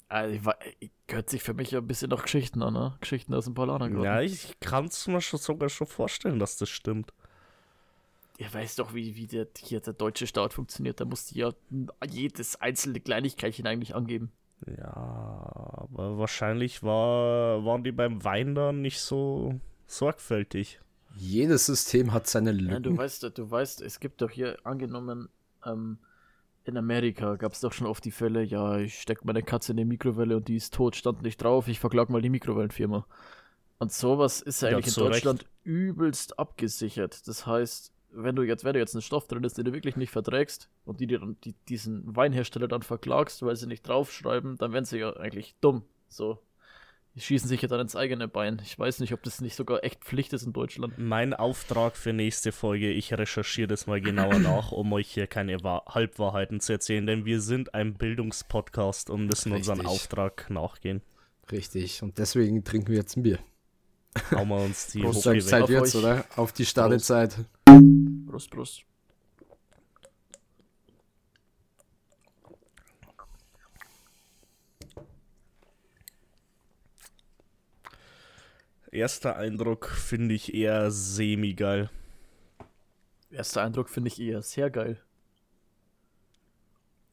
Also, 0.08 0.52
ich 0.80 0.92
hört 1.08 1.30
sich 1.30 1.44
für 1.44 1.54
mich 1.54 1.72
ja 1.72 1.80
ein 1.80 1.88
bisschen 1.88 2.10
nach 2.10 2.24
Geschichten 2.24 2.64
an, 2.64 2.74
ne? 2.74 2.98
Geschichten 3.00 3.34
aus 3.34 3.46
dem 3.46 3.54
Paulanergarten. 3.54 4.04
Ja, 4.04 4.22
ich 4.22 4.60
kann 4.60 4.86
es 4.86 5.08
mir 5.08 5.22
schon 5.22 5.40
sogar 5.40 5.70
schon 5.70 5.88
vorstellen, 5.88 6.40
dass 6.40 6.58
das 6.58 6.70
stimmt. 6.70 7.14
Ihr 8.40 8.54
weißt 8.54 8.80
doch, 8.80 8.94
wie, 8.94 9.18
wie 9.18 9.28
der, 9.28 9.48
hier 9.58 9.82
der 9.82 9.92
deutsche 9.92 10.26
Staat 10.26 10.54
funktioniert. 10.54 11.02
Da 11.02 11.06
musst 11.06 11.32
du 11.32 11.40
ja 11.40 11.52
jedes 12.10 12.56
einzelne 12.56 13.02
Kleinigkeitchen 13.02 13.68
eigentlich 13.68 13.96
angeben. 13.96 14.32
Ja, 14.66 14.94
aber 14.94 16.18
wahrscheinlich 16.18 16.82
war, 16.82 17.66
waren 17.66 17.84
die 17.84 17.92
beim 17.92 18.24
Wein 18.24 18.56
dann 18.56 18.82
nicht 18.82 19.02
so 19.02 19.60
sorgfältig. 19.88 20.80
Jedes 21.18 21.66
System 21.66 22.14
hat 22.14 22.28
seine 22.28 22.52
Ja, 22.52 22.80
du 22.80 22.92
Lücken. 22.92 22.98
weißt, 22.98 23.38
du 23.38 23.52
weißt, 23.52 23.82
es 23.82 24.00
gibt 24.00 24.22
doch 24.22 24.30
hier 24.32 24.58
angenommen, 24.64 25.28
ähm, 25.66 25.98
in 26.64 26.78
Amerika 26.78 27.36
gab 27.36 27.52
es 27.52 27.60
doch 27.60 27.74
schon 27.74 27.88
oft 27.88 28.06
die 28.06 28.12
Fälle, 28.12 28.44
ja, 28.44 28.78
ich 28.78 29.02
steck 29.02 29.26
meine 29.26 29.44
Katze 29.44 29.72
in 29.72 29.78
die 29.78 29.86
Mikrowelle 29.86 30.38
und 30.38 30.48
die 30.48 30.56
ist 30.56 30.74
tot, 30.74 30.96
stand 30.96 31.24
nicht 31.24 31.44
drauf, 31.44 31.68
ich 31.68 31.80
verklag 31.82 32.10
mal 32.10 32.22
die 32.22 32.30
Mikrowellenfirma. 32.30 33.06
Und 33.80 33.92
sowas 33.92 34.42
ist 34.42 34.62
ja 34.62 34.70
eigentlich 34.70 34.88
in 34.88 34.92
zu 34.94 35.02
Recht. 35.02 35.26
Deutschland 35.26 35.46
übelst 35.64 36.40
abgesichert. 36.40 37.28
Das 37.28 37.46
heißt, 37.46 37.92
wenn 38.12 38.36
du 38.36 38.44
jetzt, 38.44 38.64
wenn 38.64 38.74
du 38.74 38.80
jetzt 38.80 38.96
einen 38.96 39.02
Stoff 39.02 39.28
drin 39.28 39.44
ist, 39.44 39.58
den 39.58 39.66
du 39.66 39.74
wirklich 39.74 39.96
nicht 39.96 40.12
verträgst 40.12 40.70
und 40.86 41.00
die 41.00 41.08
dir 41.08 41.20
dann 41.20 41.38
die, 41.44 41.54
diesen 41.68 42.16
Weinhersteller 42.16 42.68
dann 42.68 42.82
verklagst, 42.82 43.42
weil 43.44 43.56
sie 43.56 43.68
nicht 43.68 43.88
draufschreiben, 43.88 44.58
dann 44.58 44.74
wären 44.74 44.86
sie 44.86 45.00
ja 45.00 45.16
eigentlich 45.16 45.56
dumm. 45.62 45.84
So. 46.08 46.40
Die 47.16 47.22
schießen 47.22 47.50
sich 47.50 47.62
ja 47.62 47.68
dann 47.68 47.80
ins 47.82 47.96
eigene 47.96 48.28
Bein. 48.28 48.62
Ich 48.64 48.78
weiß 48.78 49.00
nicht, 49.00 49.14
ob 49.14 49.24
das 49.24 49.42
nicht 49.42 49.56
sogar 49.56 49.84
echt 49.84 50.04
Pflicht 50.06 50.32
ist 50.34 50.44
in 50.44 50.54
Deutschland. 50.54 50.94
Mein 50.98 51.34
Auftrag 51.34 51.98
für 51.98 52.14
nächste 52.14 52.52
Folge, 52.52 52.92
ich 52.92 53.12
recherchiere 53.14 53.68
das 53.68 53.88
mal 53.88 54.00
genauer 54.00 54.40
nach, 54.40 54.72
um 54.72 54.94
euch 54.94 55.10
hier 55.10 55.28
keine 55.28 55.64
Wahr 55.64 55.84
Halbwahrheiten 55.88 56.60
zu 56.60 56.74
erzählen, 56.74 57.06
denn 57.06 57.26
wir 57.26 57.42
sind 57.42 57.74
ein 57.74 57.96
Bildungspodcast 57.96 59.10
und 59.10 59.26
müssen 59.26 59.52
unseren 59.52 59.80
Richtig. 59.80 59.96
Auftrag 59.96 60.50
nachgehen. 60.50 61.02
Richtig. 61.52 62.04
Und 62.04 62.18
deswegen 62.20 62.64
trinken 62.64 62.90
wir 62.90 62.98
jetzt 62.98 63.18
ein 63.18 63.24
Bier. 63.24 63.40
Hauen 64.32 64.48
wir 64.48 64.58
uns 64.58 64.88
die 64.88 65.02
Zeit 65.12 65.64
Auf 65.64 65.70
jetzt, 65.70 65.96
oder? 65.96 66.26
Auf 66.36 66.52
die 66.52 66.66
Startezeit. 66.66 67.36
Prost, 67.66 67.90
Prost. 68.30 68.86
Erster 78.92 79.36
Eindruck 79.36 79.88
finde 79.88 80.34
ich 80.34 80.54
eher 80.54 80.90
semi-geil. 80.90 81.92
Erster 83.30 83.62
Eindruck 83.62 83.90
finde 83.90 84.08
ich 84.08 84.20
eher 84.20 84.42
sehr 84.42 84.72
geil. 84.72 85.00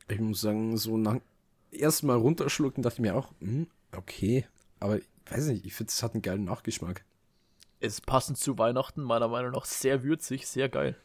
Ich 0.08 0.20
muss 0.20 0.40
sagen, 0.40 0.76
so 0.78 0.96
nach 0.96 1.20
erstmal 1.70 2.16
runterschlucken, 2.16 2.82
dachte 2.82 2.96
ich 2.96 3.00
mir 3.00 3.14
auch, 3.14 3.32
hm, 3.40 3.66
okay. 3.94 4.46
Aber 4.80 4.98
ich 4.98 5.06
weiß 5.26 5.46
nicht, 5.48 5.66
ich 5.66 5.74
finde, 5.74 5.90
es 5.90 6.02
hat 6.02 6.14
einen 6.14 6.22
geilen 6.22 6.44
Nachgeschmack. 6.44 7.04
Ist 7.80 8.06
passend 8.06 8.38
zu 8.38 8.56
Weihnachten 8.56 9.02
meiner 9.02 9.28
Meinung 9.28 9.52
nach 9.52 9.66
sehr 9.66 10.02
würzig, 10.02 10.46
sehr 10.46 10.70
geil. 10.70 10.96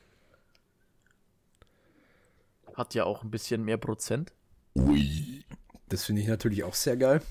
Hat 2.82 2.96
ja 2.96 3.04
auch 3.04 3.22
ein 3.22 3.30
bisschen 3.30 3.64
mehr 3.64 3.78
Prozent. 3.78 4.34
Das 5.88 6.04
finde 6.06 6.24
ich 6.24 6.28
natürlich 6.28 6.64
auch 6.64 6.74
sehr 6.74 6.98
geil. 6.98 7.22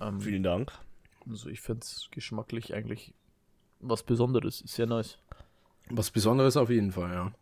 Ähm, 0.00 0.22
Vielen 0.22 0.42
Dank. 0.42 0.72
also 1.28 1.50
ich 1.50 1.60
finde 1.60 1.80
es 1.82 2.08
geschmacklich 2.10 2.72
eigentlich 2.72 3.12
was 3.80 4.02
Besonderes. 4.04 4.60
Sehr 4.64 4.86
nice. 4.86 5.18
Was 5.90 6.10
Besonderes 6.10 6.56
auf 6.56 6.70
jeden 6.70 6.92
Fall, 6.92 7.12
ja. 7.12 7.32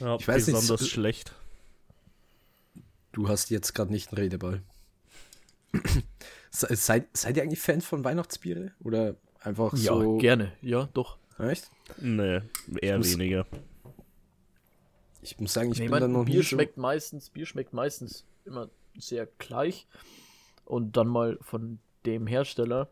Ja, 0.00 0.16
Ich 0.16 0.26
weiß 0.26 0.48
nicht, 0.48 0.56
besonders 0.56 0.80
so- 0.80 0.86
schlecht. 0.88 1.36
Du 3.12 3.28
hast 3.28 3.48
jetzt 3.50 3.72
gerade 3.72 3.92
nicht 3.92 4.08
einen 4.08 4.18
Redeball. 4.18 4.62
Se- 6.50 6.74
seid, 6.74 7.16
seid 7.16 7.36
ihr 7.36 7.44
eigentlich 7.44 7.60
Fan 7.60 7.80
von 7.80 8.02
Weihnachtsbiere? 8.02 8.72
Oder 8.82 9.14
einfach 9.38 9.72
Ja, 9.74 9.92
so. 9.92 10.18
gerne. 10.18 10.52
Ja, 10.62 10.88
doch. 10.94 11.16
Echt? 11.38 11.70
Nee, 12.00 12.40
eher 12.82 12.98
muss- 12.98 13.12
weniger. 13.12 13.46
Ich 15.26 15.40
muss 15.40 15.52
sagen, 15.52 15.72
ich 15.72 15.78
Nee, 15.78 15.86
bin 15.86 15.90
mein 15.90 16.00
da 16.02 16.08
noch 16.08 16.24
Bier 16.24 16.36
nie 16.36 16.42
so. 16.42 16.48
schmeckt 16.50 16.76
meistens, 16.76 17.30
Bier 17.30 17.46
schmeckt 17.46 17.72
meistens 17.72 18.24
immer 18.44 18.68
sehr 18.96 19.26
gleich. 19.38 19.86
Und 20.64 20.96
dann 20.96 21.08
mal 21.08 21.36
von 21.40 21.78
dem 22.04 22.26
Hersteller 22.26 22.88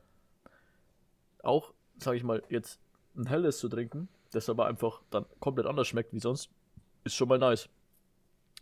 auch, 1.43 1.73
sage 1.99 2.17
ich 2.17 2.25
mal, 2.25 2.43
jetzt 2.49 2.81
ein 3.17 3.27
helles 3.29 3.59
zu 3.59 3.69
trinken, 3.69 4.09
das 4.33 4.49
aber 4.49 4.67
einfach 4.67 5.03
dann 5.11 5.27
komplett 5.39 5.67
anders 5.67 5.87
schmeckt 5.87 6.13
wie 6.13 6.19
sonst, 6.21 6.51
ist 7.05 7.15
schon 7.15 7.29
mal 7.29 7.39
nice. 7.39 7.69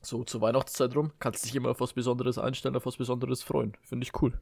So 0.02 0.24
zur 0.24 0.40
Weihnachtszeit 0.40 0.94
rum 0.96 1.12
kannst 1.20 1.44
dich 1.44 1.54
immer 1.54 1.70
auf 1.70 1.80
was 1.80 1.92
Besonderes 1.92 2.36
einstellen, 2.36 2.76
auf 2.76 2.84
was 2.86 2.96
Besonderes 2.96 3.42
freuen. 3.42 3.74
Finde 3.82 4.04
ich 4.04 4.20
cool. 4.20 4.38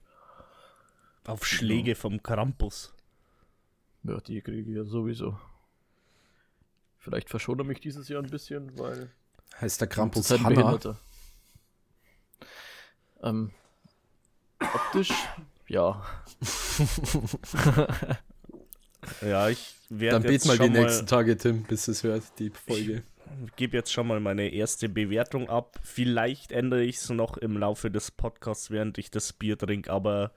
Auf 1.26 1.46
Schläge 1.46 1.94
vom 1.94 2.22
Krampus. 2.22 2.94
Ja, 4.02 4.18
die 4.20 4.40
kriege 4.40 4.70
ich 4.70 4.76
ja 4.76 4.84
sowieso. 4.84 5.38
Vielleicht 6.98 7.28
verschone 7.30 7.62
mich 7.64 7.80
dieses 7.80 8.08
Jahr 8.08 8.22
ein 8.22 8.30
bisschen, 8.30 8.78
weil 8.78 9.10
Heißt 9.60 9.80
der 9.80 9.88
Krampus 9.88 10.30
Hanna? 10.30 10.78
Ähm, 13.22 13.52
optisch, 14.60 15.12
ja. 15.68 16.02
Ja, 19.22 19.48
ich 19.48 19.74
werde 19.88 20.16
Dann 20.16 20.22
bet 20.22 20.32
jetzt 20.32 20.46
mal 20.46 20.58
die 20.58 20.68
nächsten 20.68 21.06
Tage, 21.06 21.36
Tim, 21.36 21.62
bis 21.64 21.88
es 21.88 22.02
hört, 22.02 22.22
die 22.38 22.50
Folge. 22.50 23.02
gebe 23.56 23.76
jetzt 23.76 23.92
schon 23.92 24.06
mal 24.06 24.20
meine 24.20 24.48
erste 24.48 24.88
Bewertung 24.88 25.48
ab. 25.48 25.78
Vielleicht 25.82 26.52
ändere 26.52 26.82
ich 26.82 26.96
es 26.96 27.08
noch 27.10 27.36
im 27.36 27.56
Laufe 27.56 27.90
des 27.90 28.10
Podcasts, 28.10 28.70
während 28.70 28.98
ich 28.98 29.10
das 29.10 29.32
Bier 29.32 29.56
trinke, 29.58 29.90
aber 29.90 30.32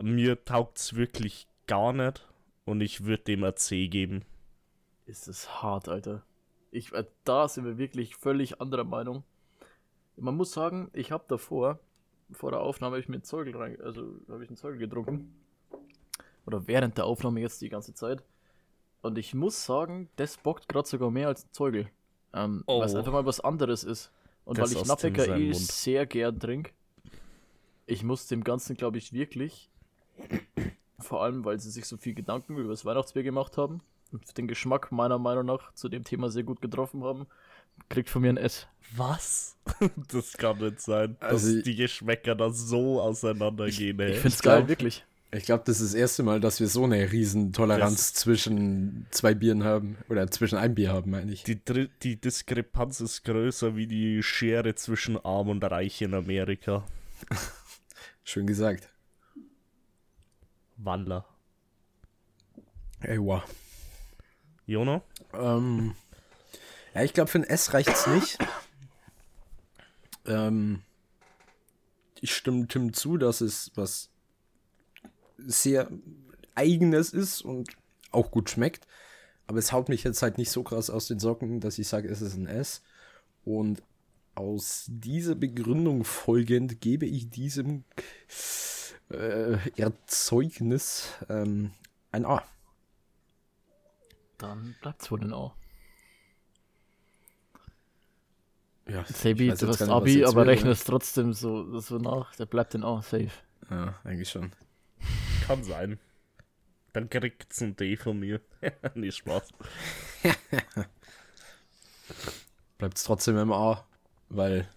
mir 0.00 0.44
taugt 0.44 0.78
es 0.78 0.94
wirklich 0.94 1.46
gar 1.66 1.92
nicht 1.92 2.26
und 2.64 2.80
ich 2.80 3.04
würde 3.04 3.24
dem 3.24 3.44
ein 3.44 3.56
C 3.56 3.88
geben. 3.88 4.24
Ist 5.06 5.28
es 5.28 5.62
hart, 5.62 5.88
Alter. 5.88 6.22
Ich, 6.74 6.92
äh, 6.92 7.04
da 7.22 7.46
sind 7.46 7.64
wir 7.64 7.78
wirklich 7.78 8.16
völlig 8.16 8.60
anderer 8.60 8.82
Meinung. 8.82 9.22
Man 10.16 10.36
muss 10.36 10.50
sagen, 10.50 10.90
ich 10.92 11.12
habe 11.12 11.24
davor, 11.28 11.78
vor 12.32 12.50
der 12.50 12.60
Aufnahme, 12.60 12.94
habe 12.96 13.00
ich 13.00 13.08
mir 13.08 13.14
einen 13.14 13.22
Zeugel 13.22 13.56
rein, 13.56 13.80
also 13.80 14.02
habe 14.28 14.42
ich 14.42 14.50
einen 14.50 14.56
Zeugel 14.56 14.78
getrunken. 14.78 15.32
Oder 16.46 16.66
während 16.66 16.98
der 16.98 17.06
Aufnahme 17.06 17.40
jetzt 17.40 17.60
die 17.62 17.68
ganze 17.68 17.94
Zeit. 17.94 18.24
Und 19.02 19.18
ich 19.18 19.34
muss 19.34 19.64
sagen, 19.64 20.08
das 20.16 20.36
bockt 20.36 20.68
gerade 20.68 20.88
sogar 20.88 21.12
mehr 21.12 21.28
als 21.28 21.44
ein 21.44 21.52
Zeugel. 21.52 21.88
Ähm, 22.32 22.64
Oh. 22.66 22.80
Weil 22.80 22.86
es 22.86 22.94
einfach 22.96 23.12
mal 23.12 23.24
was 23.24 23.38
anderes 23.40 23.84
ist. 23.84 24.10
Und 24.44 24.58
Das 24.58 24.74
weil 24.74 24.82
ich 24.82 24.88
Nappecker 24.88 25.36
eh 25.36 25.52
sehr 25.52 26.06
gern 26.06 26.40
trinke, 26.40 26.72
ich 27.86 28.02
muss 28.02 28.26
dem 28.26 28.42
Ganzen, 28.42 28.76
glaube 28.76 28.98
ich, 28.98 29.12
wirklich, 29.12 29.70
vor 30.98 31.22
allem, 31.22 31.44
weil 31.44 31.60
sie 31.60 31.70
sich 31.70 31.84
so 31.84 31.96
viel 31.96 32.14
Gedanken 32.14 32.56
über 32.56 32.70
das 32.70 32.84
Weihnachtsbier 32.84 33.22
gemacht 33.22 33.56
haben 33.58 33.80
den 34.36 34.48
Geschmack 34.48 34.92
meiner 34.92 35.18
Meinung 35.18 35.46
nach 35.46 35.72
zu 35.74 35.88
dem 35.88 36.04
Thema 36.04 36.30
sehr 36.30 36.42
gut 36.44 36.60
getroffen 36.60 37.02
haben, 37.04 37.26
kriegt 37.88 38.08
von 38.10 38.22
mir 38.22 38.28
ein 38.30 38.36
S. 38.36 38.66
Was? 38.96 39.56
das 40.12 40.34
kann 40.34 40.58
nicht 40.58 40.80
sein, 40.80 41.16
Also 41.20 41.54
dass 41.54 41.62
die 41.64 41.74
Geschmäcker 41.74 42.34
da 42.34 42.50
so 42.50 43.00
auseinandergehen. 43.00 43.98
Ich 44.00 44.06
ey. 44.06 44.14
find's 44.14 44.36
Ich 44.36 44.42
geil, 44.42 44.68
wirklich. 44.68 45.04
Ich 45.32 45.46
glaube, 45.46 45.64
das 45.66 45.80
ist 45.80 45.94
das 45.94 45.98
erste 45.98 46.22
Mal, 46.22 46.38
dass 46.38 46.60
wir 46.60 46.68
so 46.68 46.84
eine 46.84 47.10
riesen 47.10 47.52
Toleranz 47.52 48.12
Das- 48.12 48.14
zwischen 48.14 49.06
zwei 49.10 49.34
Bieren 49.34 49.64
haben. 49.64 49.96
Oder 50.08 50.30
zwischen 50.30 50.56
einem 50.58 50.76
Bier 50.76 50.92
haben, 50.92 51.10
meine 51.10 51.32
ich. 51.32 51.42
Die, 51.42 51.58
die 52.04 52.20
Diskrepanz 52.20 53.00
ist 53.00 53.24
größer 53.24 53.74
wie 53.74 53.88
die 53.88 54.22
Schere 54.22 54.76
zwischen 54.76 55.16
Arm 55.24 55.48
und 55.48 55.64
Reich 55.64 56.00
in 56.02 56.14
Amerika. 56.14 56.84
Schön 58.22 58.46
gesagt. 58.46 58.88
Waller. 60.76 61.24
Ey, 63.00 63.18
wow. 63.18 63.42
Jono? 64.66 65.02
Ähm, 65.32 65.94
ja, 66.94 67.02
ich 67.02 67.12
glaube, 67.12 67.30
für 67.30 67.38
ein 67.38 67.44
S 67.44 67.74
reicht's 67.74 68.06
nicht. 68.06 68.38
Ähm, 70.26 70.82
ich 72.20 72.34
stimme 72.34 72.66
Tim 72.66 72.92
zu, 72.92 73.18
dass 73.18 73.40
es 73.40 73.72
was 73.74 74.08
sehr 75.36 75.90
eigenes 76.54 77.12
ist 77.12 77.42
und 77.42 77.70
auch 78.10 78.30
gut 78.30 78.48
schmeckt. 78.48 78.86
Aber 79.46 79.58
es 79.58 79.72
haut 79.72 79.88
mich 79.88 80.04
jetzt 80.04 80.22
halt 80.22 80.38
nicht 80.38 80.50
so 80.50 80.62
krass 80.62 80.88
aus 80.88 81.06
den 81.06 81.18
Socken, 81.18 81.60
dass 81.60 81.78
ich 81.78 81.88
sage, 81.88 82.08
es 82.08 82.22
ist 82.22 82.34
ein 82.36 82.46
S. 82.46 82.82
Und 83.44 83.82
aus 84.34 84.86
dieser 84.88 85.34
Begründung 85.34 86.04
folgend 86.04 86.80
gebe 86.80 87.06
ich 87.06 87.28
diesem 87.28 87.84
äh, 89.10 89.58
Erzeugnis 89.76 91.08
ähm, 91.28 91.72
ein 92.10 92.24
A. 92.24 92.42
Dann 94.38 94.74
bleibt's 94.80 95.10
wohl 95.10 95.22
in 95.22 95.32
A. 95.32 95.54
Ja, 98.86 99.04
Sebi, 99.04 99.48
du 99.48 99.68
hast 99.68 99.82
Abi, 99.82 100.24
aber 100.24 100.44
ne? 100.44 100.50
rechnest 100.50 100.86
trotzdem 100.86 101.32
so, 101.32 101.80
so 101.80 101.96
nach. 101.98 102.36
Der 102.36 102.46
bleibt 102.46 102.74
in 102.74 102.84
A, 102.84 103.00
safe. 103.00 103.30
Ja, 103.70 103.98
eigentlich 104.04 104.28
schon. 104.28 104.52
Kann 105.46 105.64
sein. 105.64 105.98
Dann 106.92 107.08
kriegt's 107.08 107.60
ein 107.60 107.76
D 107.76 107.96
von 107.96 108.18
mir. 108.18 108.40
nee, 108.94 109.10
Spaß. 109.10 109.48
Bleibt 112.78 112.98
es 112.98 113.04
trotzdem 113.04 113.38
im 113.38 113.52
A, 113.52 113.84
weil 114.28 114.68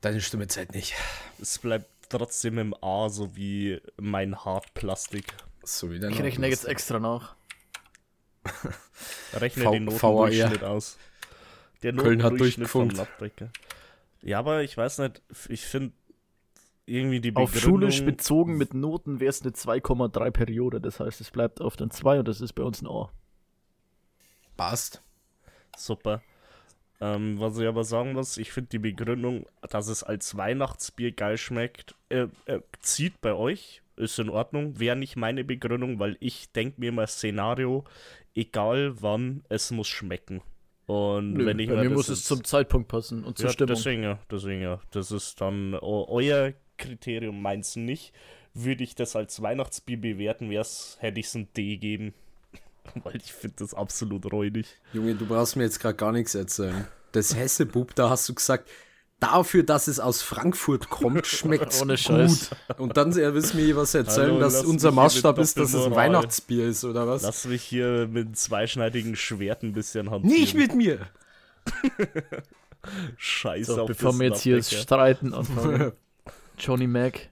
deine 0.00 0.20
Stimme 0.20 0.48
zählt 0.48 0.74
nicht. 0.74 0.94
Es 1.40 1.58
bleibt 1.58 1.86
trotzdem 2.08 2.58
im 2.58 2.74
A, 2.82 3.08
so 3.08 3.36
wie 3.36 3.80
mein 3.98 4.44
Hartplastik. 4.44 5.34
So 5.62 5.90
wie 5.90 6.00
dein 6.00 6.12
Ich 6.12 6.22
rechne 6.22 6.48
jetzt 6.48 6.64
extra 6.66 6.98
nach. 6.98 7.36
Rechne 9.34 9.64
V- 9.64 9.70
den 9.72 9.84
Notendurchschnitt 9.84 10.64
aus. 10.64 10.98
Der 11.82 11.92
Köln 11.94 12.22
hat 12.22 12.32
Notendurchschnitt 12.32 12.68
vom 12.68 12.88
durchgefunkt. 12.88 13.44
Ja, 14.22 14.38
aber 14.38 14.62
ich 14.62 14.76
weiß 14.76 14.98
nicht, 14.98 15.22
ich 15.48 15.62
finde 15.62 15.92
irgendwie 16.86 17.20
die 17.20 17.34
Auf 17.34 17.52
Begründung... 17.52 17.80
schulisch 17.80 18.04
bezogen 18.04 18.56
mit 18.56 18.74
Noten 18.74 19.20
wäre 19.20 19.30
es 19.30 19.42
eine 19.42 19.52
2,3 19.52 20.30
Periode. 20.30 20.80
Das 20.80 21.00
heißt, 21.00 21.20
es 21.20 21.30
bleibt 21.30 21.60
auf 21.60 21.76
den 21.76 21.90
2 21.90 22.18
und 22.18 22.28
das 22.28 22.40
ist 22.40 22.52
bei 22.52 22.62
uns 22.62 22.82
ein 22.82 22.88
A. 22.88 23.10
Passt. 24.56 25.02
Super. 25.76 26.22
Ähm, 27.00 27.40
was 27.40 27.56
ich 27.58 27.66
aber 27.66 27.84
sagen 27.84 28.12
muss, 28.12 28.36
ich 28.36 28.52
finde 28.52 28.70
die 28.70 28.78
Begründung, 28.78 29.46
dass 29.62 29.88
es 29.88 30.02
als 30.02 30.36
Weihnachtsbier 30.36 31.12
geil 31.12 31.38
schmeckt, 31.38 31.94
äh, 32.10 32.26
äh, 32.44 32.60
zieht 32.80 33.22
bei 33.22 33.32
euch, 33.32 33.80
ist 33.96 34.18
in 34.18 34.28
Ordnung. 34.28 34.78
Wäre 34.78 34.96
nicht 34.96 35.16
meine 35.16 35.44
Begründung, 35.44 35.98
weil 35.98 36.18
ich 36.20 36.52
denke 36.52 36.80
mir 36.80 36.88
immer 36.90 37.06
Szenario, 37.06 37.84
egal 38.34 38.94
wann, 39.02 39.44
es 39.48 39.70
muss 39.70 39.88
schmecken. 39.88 40.42
Und 40.86 41.34
Nö, 41.34 41.46
wenn 41.46 41.58
ich 41.60 41.68
bei 41.68 41.82
mir 41.84 41.90
muss 41.90 42.08
es 42.08 42.24
zum 42.24 42.42
Zeitpunkt 42.42 42.88
passen 42.88 43.22
und 43.24 43.38
zur 43.38 43.46
ja, 43.46 43.52
Stimmung. 43.52 43.74
deswegen 43.76 44.02
ja, 44.02 44.18
deswegen 44.30 44.62
ja. 44.62 44.80
Das 44.90 45.12
ist 45.12 45.40
dann 45.40 45.74
eu- 45.74 46.06
euer 46.08 46.52
Kriterium, 46.78 47.40
meins 47.40 47.76
nicht. 47.76 48.12
würde 48.54 48.82
ich 48.82 48.96
das 48.96 49.14
als 49.14 49.40
Weihnachtsbier 49.42 50.00
bewerten, 50.00 50.50
wär's, 50.50 50.96
hätte 51.00 51.20
ich 51.20 51.26
es 51.26 51.34
ein 51.36 51.46
D 51.56 51.76
geben. 51.76 52.12
Weil 53.04 53.16
ich 53.16 53.32
finde 53.32 53.56
das 53.60 53.74
absolut 53.74 54.32
räudig. 54.32 54.66
Junge, 54.92 55.14
du 55.14 55.26
brauchst 55.26 55.54
mir 55.54 55.62
jetzt 55.62 55.78
gerade 55.78 55.94
gar 55.94 56.10
nichts 56.10 56.34
erzählen. 56.34 56.88
Das 57.12 57.36
Hessebub, 57.36 57.94
da 57.94 58.10
hast 58.10 58.28
du 58.28 58.34
gesagt, 58.34 58.68
dafür, 59.20 59.62
dass 59.62 59.86
es 59.86 60.00
aus 60.00 60.22
Frankfurt 60.22 60.90
kommt, 60.90 61.26
schmeckt 61.28 61.80
Ohne 61.80 61.92
gut. 61.92 62.00
Scheiß. 62.00 62.50
Und 62.78 62.96
dann 62.96 63.16
er 63.16 63.34
willst 63.34 63.54
mir 63.54 63.76
was 63.76 63.94
erzählen, 63.94 64.32
Hallo, 64.32 64.40
dass 64.40 64.64
unser 64.64 64.90
Maßstab 64.90 65.38
ist, 65.38 65.58
dass 65.58 65.74
es 65.74 65.86
ein. 65.86 65.94
Weihnachtsbier 65.94 66.66
ist, 66.66 66.84
oder 66.84 67.06
was? 67.06 67.22
Lass 67.22 67.44
mich 67.44 67.62
hier 67.62 68.08
mit 68.10 68.26
einem 68.26 68.34
zweischneidigen 68.34 69.16
Schwert 69.16 69.62
ein 69.62 69.72
bisschen 69.72 70.10
hantieren. 70.10 70.40
Nicht 70.40 70.54
mit 70.54 70.74
mir! 70.74 71.06
Scheiße 73.16 73.74
So, 73.74 73.86
bevor 73.86 74.18
wir 74.18 74.28
jetzt 74.28 74.40
hier 74.40 74.62
streiten 74.62 75.34
anfangen. 75.34 75.92
Johnny 76.58 76.86
Mac, 76.86 77.28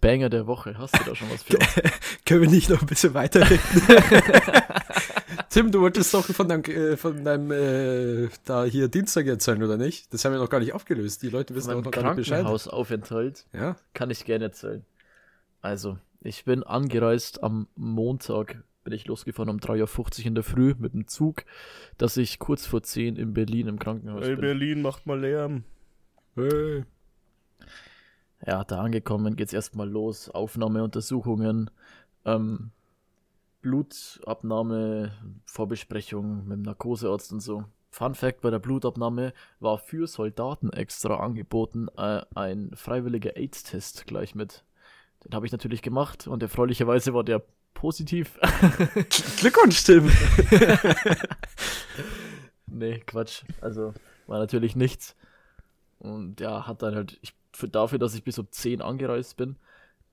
Banger 0.00 0.28
der 0.30 0.46
Woche. 0.46 0.76
Hast 0.78 0.98
du 0.98 1.04
da 1.04 1.14
schon 1.14 1.30
was 1.30 1.42
für 1.42 1.56
uns? 1.56 1.74
Können 2.26 2.42
wir 2.42 2.50
nicht 2.50 2.70
noch 2.70 2.80
ein 2.80 2.86
bisschen 2.86 3.14
weiterreden? 3.14 3.60
Tim, 5.50 5.70
du 5.70 5.80
wolltest 5.80 6.12
doch 6.14 6.24
von 6.24 6.48
deinem, 6.48 6.64
äh, 6.64 6.96
von 6.96 7.24
deinem 7.24 7.50
äh, 7.50 8.28
da 8.44 8.64
hier 8.64 8.88
Dienstag 8.88 9.26
erzählen, 9.26 9.62
oder 9.62 9.76
nicht? 9.76 10.12
Das 10.12 10.24
haben 10.24 10.32
wir 10.32 10.38
noch 10.38 10.48
gar 10.48 10.60
nicht 10.60 10.72
aufgelöst. 10.72 11.22
Die 11.22 11.28
Leute 11.28 11.54
wissen 11.54 11.72
auch 11.72 11.82
noch 11.82 11.90
gar 11.90 12.02
nicht 12.04 12.16
Bescheid. 12.16 12.38
Krankenhausaufenthalt 12.38 13.46
Ja? 13.52 13.76
kann 13.92 14.10
ich 14.10 14.24
gerne 14.24 14.44
erzählen. 14.46 14.84
Also, 15.60 15.98
ich 16.22 16.44
bin 16.44 16.62
angereist 16.62 17.42
am 17.42 17.68
Montag, 17.76 18.62
bin 18.84 18.92
ich 18.94 19.06
losgefahren 19.06 19.50
um 19.50 19.58
3.50 19.58 20.20
Uhr 20.20 20.26
in 20.26 20.34
der 20.34 20.44
Früh 20.44 20.74
mit 20.78 20.94
dem 20.94 21.06
Zug, 21.06 21.44
dass 21.98 22.16
ich 22.16 22.38
kurz 22.38 22.66
vor 22.66 22.82
10 22.82 23.16
in 23.16 23.34
Berlin 23.34 23.68
im 23.68 23.78
Krankenhaus 23.78 24.22
Ey, 24.24 24.30
bin. 24.30 24.40
Berlin 24.40 24.82
macht 24.82 25.06
mal 25.06 25.20
Lärm. 25.20 25.64
Hey. 26.34 26.84
Ja, 28.46 28.64
da 28.64 28.80
angekommen 28.80 29.36
geht's 29.36 29.52
erstmal 29.52 29.88
los. 29.88 30.28
Aufnahmeuntersuchungen, 30.28 31.70
ähm, 32.24 32.70
Blutabnahme, 33.60 35.12
Vorbesprechung 35.44 36.48
mit 36.48 36.56
dem 36.56 36.62
Narkosearzt 36.62 37.32
und 37.32 37.40
so. 37.40 37.64
Fun 37.90 38.14
Fact: 38.14 38.40
Bei 38.40 38.50
der 38.50 38.58
Blutabnahme 38.58 39.32
war 39.60 39.78
für 39.78 40.08
Soldaten 40.08 40.70
extra 40.70 41.16
angeboten 41.16 41.88
äh, 41.96 42.22
ein 42.34 42.72
freiwilliger 42.74 43.36
AIDS-Test 43.36 44.06
gleich 44.06 44.34
mit. 44.34 44.64
Den 45.24 45.34
habe 45.34 45.46
ich 45.46 45.52
natürlich 45.52 45.82
gemacht 45.82 46.26
und 46.26 46.42
erfreulicherweise 46.42 47.14
war 47.14 47.22
der 47.22 47.42
positiv. 47.74 48.40
Glückwunsch, 49.38 49.84
Tim! 49.84 50.06
nee, 52.66 52.98
Quatsch. 53.06 53.44
Also 53.60 53.94
war 54.26 54.40
natürlich 54.40 54.74
nichts. 54.74 55.14
Und 56.00 56.40
ja, 56.40 56.66
hat 56.66 56.82
dann 56.82 56.96
halt, 56.96 57.18
ich, 57.22 57.34
für, 57.52 57.68
dafür, 57.68 57.98
dass 57.98 58.14
ich 58.14 58.24
bis 58.24 58.38
um 58.38 58.50
10 58.50 58.82
angereist 58.82 59.36
bin, 59.36 59.56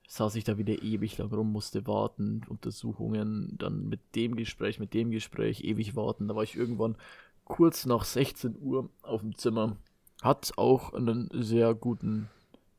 saß 0.08 0.34
ich 0.34 0.44
da 0.44 0.58
wieder 0.58 0.82
ewig 0.82 1.18
lang 1.18 1.32
rum, 1.32 1.52
musste 1.52 1.86
warten, 1.86 2.42
Untersuchungen, 2.48 3.56
dann 3.58 3.88
mit 3.88 4.00
dem 4.16 4.36
Gespräch, 4.36 4.80
mit 4.80 4.92
dem 4.92 5.10
Gespräch, 5.10 5.62
ewig 5.62 5.94
warten. 5.94 6.28
Da 6.28 6.34
war 6.34 6.42
ich 6.42 6.56
irgendwann 6.56 6.96
kurz 7.44 7.86
nach 7.86 8.04
16 8.04 8.56
Uhr 8.60 8.90
auf 9.02 9.20
dem 9.20 9.36
Zimmer. 9.36 9.76
Hat 10.22 10.52
auch 10.56 10.92
einen 10.94 11.28
sehr 11.32 11.74
guten 11.74 12.28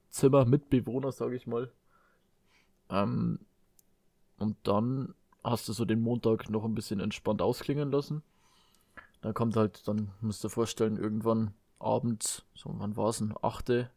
Zimmermitbewohner, 0.09 1.11
sage 1.11 1.35
ich 1.35 1.47
mal. 1.47 1.71
Ähm, 2.89 3.39
und 4.37 4.57
dann 4.63 5.13
hast 5.43 5.69
du 5.69 5.73
so 5.73 5.85
den 5.85 6.01
Montag 6.01 6.49
noch 6.49 6.65
ein 6.65 6.75
bisschen 6.75 6.99
entspannt 6.99 7.41
ausklingen 7.41 7.91
lassen. 7.91 8.23
Dann 9.21 9.33
kommt 9.33 9.55
halt, 9.55 9.87
dann 9.87 10.11
musst 10.19 10.43
du 10.43 10.47
dir 10.47 10.53
vorstellen, 10.53 10.97
irgendwann 10.97 11.53
abends, 11.79 12.43
so 12.53 12.73
wann 12.77 12.97
war 12.97 13.09
es 13.09 13.19
denn, 13.19 13.33
8. 13.41 13.89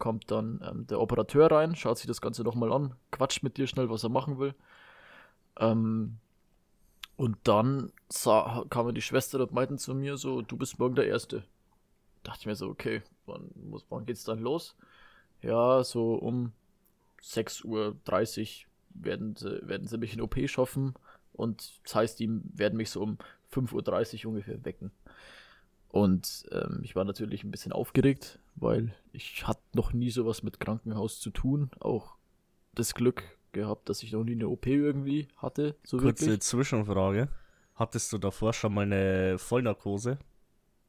kommt 0.00 0.32
dann 0.32 0.60
ähm, 0.68 0.86
der 0.88 1.00
Operateur 1.00 1.50
rein, 1.52 1.76
schaut 1.76 1.98
sich 1.98 2.08
das 2.08 2.20
Ganze 2.20 2.42
nochmal 2.42 2.72
an, 2.72 2.96
quatscht 3.12 3.44
mit 3.44 3.56
dir 3.56 3.68
schnell, 3.68 3.88
was 3.88 4.02
er 4.02 4.08
machen 4.08 4.40
will. 4.40 4.54
Ähm, 5.58 6.16
und 7.16 7.36
dann 7.44 7.92
sah, 8.08 8.64
kamen 8.70 8.94
die 8.94 9.02
Schwester 9.02 9.38
und 9.40 9.52
meinten 9.52 9.78
zu 9.78 9.94
mir 9.94 10.16
so, 10.16 10.42
du 10.42 10.56
bist 10.56 10.78
morgen 10.78 10.96
der 10.96 11.06
Erste. 11.06 11.44
Dachte 12.24 12.40
ich 12.40 12.46
mir 12.46 12.56
so, 12.56 12.68
okay, 12.68 13.02
wann, 13.26 13.50
muss, 13.54 13.86
wann 13.90 14.06
geht's 14.06 14.24
dann 14.24 14.40
los? 14.40 14.74
Ja, 15.42 15.84
so 15.84 16.14
um 16.14 16.52
6.30 17.22 17.66
Uhr 17.66 17.96
werden 18.94 19.36
sie, 19.36 19.60
werden 19.68 19.86
sie 19.86 19.98
mich 19.98 20.14
in 20.14 20.20
OP 20.20 20.36
schaffen 20.48 20.94
und 21.34 21.80
das 21.84 21.94
heißt, 21.94 22.20
die 22.20 22.40
werden 22.54 22.76
mich 22.76 22.90
so 22.90 23.02
um 23.02 23.18
5.30 23.52 24.24
Uhr 24.24 24.30
ungefähr 24.30 24.64
wecken. 24.64 24.90
Und 25.90 26.46
ähm, 26.52 26.80
ich 26.82 26.94
war 26.94 27.04
natürlich 27.04 27.44
ein 27.44 27.50
bisschen 27.50 27.72
aufgeregt, 27.72 28.38
weil 28.54 28.94
ich 29.12 29.46
hatte 29.46 29.60
noch 29.74 29.92
nie 29.92 30.10
sowas 30.10 30.42
mit 30.42 30.60
Krankenhaus 30.60 31.18
zu 31.20 31.30
tun. 31.30 31.70
Auch 31.80 32.14
das 32.74 32.94
Glück 32.94 33.24
gehabt, 33.52 33.88
dass 33.88 34.02
ich 34.02 34.12
noch 34.12 34.22
nie 34.24 34.32
eine 34.32 34.48
OP 34.48 34.66
irgendwie 34.66 35.28
hatte, 35.36 35.74
so 35.82 35.98
Kurze 35.98 36.26
wirklich. 36.26 36.40
Zwischenfrage. 36.42 37.28
Hattest 37.74 38.12
du 38.12 38.18
davor 38.18 38.52
schon 38.52 38.74
mal 38.74 38.82
eine 38.82 39.38
Vollnarkose? 39.38 40.18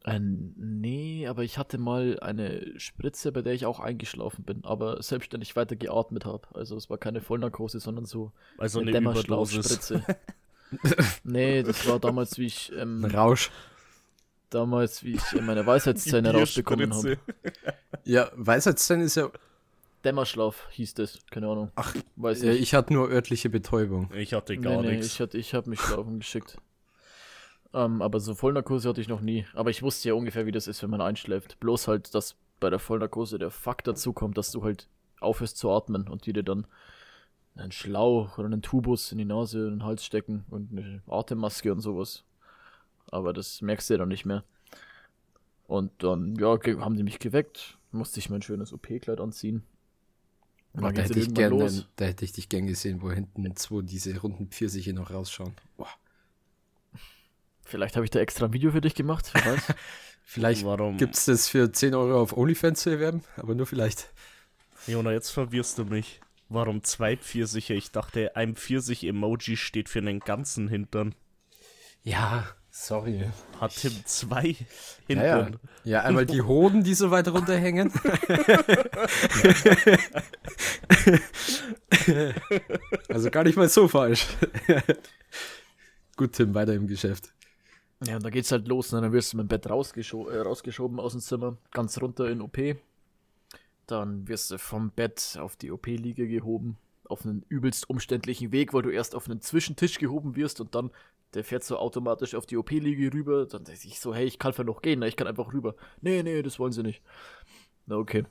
Äh, 0.04 0.20
nee, 0.20 1.28
aber 1.28 1.44
ich 1.44 1.58
hatte 1.58 1.78
mal 1.78 2.20
eine 2.20 2.80
Spritze, 2.80 3.32
bei 3.32 3.42
der 3.42 3.54
ich 3.54 3.66
auch 3.66 3.80
eingeschlafen 3.80 4.44
bin, 4.44 4.64
aber 4.66 5.02
selbstständig 5.02 5.56
weiter 5.56 5.76
geatmet 5.76 6.26
habe. 6.26 6.48
Also 6.54 6.76
es 6.76 6.90
war 6.90 6.98
keine 6.98 7.22
Vollnarkose, 7.22 7.80
sondern 7.80 8.06
so 8.06 8.32
Also 8.58 8.80
eine 8.80 8.90
eine. 8.90 9.00
Dämmerschlafspritze. 9.00 10.04
nee, 11.24 11.64
das 11.64 11.88
war 11.88 12.00
damals, 12.00 12.38
wie 12.38 12.46
ich 12.46 12.72
ähm, 12.76 13.06
Rausch. 13.06 13.52
Damals, 14.54 15.04
wie 15.04 15.16
ich 15.16 15.42
meine 15.42 15.66
Weisheitszähne 15.66 16.32
rausbekommen 16.34 16.94
habe. 16.94 17.18
Ja, 18.04 18.30
Weisheitszähne 18.36 19.04
ist 19.04 19.16
ja. 19.16 19.30
Dämmerschlaf 20.04 20.68
hieß 20.72 20.96
das, 20.96 21.20
keine 21.30 21.48
Ahnung. 21.48 21.72
Ach, 21.76 21.96
Weiß 22.16 22.42
ja, 22.42 22.52
nicht. 22.52 22.62
ich 22.62 22.74
hatte 22.74 22.94
nur 22.94 23.10
örtliche 23.10 23.50
Betäubung. 23.50 24.10
Ich 24.16 24.34
hatte 24.34 24.54
nee, 24.54 24.62
gar 24.62 24.82
nee, 24.82 24.92
nichts. 24.92 25.08
ich, 25.08 25.20
hatte, 25.20 25.38
ich 25.38 25.54
habe 25.54 25.70
mich 25.70 25.80
schlafen 25.80 26.20
geschickt. 26.20 26.58
Ähm, 27.74 28.02
aber 28.02 28.20
so 28.20 28.34
Vollnarkose 28.34 28.90
hatte 28.90 29.02
ich 29.02 29.08
noch 29.08 29.22
nie. 29.22 29.46
Aber 29.54 29.70
ich 29.70 29.84
wusste 29.84 30.10
ja 30.10 30.16
ungefähr, 30.16 30.46
wie 30.46 30.52
das 30.52 30.68
ist, 30.68 30.82
wenn 30.82 30.90
man 30.90 31.02
einschläft. 31.02 31.60
Bloß 31.60 31.88
halt, 31.88 32.14
dass 32.16 32.36
bei 32.60 32.70
der 32.70 32.80
Vollnarkose 32.80 33.38
der 33.38 33.52
Fakt 33.52 33.88
dazu 33.88 34.12
kommt, 34.14 34.38
dass 34.38 34.52
du 34.52 34.64
halt 34.64 34.88
aufhörst 35.20 35.58
zu 35.58 35.70
atmen 35.70 36.08
und 36.08 36.26
die 36.26 36.34
dir 36.34 36.44
dann 36.44 36.66
einen 37.56 37.72
Schlauch 37.72 38.38
oder 38.38 38.48
einen 38.48 38.62
Tubus 38.62 39.12
in 39.12 39.18
die 39.18 39.26
Nase 39.26 39.68
und 39.68 39.72
den 39.72 39.84
Hals 39.84 40.06
stecken 40.06 40.46
und 40.50 40.72
eine 40.72 41.02
Atemmaske 41.08 41.72
und 41.72 41.82
sowas. 41.82 42.24
Aber 43.12 43.34
das 43.34 43.62
merkst 43.62 43.90
du 43.90 43.94
ja 43.94 43.98
dann 44.00 44.10
nicht 44.10 44.26
mehr. 44.26 44.44
Und 45.68 45.92
dann, 46.04 46.36
ja, 46.36 46.58
haben 46.80 46.98
die 46.98 47.04
mich 47.04 47.20
geweckt, 47.20 47.78
musste 47.92 48.20
ich 48.20 48.30
mein 48.30 48.42
schönes 48.42 48.74
OP-Kleid 48.74 49.20
anziehen. 49.20 49.64
Dann 50.74 50.96
da, 50.96 51.02
hätte 51.02 51.20
ich 51.20 51.34
gern, 51.34 51.52
los. 51.52 51.88
da 51.98 52.06
hätte 52.06 52.24
ich 52.24 52.32
dich 52.32 52.48
gern 52.48 52.66
gesehen, 52.66 53.02
wo 53.02 53.12
hinten 53.12 53.56
zwei 53.56 53.82
diese 53.82 54.18
runden 54.20 54.48
Pfirsiche 54.48 54.94
noch 54.94 55.12
rausschauen. 55.12 55.54
Boah. 55.78 55.90
Vielleicht 57.64 57.96
habe 57.96 58.06
ich 58.06 58.10
da 58.10 58.20
extra 58.20 58.46
ein 58.46 58.54
Video 58.54 58.72
für 58.72 58.82
dich 58.82 58.96
gemacht. 58.96 59.32
Vielleicht 60.24 60.64
Warum? 60.66 60.98
gibt 60.98 61.16
es 61.16 61.26
das 61.26 61.50
für 61.50 61.72
10 61.72 61.94
Euro 61.94 62.22
auf 62.22 62.36
OnlyFans 62.38 62.82
zu 62.82 62.90
erwerben, 62.90 63.24
aber 63.36 63.56
nur 63.56 63.66
vielleicht. 63.66 64.14
Jona, 64.88 65.12
jetzt 65.12 65.30
verwirrst 65.30 65.78
du 65.78 65.86
mich. 65.86 66.22
Warum 66.48 66.84
zwei 66.84 67.18
Pfirsiche? 67.18 67.74
Ich 67.74 67.92
dachte, 67.92 68.36
ein 68.36 68.56
Pfirsich-Emoji 68.56 69.58
steht 69.58 69.90
für 69.90 70.00
einen 70.00 70.20
ganzen 70.20 70.68
Hintern. 70.68 71.16
Ja, 72.04 72.48
sorry. 72.72 73.30
Hat 73.60 73.76
Tim 73.76 73.94
zwei 74.06 74.56
Ja, 75.08 75.24
ja. 75.24 75.36
Hintern? 75.46 75.60
ja, 75.84 76.02
einmal 76.02 76.26
die 76.26 76.42
Hoden, 76.42 76.84
die 76.84 76.94
so 76.96 77.12
weit 77.12 77.28
runterhängen. 77.28 77.92
also 83.10 83.30
gar 83.30 83.44
nicht 83.44 83.58
mal 83.58 83.70
so 83.70 83.88
falsch. 83.88 84.28
Gut, 86.16 86.34
Tim, 86.34 86.54
weiter 86.54 86.74
im 86.74 86.88
Geschäft. 86.88 87.34
Ja, 88.06 88.16
und 88.16 88.24
da 88.26 88.30
geht's 88.30 88.52
halt 88.52 88.68
los, 88.68 88.92
ne? 88.92 89.02
dann 89.02 89.12
wirst 89.14 89.34
du 89.34 89.38
mit 89.38 89.46
dem 89.46 89.50
Bett 89.50 89.70
rausgescho 89.70 90.28
äh, 90.30 90.40
rausgeschoben 90.40 91.00
aus 91.00 91.12
dem 91.12 91.22
Zimmer, 91.22 91.58
ganz 91.72 92.02
runter 92.02 92.30
in 92.30 92.42
OP. 92.42 92.58
Dann 93.86 94.28
wirst 94.28 94.50
du 94.52 94.58
vom 94.58 94.90
Bett 94.92 95.38
auf 95.40 95.56
die 95.56 95.72
OP-Liege 95.72 96.28
gehoben, 96.28 96.78
auf 97.12 97.26
einen 97.26 97.46
übelst 97.50 97.90
umständlichen 97.90 98.52
Weg, 98.52 98.74
weil 98.74 98.82
du 98.82 98.90
erst 98.90 99.16
auf 99.16 99.30
einen 99.30 99.42
Zwischentisch 99.42 100.00
gehoben 100.00 100.36
wirst 100.36 100.62
und 100.62 100.76
dann, 100.76 100.92
der 101.34 101.44
fährt 101.44 101.64
so 101.64 101.78
automatisch 101.78 102.36
auf 102.36 102.46
die 102.46 102.58
OP-Liege 102.58 103.14
rüber. 103.14 103.46
Dann 103.46 103.64
denke 103.64 103.88
ich 103.88 104.00
so, 104.00 104.14
hey, 104.14 104.26
ich 104.26 104.40
kann 104.40 104.54
noch 104.66 104.82
gehen, 104.82 105.00
ne? 105.00 105.08
ich 105.08 105.16
kann 105.16 105.28
einfach 105.28 105.54
rüber. 105.54 105.76
Nee, 106.02 106.24
nee, 106.24 106.42
das 106.42 106.60
wollen 106.60 106.72
sie 106.72 106.84
nicht. 106.84 107.02
Na, 107.86 107.98
okay. 107.98 108.26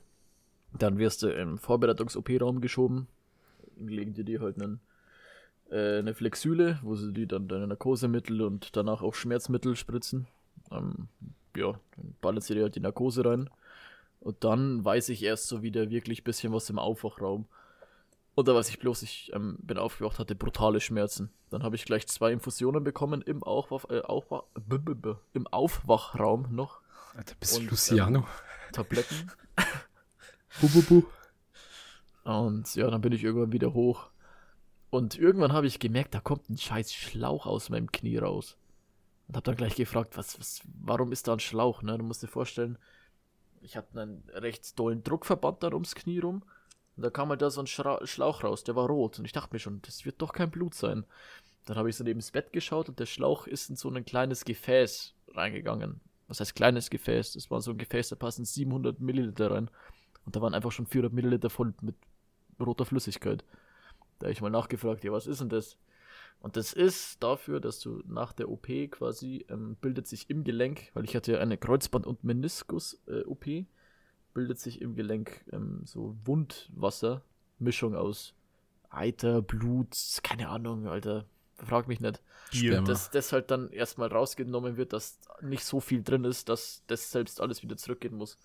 Dann 0.77 0.97
wirst 0.97 1.23
du 1.23 1.27
im 1.27 1.57
Vorbereitungs-OP-Raum 1.57 2.61
geschoben. 2.61 3.07
Legen 3.77 4.13
die 4.13 4.23
dir 4.23 4.41
halt 4.41 4.61
einen 4.61 4.79
äh, 5.71 5.99
eine 5.99 6.13
Flexüle, 6.13 6.79
wo 6.83 6.95
sie 6.95 7.13
die 7.13 7.27
dann 7.27 7.47
deine 7.47 7.67
Narkosemittel 7.67 8.41
und 8.41 8.75
danach 8.75 9.01
auch 9.01 9.15
Schmerzmittel 9.15 9.75
spritzen. 9.75 10.27
Ähm, 10.71 11.07
ja, 11.55 11.71
dann 11.95 12.15
ballert 12.21 12.43
sie 12.43 12.55
dir 12.55 12.63
halt 12.63 12.75
die 12.75 12.81
Narkose 12.81 13.25
rein. 13.25 13.49
Und 14.19 14.43
dann 14.43 14.85
weiß 14.85 15.09
ich 15.09 15.23
erst 15.23 15.47
so 15.47 15.63
wieder 15.63 15.89
wirklich 15.89 16.23
bisschen 16.23 16.53
was 16.53 16.69
im 16.69 16.77
Aufwachraum. 16.77 17.45
Und 18.41 18.47
da 18.47 18.55
weiß 18.55 18.69
ich 18.69 18.79
bloß, 18.79 19.03
ich 19.03 19.29
ähm, 19.35 19.59
bin 19.61 19.77
aufgewacht, 19.77 20.17
hatte 20.17 20.33
brutale 20.33 20.81
Schmerzen. 20.81 21.29
Dann 21.51 21.61
habe 21.61 21.75
ich 21.75 21.85
gleich 21.85 22.07
zwei 22.07 22.31
Infusionen 22.31 22.83
bekommen 22.83 23.21
im, 23.21 23.43
Aufwach, 23.43 23.85
äh, 23.91 24.01
Aufwach, 24.01 24.45
b 24.55 24.77
-b 24.77 24.95
-b 24.95 25.17
im 25.33 25.45
Aufwachraum 25.45 26.47
noch. 26.49 26.81
Alter, 27.13 27.35
bist 27.39 27.55
du 27.55 27.59
Und, 27.59 27.69
Luciano? 27.69 28.25
Tabletten. 28.71 29.31
bu, 30.59 30.69
bu, 30.69 30.81
bu. 30.81 31.03
Und 32.23 32.73
ja, 32.73 32.89
dann 32.89 33.01
bin 33.01 33.11
ich 33.11 33.23
irgendwann 33.23 33.51
wieder 33.51 33.75
hoch. 33.75 34.09
Und 34.89 35.19
irgendwann 35.19 35.53
habe 35.53 35.67
ich 35.67 35.77
gemerkt, 35.77 36.15
da 36.15 36.19
kommt 36.19 36.49
ein 36.49 36.57
scheiß 36.57 36.95
Schlauch 36.95 37.45
aus 37.45 37.69
meinem 37.69 37.91
Knie 37.91 38.17
raus. 38.17 38.57
Und 39.27 39.35
habe 39.35 39.43
dann 39.43 39.55
gleich 39.55 39.75
gefragt, 39.75 40.17
was, 40.17 40.39
was, 40.39 40.61
warum 40.81 41.11
ist 41.11 41.27
da 41.27 41.33
ein 41.33 41.39
Schlauch? 41.39 41.83
Ne? 41.83 41.95
Du 41.95 42.03
musst 42.03 42.23
dir 42.23 42.27
vorstellen, 42.27 42.79
ich 43.61 43.77
hatte 43.77 44.01
einen 44.01 44.23
recht 44.33 44.79
dollen 44.79 45.03
Druckverband 45.03 45.61
dann 45.61 45.75
ums 45.75 45.93
Knie 45.93 46.17
rum. 46.17 46.41
Und 47.01 47.05
da 47.05 47.09
kam 47.09 47.29
halt 47.29 47.41
da 47.41 47.49
so 47.49 47.61
ein 47.61 47.65
Schra 47.65 48.05
Schlauch 48.05 48.43
raus, 48.43 48.63
der 48.63 48.75
war 48.75 48.85
rot. 48.85 49.17
Und 49.17 49.25
ich 49.25 49.31
dachte 49.31 49.55
mir 49.55 49.59
schon, 49.59 49.81
das 49.81 50.05
wird 50.05 50.21
doch 50.21 50.33
kein 50.33 50.51
Blut 50.51 50.75
sein. 50.75 51.03
Dann 51.65 51.75
habe 51.75 51.89
ich 51.89 51.95
so 51.95 52.03
neben 52.03 52.19
das 52.19 52.29
Bett 52.29 52.53
geschaut 52.53 52.89
und 52.89 52.99
der 52.99 53.07
Schlauch 53.07 53.47
ist 53.47 53.71
in 53.71 53.75
so 53.75 53.89
ein 53.89 54.05
kleines 54.05 54.45
Gefäß 54.45 55.15
reingegangen. 55.29 55.99
Was 56.27 56.41
heißt 56.41 56.53
kleines 56.53 56.91
Gefäß? 56.91 57.33
Das 57.33 57.49
war 57.49 57.59
so 57.59 57.71
ein 57.71 57.79
Gefäß, 57.79 58.09
da 58.09 58.15
passen 58.15 58.45
700 58.45 58.99
Milliliter 58.99 59.49
rein. 59.49 59.71
Und 60.27 60.35
da 60.35 60.43
waren 60.43 60.53
einfach 60.53 60.71
schon 60.71 60.85
400 60.85 61.11
Milliliter 61.11 61.49
voll 61.49 61.73
mit 61.81 61.95
roter 62.59 62.85
Flüssigkeit. 62.85 63.43
Da 64.19 64.25
habe 64.25 64.33
ich 64.33 64.41
mal 64.41 64.51
nachgefragt, 64.51 65.03
ja, 65.03 65.11
was 65.11 65.25
ist 65.25 65.41
denn 65.41 65.49
das? 65.49 65.77
Und 66.39 66.55
das 66.55 66.71
ist 66.71 67.23
dafür, 67.23 67.59
dass 67.59 67.79
du 67.79 68.03
nach 68.05 68.31
der 68.31 68.47
OP 68.47 68.67
quasi 68.91 69.43
ähm, 69.49 69.75
bildet 69.81 70.05
sich 70.05 70.29
im 70.29 70.43
Gelenk, 70.43 70.91
weil 70.93 71.05
ich 71.05 71.15
hatte 71.15 71.31
ja 71.31 71.39
eine 71.39 71.57
Kreuzband- 71.57 72.05
und 72.05 72.23
Meniskus-OP, 72.23 73.47
äh, 73.47 73.65
bildet 74.33 74.59
sich 74.59 74.81
im 74.81 74.95
Gelenk 74.95 75.45
ähm, 75.51 75.81
so 75.85 76.15
Wundwasser, 76.25 77.21
Mischung 77.59 77.95
aus 77.95 78.33
Eiter, 78.89 79.41
Blut, 79.41 79.95
keine 80.23 80.49
Ahnung, 80.49 80.87
Alter, 80.87 81.25
frag 81.55 81.87
mich 81.87 81.99
nicht. 81.99 82.21
Sperma. 82.51 82.87
Dass 82.87 83.09
das 83.09 83.31
halt 83.31 83.51
dann 83.51 83.69
erstmal 83.71 84.09
rausgenommen 84.09 84.77
wird, 84.77 84.93
dass 84.93 85.19
nicht 85.41 85.63
so 85.63 85.79
viel 85.79 86.03
drin 86.03 86.25
ist, 86.25 86.49
dass 86.49 86.83
das 86.87 87.11
selbst 87.11 87.39
alles 87.39 87.63
wieder 87.63 87.77
zurückgehen 87.77 88.15
muss. 88.15 88.37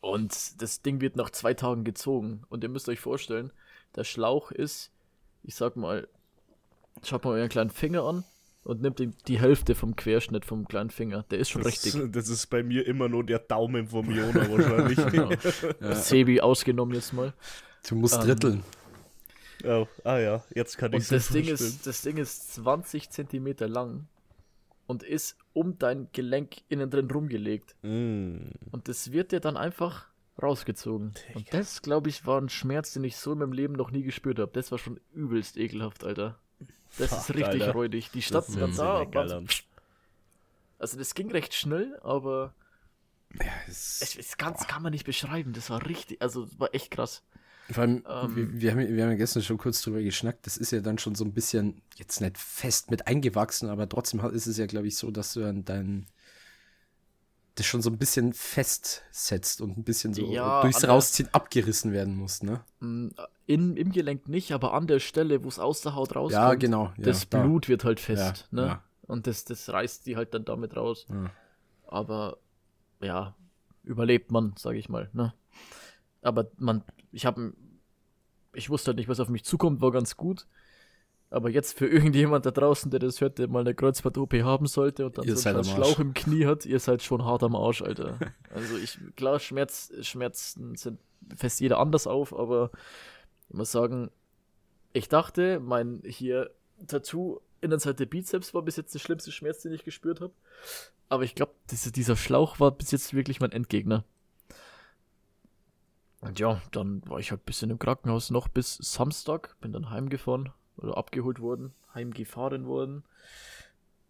Und 0.00 0.60
das 0.60 0.82
Ding 0.82 1.00
wird 1.00 1.16
nach 1.16 1.30
zwei 1.30 1.54
Tagen 1.54 1.84
gezogen. 1.84 2.44
Und 2.48 2.62
ihr 2.64 2.70
müsst 2.70 2.88
euch 2.88 3.00
vorstellen, 3.00 3.52
der 3.94 4.04
Schlauch 4.04 4.50
ist, 4.50 4.92
ich 5.42 5.54
sag 5.54 5.76
mal, 5.76 6.08
schaut 7.02 7.24
mal 7.24 7.32
euren 7.32 7.48
kleinen 7.48 7.70
Finger 7.70 8.02
an 8.02 8.24
und 8.66 8.82
nimmt 8.82 8.98
ihm 9.00 9.14
die 9.28 9.38
Hälfte 9.40 9.74
vom 9.74 9.94
Querschnitt 9.94 10.44
vom 10.44 10.66
kleinen 10.66 10.90
Finger. 10.90 11.24
Der 11.30 11.38
ist 11.38 11.50
schon 11.50 11.62
Das, 11.62 11.84
richtig. 11.84 12.12
das 12.12 12.28
ist 12.28 12.46
bei 12.48 12.62
mir 12.62 12.86
immer 12.86 13.08
nur 13.08 13.24
der 13.24 13.38
Daumen 13.38 13.86
vom 13.88 14.10
Jona 14.10 14.50
wahrscheinlich. 14.50 15.38
Ja, 15.80 15.94
Sebi 15.94 16.40
ausgenommen 16.40 16.94
jetzt 16.94 17.12
mal. 17.12 17.32
du 17.88 17.94
musst 17.94 18.16
Ähm, 18.16 18.20
dritteln. 18.22 18.62
oh, 19.64 19.86
ah 20.04 20.18
ja, 20.18 20.44
jetzt 20.54 20.76
kann 20.78 20.92
ich 20.92 20.98
Und 20.98 21.12
das 21.12 21.28
Ding, 21.28 21.46
ist, 21.46 21.86
das 21.86 22.02
Ding 22.02 22.16
ist 22.16 22.54
20 22.54 23.08
Zentimeter 23.10 23.68
lang 23.68 24.08
und 24.88 25.02
ist 25.04 25.36
um 25.52 25.78
dein 25.78 26.08
Gelenk 26.12 26.56
innen 26.68 26.90
drin 26.90 27.08
rumgelegt. 27.10 27.76
Mm. 27.82 28.48
Und 28.72 28.88
das 28.88 29.12
wird 29.12 29.30
dir 29.32 29.40
dann 29.40 29.56
einfach 29.56 30.06
rausgezogen. 30.42 31.12
Und 31.34 31.54
das, 31.54 31.82
glaube 31.82 32.08
ich, 32.10 32.26
war 32.26 32.40
ein 32.40 32.48
Schmerz, 32.48 32.92
den 32.92 33.04
ich 33.04 33.16
so 33.16 33.32
in 33.32 33.38
meinem 33.38 33.52
Leben 33.52 33.74
noch 33.74 33.90
nie 33.90 34.02
gespürt 34.02 34.38
habe. 34.38 34.50
Das 34.52 34.70
war 34.72 34.78
schon 34.78 35.00
übelst 35.14 35.56
ekelhaft, 35.56 36.04
Alter. 36.04 36.38
Das 36.98 37.12
ist 37.12 37.26
Fuck, 37.26 37.36
richtig 37.36 37.62
Alter. 37.62 37.72
räudig. 37.72 38.10
Die 38.12 38.22
Stadt 38.22 38.46
Das 38.48 38.54
ist 38.56 38.78
da. 38.78 39.00
lecker, 39.00 39.14
war 39.14 39.22
Alter. 39.22 39.42
Also 40.78 40.98
das 40.98 41.14
ging 41.14 41.30
recht 41.30 41.54
schnell, 41.54 41.98
aber 42.02 42.54
Ja, 43.40 43.46
es- 43.68 44.00
es, 44.02 44.16
es 44.16 44.36
ganz 44.36 44.66
kann 44.66 44.82
man 44.82 44.92
nicht 44.92 45.04
beschreiben. 45.04 45.52
Das 45.52 45.70
war 45.70 45.84
richtig, 45.86 46.20
also 46.22 46.44
das 46.44 46.58
war 46.60 46.74
echt 46.74 46.90
krass. 46.90 47.22
Vor 47.70 47.82
allem, 47.82 48.04
Ähm. 48.08 48.36
wir, 48.36 48.60
wir, 48.60 48.70
haben, 48.72 48.94
wir 48.94 49.02
haben 49.02 49.10
ja 49.10 49.16
gestern 49.16 49.42
schon 49.42 49.58
kurz 49.58 49.82
drüber 49.82 50.00
geschnackt, 50.00 50.46
das 50.46 50.56
ist 50.56 50.70
ja 50.70 50.80
dann 50.80 50.98
schon 50.98 51.16
so 51.16 51.24
ein 51.24 51.32
bisschen, 51.32 51.82
jetzt 51.96 52.20
nicht 52.20 52.38
fest 52.38 52.90
mit 52.92 53.08
eingewachsen, 53.08 53.68
aber 53.68 53.88
trotzdem 53.88 54.20
ist 54.20 54.46
es 54.46 54.56
ja, 54.56 54.66
glaube 54.66 54.86
ich, 54.86 54.96
so, 54.96 55.10
dass 55.10 55.32
du 55.32 55.40
dann 55.40 55.64
dein, 55.64 56.06
das 57.56 57.66
schon 57.66 57.82
so 57.82 57.90
ein 57.90 57.98
bisschen 57.98 58.32
festsetzt 58.32 59.60
und 59.60 59.76
ein 59.76 59.84
bisschen 59.84 60.14
so 60.14 60.30
Ja, 60.30 60.60
durchs 60.62 60.80
der- 60.80 60.90
Rausziehen 60.90 61.28
abgerissen 61.32 61.92
werden 61.92 62.16
muss, 62.16 62.42
ne? 62.42 62.60
Mm, 62.80 63.08
In, 63.46 63.76
Im 63.76 63.92
Gelenk 63.92 64.28
nicht, 64.28 64.52
aber 64.52 64.74
an 64.74 64.86
der 64.86 64.98
Stelle, 65.00 65.42
wo 65.44 65.48
es 65.48 65.58
aus 65.58 65.80
der 65.80 65.94
Haut 65.94 66.14
rauskommt, 66.16 66.32
Ja, 66.32 66.54
genau. 66.54 66.86
Ja, 66.96 67.04
das 67.04 67.28
da. 67.28 67.42
Blut 67.42 67.68
wird 67.68 67.84
halt 67.84 68.00
fest. 68.00 68.48
Ja, 68.52 68.56
ne? 68.60 68.66
ja. 68.66 68.82
Und 69.02 69.26
das, 69.26 69.44
das 69.44 69.68
reißt 69.68 70.06
die 70.06 70.16
halt 70.16 70.34
dann 70.34 70.44
damit 70.44 70.76
raus. 70.76 71.06
Aber 71.86 72.38
ja, 73.00 73.34
überlebt 73.84 74.30
man, 74.32 74.54
sage 74.58 74.78
ich 74.78 74.88
mal. 74.88 75.08
Ne? 75.12 75.32
Aber 76.22 76.50
man, 76.58 76.82
ich 77.12 77.24
habe, 77.24 77.52
ich 78.52 78.68
wusste 78.68 78.88
halt 78.88 78.96
nicht, 78.98 79.08
was 79.08 79.20
auf 79.20 79.28
mich 79.28 79.44
zukommt, 79.44 79.80
war 79.80 79.92
ganz 79.92 80.16
gut. 80.16 80.46
Aber 81.36 81.50
jetzt 81.50 81.76
für 81.76 81.86
irgendjemand 81.86 82.46
da 82.46 82.50
draußen, 82.50 82.90
der 82.90 82.98
das 82.98 83.20
hört, 83.20 83.36
der 83.38 83.46
mal 83.46 83.60
eine 83.60 83.74
Kreuzband-OP 83.74 84.32
haben 84.42 84.66
sollte 84.66 85.04
und 85.04 85.18
dann 85.18 85.26
Ihr 85.26 85.36
so 85.36 85.50
einen 85.50 85.64
Schlauch 85.64 85.98
im 85.98 86.14
Knie 86.14 86.46
hat, 86.46 86.64
ihr 86.64 86.80
seid 86.80 87.02
schon 87.02 87.26
hart 87.26 87.42
am 87.42 87.54
Arsch, 87.54 87.82
Alter. 87.82 88.18
Also 88.54 88.78
ich, 88.78 88.98
klar, 89.16 89.38
Schmerz, 89.38 89.92
Schmerzen 90.00 90.76
sind 90.76 90.98
fest 91.36 91.60
jeder 91.60 91.78
anders 91.78 92.06
auf, 92.06 92.34
aber 92.34 92.70
ich 93.50 93.54
muss 93.54 93.70
sagen, 93.70 94.10
ich 94.94 95.10
dachte, 95.10 95.60
mein 95.60 96.00
hier 96.06 96.50
Tattoo 96.86 97.40
Innenseite 97.60 98.06
Bizeps 98.06 98.54
war 98.54 98.62
bis 98.62 98.76
jetzt 98.76 98.94
der 98.94 98.98
schlimmste 98.98 99.30
Schmerz, 99.30 99.60
den 99.60 99.72
ich 99.72 99.84
gespürt 99.84 100.22
habe. 100.22 100.32
Aber 101.10 101.24
ich 101.24 101.34
glaube, 101.34 101.52
dieser 101.70 102.16
Schlauch 102.16 102.60
war 102.60 102.70
bis 102.70 102.92
jetzt 102.92 103.12
wirklich 103.12 103.40
mein 103.40 103.52
Endgegner. 103.52 104.04
Und 106.22 106.38
ja, 106.38 106.62
dann 106.72 107.02
war 107.06 107.18
ich 107.18 107.30
halt 107.30 107.42
ein 107.42 107.44
bisschen 107.44 107.70
im 107.70 107.78
Krankenhaus 107.78 108.30
noch 108.30 108.48
bis 108.48 108.78
Samstag, 108.78 109.60
bin 109.60 109.72
dann 109.72 109.90
heimgefahren 109.90 110.54
oder 110.76 110.96
abgeholt 110.96 111.40
worden, 111.40 111.72
heimgefahren 111.94 112.66
worden. 112.66 113.04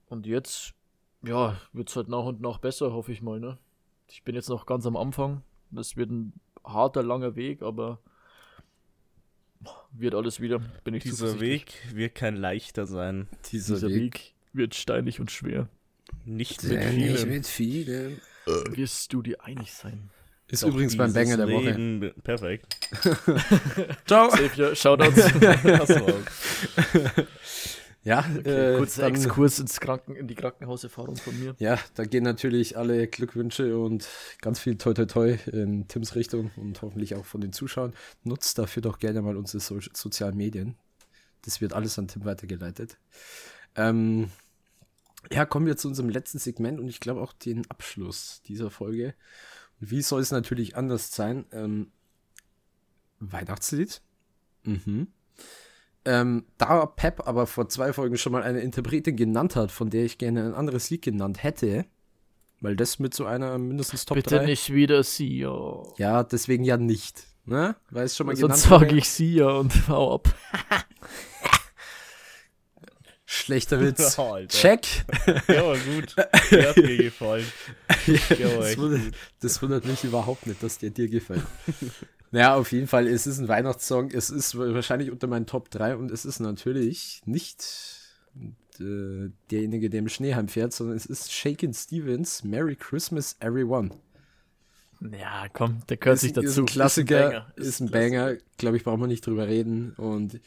Und 0.08 0.26
jetzt, 0.26 0.74
ja, 1.22 1.60
wird 1.72 1.88
es 1.88 1.96
halt 1.96 2.08
nach 2.08 2.24
und 2.24 2.40
nach 2.40 2.58
besser, 2.58 2.92
hoffe 2.92 3.12
ich 3.12 3.22
mal, 3.22 3.40
ne? 3.40 3.58
Ich 4.08 4.22
bin 4.22 4.34
jetzt 4.34 4.48
noch 4.48 4.66
ganz 4.66 4.86
am 4.86 4.96
Anfang. 4.96 5.42
Das 5.70 5.96
wird 5.96 6.10
ein 6.10 6.32
harter, 6.64 7.02
langer 7.02 7.34
Weg, 7.34 7.62
aber 7.62 7.98
wird 9.92 10.14
alles 10.14 10.40
wieder. 10.40 10.60
Bin 10.84 10.94
ich 10.94 11.02
Dieser. 11.02 11.40
Weg 11.40 11.74
wird 11.92 12.14
kein 12.14 12.36
leichter 12.36 12.86
sein. 12.86 13.28
Dieser, 13.50 13.74
Dieser 13.74 13.88
Weg. 13.88 14.14
Weg 14.14 14.34
wird 14.52 14.74
steinig 14.74 15.20
und 15.20 15.30
schwer. 15.30 15.68
Nicht 16.24 16.62
mit 16.62 16.72
Der 16.72 16.92
nicht 16.92 17.18
vielen. 17.18 17.28
mit 17.30 17.46
vielen. 17.46 18.20
Wirst 18.70 19.12
du 19.12 19.22
dir 19.22 19.42
einig 19.42 19.72
sein? 19.72 20.10
Ist 20.48 20.62
Doch 20.62 20.68
übrigens 20.68 20.96
mein 20.96 21.12
dieses 21.12 21.28
Banger 21.30 21.46
der 21.46 21.54
Woche. 21.56 21.70
Leben- 21.72 22.14
Perfekt. 22.22 22.76
Ciao! 24.06 24.28
Xavier, 24.28 24.74
Shoutouts. 24.76 25.32
Ja, 28.04 28.20
Okay, 28.38 28.74
äh, 28.74 28.76
kurzer 28.78 29.06
Exkurs 29.08 29.58
ins 29.58 29.80
Kranken, 29.80 30.14
in 30.14 30.28
die 30.28 30.36
Krankenhauserfahrung 30.36 31.16
von 31.16 31.36
mir. 31.40 31.56
ja, 31.58 31.76
da 31.94 32.04
gehen 32.04 32.22
natürlich 32.22 32.78
alle 32.78 33.08
Glückwünsche 33.08 33.76
und 33.76 34.06
ganz 34.40 34.60
viel 34.60 34.78
Toi 34.78 34.94
Toi 34.94 35.06
Toi 35.06 35.38
in 35.50 35.88
Tims 35.88 36.14
Richtung 36.14 36.52
und 36.54 36.80
hoffentlich 36.82 37.16
auch 37.16 37.24
von 37.24 37.40
den 37.40 37.52
Zuschauern. 37.52 37.94
Nutzt 38.22 38.58
dafür 38.60 38.80
doch 38.82 39.00
gerne 39.00 39.22
mal 39.22 39.36
unsere 39.36 39.58
so 39.58 39.80
sozialen 39.92 40.36
Medien. 40.36 40.76
Das 41.42 41.60
wird 41.60 41.72
alles 41.72 41.98
an 41.98 42.06
Tim 42.06 42.24
weitergeleitet. 42.24 42.96
Ähm, 43.74 44.30
ja, 45.32 45.44
kommen 45.44 45.66
wir 45.66 45.76
zu 45.76 45.88
unserem 45.88 46.08
letzten 46.08 46.38
Segment 46.38 46.78
und 46.78 46.86
ich 46.86 47.00
glaube 47.00 47.20
auch 47.20 47.32
den 47.32 47.68
Abschluss 47.68 48.40
dieser 48.46 48.70
Folge. 48.70 49.14
Wie 49.78 50.02
soll 50.02 50.22
es 50.22 50.30
natürlich 50.30 50.76
anders 50.76 51.12
sein? 51.12 51.44
Ähm, 51.52 51.90
Weihnachtslied. 53.20 54.00
Mhm. 54.64 55.08
Ähm, 56.04 56.44
da 56.56 56.86
Pep 56.86 57.26
aber 57.26 57.46
vor 57.46 57.68
zwei 57.68 57.92
Folgen 57.92 58.16
schon 58.16 58.32
mal 58.32 58.42
eine 58.42 58.60
Interpretin 58.60 59.16
genannt 59.16 59.56
hat, 59.56 59.72
von 59.72 59.90
der 59.90 60.04
ich 60.04 60.18
gerne 60.18 60.44
ein 60.44 60.54
anderes 60.54 60.88
Lied 60.90 61.02
genannt 61.02 61.42
hätte, 61.42 61.84
weil 62.60 62.76
das 62.76 62.98
mit 62.98 63.12
so 63.12 63.26
einer 63.26 63.58
mindestens 63.58 64.04
Top 64.04 64.16
Bitte 64.16 64.38
3. 64.38 64.46
nicht 64.46 64.72
wieder 64.72 65.02
sie, 65.02 65.38
ja. 65.40 65.82
Ja, 65.98 66.22
deswegen 66.22 66.64
ja 66.64 66.76
nicht. 66.76 67.24
Ne? 67.44 67.76
Weil 67.90 68.04
es 68.04 68.16
schon 68.16 68.26
mal 68.26 68.36
Sonst 68.36 68.64
genannt 68.64 68.80
sage 68.80 68.86
wurde. 68.86 68.98
ich 68.98 69.08
sie 69.08 69.34
ja 69.34 69.48
und 69.48 69.88
hau 69.88 70.14
ab. 70.14 70.34
Schlechter 73.26 73.80
Witz. 73.80 74.18
Alter. 74.18 74.48
Check. 74.48 74.86
Ja, 75.48 75.74
gut. 75.74 76.14
Der 76.50 76.68
hat 76.70 76.76
mir 76.76 76.96
gefallen. 76.96 77.46
Ja, 78.06 78.56
das, 78.56 78.78
wundert, 78.78 79.14
das 79.40 79.62
wundert 79.62 79.84
mich 79.84 80.04
überhaupt 80.04 80.46
nicht, 80.46 80.62
dass 80.62 80.78
der 80.78 80.90
dir 80.90 81.08
gefällt. 81.08 81.42
naja, 82.30 82.54
auf 82.54 82.70
jeden 82.70 82.86
Fall, 82.86 83.08
es 83.08 83.26
ist 83.26 83.38
ein 83.38 83.48
Weihnachtssong. 83.48 84.12
Es 84.12 84.30
ist 84.30 84.56
wahrscheinlich 84.56 85.10
unter 85.10 85.26
meinen 85.26 85.46
Top 85.46 85.70
3 85.70 85.96
und 85.96 86.12
es 86.12 86.24
ist 86.24 86.38
natürlich 86.38 87.20
nicht 87.24 87.64
äh, 88.80 89.30
derjenige, 89.50 89.90
der 89.90 90.00
im 90.00 90.08
Schnee 90.08 90.34
heimfährt, 90.34 90.72
sondern 90.72 90.96
es 90.96 91.06
ist 91.06 91.32
Shakin' 91.32 91.74
Stevens 91.74 92.44
Merry 92.44 92.76
Christmas 92.76 93.36
Everyone. 93.40 93.90
Ja, 95.00 95.46
komm, 95.52 95.82
der 95.88 95.96
gehört 95.96 96.20
sich 96.20 96.30
ist, 96.30 96.36
dazu. 96.36 96.46
Ist 96.46 96.58
ein 96.58 96.66
Klassiker, 96.66 97.52
Ist 97.56 97.66
ist 97.66 97.80
ein 97.80 97.88
Klassiker. 97.88 98.24
Banger, 98.26 98.38
glaube 98.56 98.76
ich, 98.76 98.84
brauchen 98.84 99.00
wir 99.00 99.08
nicht 99.08 99.26
drüber 99.26 99.48
reden. 99.48 99.92
Und 99.94 100.40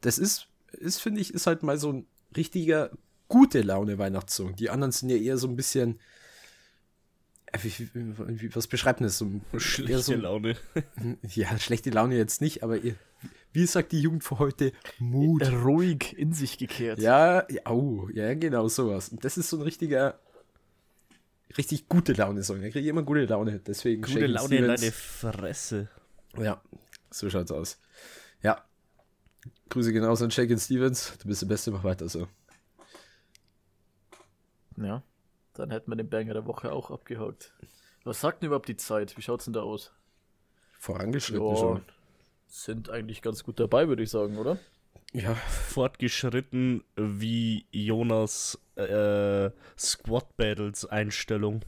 das 0.00 0.18
ist, 0.18 0.48
ist 0.72 1.00
finde 1.00 1.20
ich, 1.20 1.32
ist 1.34 1.46
halt 1.46 1.62
mal 1.62 1.78
so 1.78 1.92
ein 1.92 2.06
richtiger 2.36 2.90
gute 3.28 3.62
Laune 3.62 3.98
Weihnachtssong. 3.98 4.56
Die 4.56 4.70
anderen 4.70 4.92
sind 4.92 5.08
ja 5.08 5.16
eher 5.16 5.38
so 5.38 5.48
ein 5.48 5.56
bisschen, 5.56 5.98
äh, 7.46 7.58
wie, 7.62 7.88
wie, 7.92 8.40
wie, 8.40 8.54
was 8.54 8.66
beschreibt 8.66 9.00
denn 9.00 9.06
das? 9.06 9.18
So, 9.18 9.28
Schlechte 9.56 9.98
so, 10.02 10.14
Laune. 10.14 10.56
ja, 11.22 11.58
schlechte 11.58 11.90
Laune 11.90 12.16
jetzt 12.16 12.40
nicht, 12.40 12.62
aber 12.62 12.78
ihr, 12.78 12.96
wie 13.52 13.66
sagt 13.66 13.92
die 13.92 14.00
Jugend 14.00 14.24
für 14.24 14.38
heute? 14.38 14.72
Mut. 14.98 15.42
Ruhig 15.42 16.16
in 16.18 16.32
sich 16.32 16.58
gekehrt. 16.58 16.98
Ja, 16.98 17.46
ja, 17.50 17.70
oh, 17.70 18.08
ja, 18.12 18.34
genau 18.34 18.68
sowas. 18.68 19.08
Und 19.08 19.24
das 19.24 19.38
ist 19.38 19.48
so 19.48 19.58
ein 19.58 19.62
richtiger, 19.62 20.18
richtig 21.56 21.88
gute 21.88 22.12
Laune-Song. 22.12 22.60
Da 22.60 22.68
kriege 22.68 22.80
ich 22.80 22.86
immer 22.86 23.04
gute 23.04 23.24
Laune. 23.26 23.60
Deswegen 23.60 24.02
Gute 24.02 24.26
Laune 24.26 24.56
in 24.56 24.64
Stevens. 24.64 24.80
deine 24.80 24.92
Fresse. 24.92 25.88
Ja. 26.38 26.60
So 27.10 27.30
schaut's 27.30 27.52
aus. 27.52 27.80
Ja. 28.42 28.64
Grüße 29.68 29.92
genauso 29.92 30.24
an 30.24 30.30
Shakin 30.30 30.58
Stevens. 30.58 31.16
Du 31.18 31.28
bist 31.28 31.42
der 31.42 31.46
Beste, 31.46 31.70
mach 31.70 31.84
weiter 31.84 32.08
so. 32.08 32.28
Ja, 34.76 35.02
dann 35.54 35.70
hätten 35.70 35.90
wir 35.90 35.96
den 35.96 36.08
Banger 36.08 36.34
der 36.34 36.46
Woche 36.46 36.72
auch 36.72 36.90
abgehakt. 36.90 37.52
Was 38.04 38.20
sagt 38.20 38.42
denn 38.42 38.48
überhaupt 38.48 38.68
die 38.68 38.76
Zeit? 38.76 39.16
Wie 39.16 39.22
schaut's 39.22 39.44
denn 39.44 39.54
da 39.54 39.62
aus? 39.62 39.92
Vorangeschritten 40.78 41.48
Ja, 41.48 41.56
schon. 41.56 41.82
Sind 42.46 42.90
eigentlich 42.90 43.22
ganz 43.22 43.42
gut 43.42 43.58
dabei, 43.58 43.88
würde 43.88 44.02
ich 44.02 44.10
sagen, 44.10 44.36
oder? 44.36 44.58
Ja, 45.12 45.34
Fortgeschritten 45.34 46.82
wie 46.96 47.66
Jonas 47.70 48.58
äh, 48.76 49.50
Squad 49.78 50.36
Battles 50.36 50.84
Einstellung. 50.84 51.62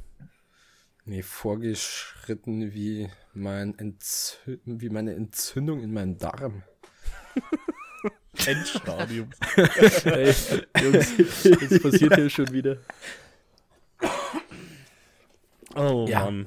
nee, 1.04 1.22
vorgeschritten 1.22 2.74
wie, 2.74 3.08
mein 3.34 3.78
Entzü 3.78 4.58
wie 4.64 4.90
meine 4.90 5.14
Entzündung 5.14 5.80
in 5.80 5.92
meinem 5.92 6.18
Darm. 6.18 6.64
Endstadium. 8.47 9.30
Hey, 10.05 10.34
Jungs, 10.82 11.16
das 11.16 11.82
passiert 11.82 12.14
hier 12.14 12.30
schon 12.30 12.53
wieder. 12.53 12.78
Oh 15.74 16.07
Ja. 16.09 16.24
Mann. 16.24 16.47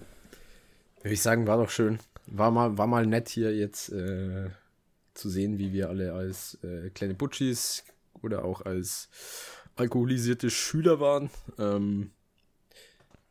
Würde 1.01 1.13
ich 1.13 1.21
sagen, 1.21 1.47
war 1.47 1.57
doch 1.57 1.69
schön. 1.69 1.99
War 2.27 2.51
mal, 2.51 2.77
war 2.77 2.87
mal 2.87 3.05
nett 3.05 3.29
hier 3.29 3.55
jetzt 3.55 3.89
äh, 3.89 4.49
zu 5.13 5.29
sehen, 5.29 5.57
wie 5.57 5.73
wir 5.73 5.89
alle 5.89 6.13
als 6.13 6.59
äh, 6.63 6.89
kleine 6.91 7.15
Butchis 7.15 7.83
oder 8.21 8.43
auch 8.45 8.61
als 8.61 9.09
alkoholisierte 9.75 10.49
Schüler 10.49 10.99
waren. 10.99 11.29
Ähm, 11.57 12.11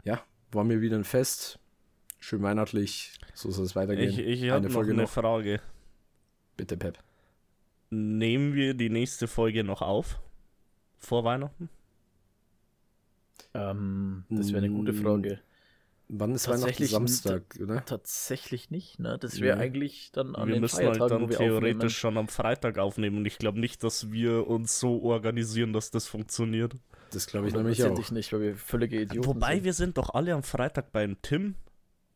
ja, 0.05 0.23
war 0.51 0.65
mir 0.65 0.81
wieder 0.81 0.97
ein 0.97 1.05
Fest. 1.05 1.59
Schön 2.21 2.43
weihnachtlich. 2.43 3.13
So 3.35 3.51
soll 3.51 3.67
es 3.67 3.77
weitergehen. 3.77 4.11
Ich, 4.11 4.19
ich 4.19 4.51
habe 4.51 4.69
noch 4.69 4.83
eine 4.83 5.07
Frage. 5.07 5.61
Bitte, 6.57 6.77
Pep. 6.77 6.99
Nehmen 7.91 8.55
wir 8.55 8.74
die 8.74 8.91
nächste 8.91 9.26
Folge 9.28 9.64
noch 9.64 9.82
auf? 9.82 10.20
Vor 10.99 11.24
Weihnachten? 11.24 11.68
Ähm, 13.55 14.24
das 14.28 14.49
wäre 14.53 14.59
eine 14.64 14.70
gute 14.70 14.93
Mm. 14.93 15.03
Frage. 15.03 15.41
Wann 16.11 16.34
ist 16.34 16.47
Weihnachten? 16.49 16.62
Tatsächlich 16.62 16.91
Samstag, 16.91 17.43
oder? 17.62 17.84
Tatsächlich 17.84 18.70
nicht, 18.70 18.99
ne? 18.99 19.18
Das 19.20 19.41
wäre 19.41 19.57
Nee. 19.59 19.62
eigentlich 19.64 20.11
dann 20.12 20.34
an 20.36 20.49
wir 20.49 20.55
den 20.55 20.61
müssen 20.62 20.76
halt 20.78 20.97
Feiertagen, 20.97 21.09
dann 21.11 21.22
wo 21.22 21.28
wir 21.30 21.36
theoretisch 21.36 21.74
aufnehmen. 21.76 21.91
schon 21.91 22.16
am 22.18 22.28
Freitag 22.28 22.78
aufnehmen 22.78 23.18
und 23.18 23.26
ich 23.26 23.39
glaube 23.39 23.61
nicht, 23.61 23.84
dass 23.84 24.11
wir 24.11 24.47
uns 24.47 24.80
so 24.80 25.03
organisieren, 25.03 25.72
dass 25.74 25.91
das 25.91 26.07
funktioniert. 26.07 26.76
Das 27.11 27.26
glaube 27.26 27.49
ich 27.49 27.55
nämlich 27.55 27.82
auch. 27.84 28.11
Nicht, 28.11 28.32
weil 28.32 28.41
wir 28.41 28.57
völlige 28.57 29.01
Idioten 29.03 29.26
Wobei 29.28 29.55
sind. 29.57 29.64
wir 29.64 29.72
sind 29.74 29.99
doch 29.99 30.11
alle 30.14 30.34
am 30.34 30.43
Freitag 30.43 30.93
beim 30.93 31.16
Tim. 31.22 31.55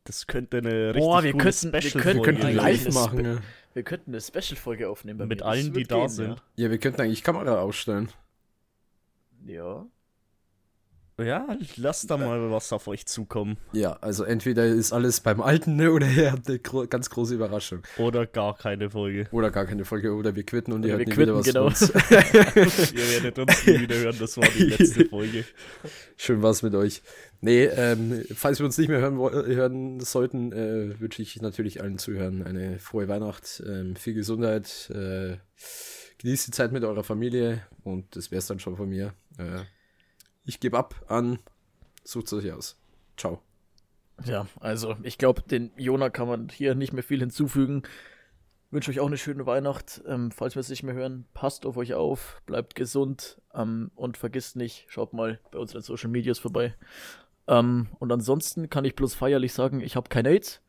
Das 0.05 0.27
könnte 0.27 0.57
eine 0.57 0.89
richtig 0.89 1.01
Boah, 1.03 1.23
wir 1.23 1.31
coole 1.31 1.43
könnten- 1.43 1.71
wir 1.73 1.81
Special-Folge 1.81 2.03
könnten 2.03 2.23
Könnten 2.23 2.41
eigentlich 2.43 2.55
live 2.57 2.85
eine 2.85 2.93
machen. 2.93 3.25
Ja. 3.25 3.37
Wir 3.73 3.83
könnten 3.83 4.11
eine 4.11 4.21
Special-Folge 4.21 4.89
aufnehmen 4.89 5.19
bei 5.19 5.25
Mit 5.25 5.39
mir. 5.39 5.45
allen, 5.45 5.67
Das 5.67 5.73
die 5.77 5.83
da 5.83 5.99
gehen, 5.99 6.09
sind. 6.09 6.43
ja, 6.55 6.69
wir 6.69 6.77
könnten 6.77 7.01
eigentlich 7.01 7.23
Kamera 7.23 7.59
ausstellen. 7.61 8.09
Ja. 9.45 9.85
Ja. 11.19 11.47
Lasst 11.77 12.09
da 12.09 12.17
mal 12.17 12.51
was 12.51 12.73
auf 12.73 12.87
euch 12.87 13.05
zukommen. 13.05 13.57
Ja, 13.71 13.93
also 14.01 14.23
entweder 14.23 14.65
ist 14.65 14.93
alles 14.93 15.19
beim 15.19 15.41
Alten 15.41 15.75
ne, 15.75 15.91
oder 15.91 16.07
ihr 16.15 16.31
habt 16.31 16.47
eine 16.47 16.59
gro 16.59 16.87
ganz 16.87 17.09
große 17.09 17.35
Überraschung. 17.35 17.83
Oder 17.97 18.25
gar 18.25 18.57
keine 18.57 18.89
Folge. 18.89 19.27
Oder 19.31 19.51
gar 19.51 19.65
keine 19.65 19.85
Folge, 19.85 20.13
oder 20.13 20.35
wir 20.35 20.43
quitten 20.45 20.73
und 20.73 20.85
ihr 20.85 20.95
Oder 20.95 21.05
hört 21.05 21.17
wir 21.17 21.17
nie 21.17 21.21
wieder 21.21 21.35
was 21.35 21.45
quitten, 21.45 21.53
genau. 21.53 22.63
uns. 22.63 22.91
Ihr 22.93 23.09
werdet 23.11 23.39
uns 23.39 23.67
nie 23.67 23.79
wieder 23.81 23.95
hören, 23.95 24.15
das 24.19 24.37
war 24.37 24.47
die 24.57 24.63
letzte 24.63 25.05
Folge. 25.05 25.45
Schön 26.17 26.41
war's 26.41 26.63
mit 26.63 26.75
euch. 26.75 27.01
Nee, 27.41 27.65
ähm, 27.65 28.23
falls 28.33 28.59
wir 28.59 28.65
uns 28.65 28.77
nicht 28.77 28.87
mehr 28.87 28.99
hören, 28.99 29.17
hören 29.17 29.99
sollten, 29.99 30.51
äh, 30.51 30.99
wünsche 30.99 31.21
ich 31.21 31.41
natürlich 31.41 31.81
allen 31.81 31.97
Zuhörern 31.97 32.43
eine 32.43 32.79
frohe 32.79 33.07
Weihnacht, 33.07 33.61
ähm, 33.67 33.95
viel 33.95 34.13
Gesundheit, 34.13 34.89
äh, 34.91 35.37
genießt 36.19 36.47
die 36.47 36.51
Zeit 36.51 36.71
mit 36.71 36.83
eurer 36.83 37.03
Familie 37.03 37.61
und 37.83 38.15
das 38.15 38.31
wär's 38.31 38.47
dann 38.47 38.59
schon 38.59 38.77
von 38.77 38.89
mir. 38.89 39.13
Äh, 39.37 39.63
ich 40.45 40.59
gebe 40.59 40.77
ab 40.77 40.95
an, 41.07 41.39
sucht 42.03 42.31
euch 42.33 42.51
aus. 42.51 42.77
Ciao. 43.17 43.41
Ja, 44.25 44.47
also 44.59 44.95
ich 45.03 45.17
glaube, 45.17 45.41
den 45.41 45.71
Jona 45.77 46.09
kann 46.09 46.27
man 46.27 46.49
hier 46.49 46.75
nicht 46.75 46.93
mehr 46.93 47.03
viel 47.03 47.19
hinzufügen. 47.19 47.83
Wünsche 48.71 48.89
euch 48.91 48.99
auch 48.99 49.07
eine 49.07 49.17
schöne 49.17 49.45
Weihnacht. 49.45 50.01
Ähm, 50.07 50.31
falls 50.31 50.55
wir 50.55 50.59
es 50.59 50.69
nicht 50.69 50.83
mehr 50.83 50.93
hören, 50.95 51.25
passt 51.33 51.65
auf 51.65 51.77
euch 51.77 51.93
auf, 51.93 52.41
bleibt 52.45 52.75
gesund 52.75 53.39
ähm, 53.53 53.91
und 53.95 54.17
vergisst 54.17 54.55
nicht, 54.55 54.85
schaut 54.87 55.13
mal 55.13 55.39
bei 55.51 55.59
unseren 55.59 55.81
Social 55.81 56.09
Medias 56.09 56.39
vorbei. 56.39 56.75
Ähm, 57.47 57.87
und 57.99 58.11
ansonsten 58.11 58.69
kann 58.69 58.85
ich 58.85 58.95
bloß 58.95 59.13
feierlich 59.15 59.53
sagen, 59.53 59.79
ich 59.81 59.95
habe 59.95 60.09
kein 60.09 60.25
AIDS 60.25 60.61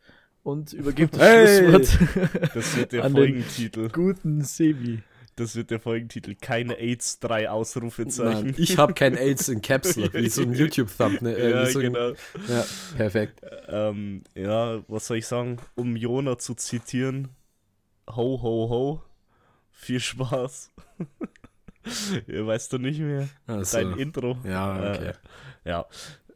und 0.43 0.73
übergebe 0.73 1.13
das 1.17 1.21
Hey! 1.21 1.69
Schlusswort 1.71 2.55
Das 2.55 2.77
wird 2.77 2.93
der 2.93 3.05
An 3.05 3.15
den- 3.15 3.25
Folgentitel. 3.43 3.89
guten 3.91 4.43
Sebi. 4.43 5.03
Das 5.37 5.57
wird 5.57 5.71
der 5.71 5.81
Folgentitel. 5.81 6.35
Keine 6.41 6.79
AIDS, 6.79 7.19
drei 7.19 7.51
Ausrufezeichen. 7.51 8.47
Nein, 8.47 8.55
ich 8.57 8.79
habe 8.79 8.95
kein 8.95 9.15
AIDS 9.19 9.49
in 9.49 9.61
Caps 9.63 9.97
Lock, 9.97 10.15
wie 10.15 10.29
so 10.29 10.43
ein 10.43 10.53
YouTube-Thumbnail. 10.55 11.37
Äh, 11.37 11.51
ja, 11.51 11.67
so 11.67 11.79
ein- 11.81 11.93
genau. 11.93 12.11
ja, 12.49 12.65
perfekt. 12.97 13.41
Ähm, 13.69 14.23
ja, 14.35 14.83
was 14.89 15.07
soll 15.07 15.17
ich 15.19 15.27
sagen? 15.27 15.57
Um 15.75 15.97
Jona 15.97 16.39
zu 16.39 16.55
zitieren. 16.55 17.29
Ho, 18.09 18.41
ho, 18.43 18.69
ho. 18.71 19.03
Viel 19.73 20.01
Spaß. 20.01 20.73
weißt 22.27 22.73
du 22.73 22.79
nicht 22.79 23.01
mehr? 23.01 23.29
Also, 23.47 23.79
Dein 23.79 23.99
Intro. 23.99 24.39
ja, 24.45 24.93
okay. 24.93 25.09
Äh, 25.65 25.69
ja. 25.69 25.87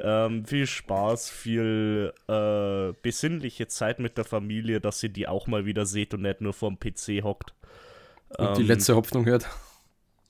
Ähm, 0.01 0.45
viel 0.45 0.67
Spaß, 0.67 1.29
viel 1.31 2.13
äh, 2.29 2.93
besinnliche 3.03 3.67
Zeit 3.67 3.99
mit 3.99 4.17
der 4.17 4.25
Familie, 4.25 4.81
dass 4.81 5.03
ihr 5.03 5.09
die 5.09 5.27
auch 5.27 5.47
mal 5.47 5.67
wieder 5.67 5.87
seht 5.87 6.15
und 6.15 6.23
nicht 6.23 6.41
nur 6.41 6.53
vorm 6.53 6.79
PC 6.79 7.23
hockt. 7.25 7.55
Und 8.37 8.57
die 8.57 8.63
Ähm, 8.63 8.69
letzte 8.69 8.95
Hoffnung 8.95 9.25
hört. 9.27 9.49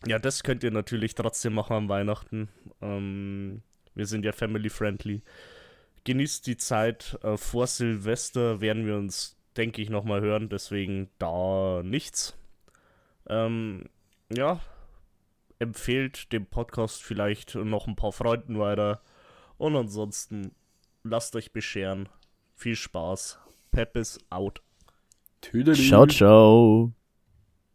Ja, 0.07 0.19
das 0.19 0.43
könnt 0.43 0.63
ihr 0.63 0.71
natürlich 0.71 1.15
trotzdem 1.15 1.55
machen 1.55 1.75
am 1.75 1.89
Weihnachten. 1.89 2.49
Ähm, 2.81 3.63
wir 3.95 4.07
sind 4.07 4.25
ja 4.25 4.33
family 4.33 4.71
friendly. 4.71 5.23
Genießt 6.05 6.47
die 6.47 6.57
Zeit. 6.57 7.19
Äh, 7.23 7.37
vor 7.37 7.67
Silvester 7.67 8.61
werden 8.61 8.87
wir 8.87 8.97
uns, 8.97 9.37
denke 9.57 9.83
ich, 9.83 9.91
nochmal 9.91 10.21
hören. 10.21 10.49
Deswegen 10.49 11.09
da 11.19 11.83
nichts. 11.83 12.37
Ähm, 13.29 13.87
ja, 14.33 14.61
empfehlt 15.59 16.33
dem 16.33 16.47
Podcast 16.47 17.03
vielleicht 17.03 17.57
noch 17.57 17.89
ein 17.89 17.97
paar 17.97 18.13
Freunden 18.13 18.59
weiter. 18.59 19.03
Und 19.57 19.75
ansonsten 19.75 20.53
lasst 21.03 21.35
euch 21.35 21.53
bescheren. 21.53 22.09
Viel 22.55 22.77
Spaß. 22.77 23.39
Pep 23.73 23.97
is 23.97 24.19
out. 24.31 24.63
Tüdelü. 25.41 25.75
ciao. 26.07 26.93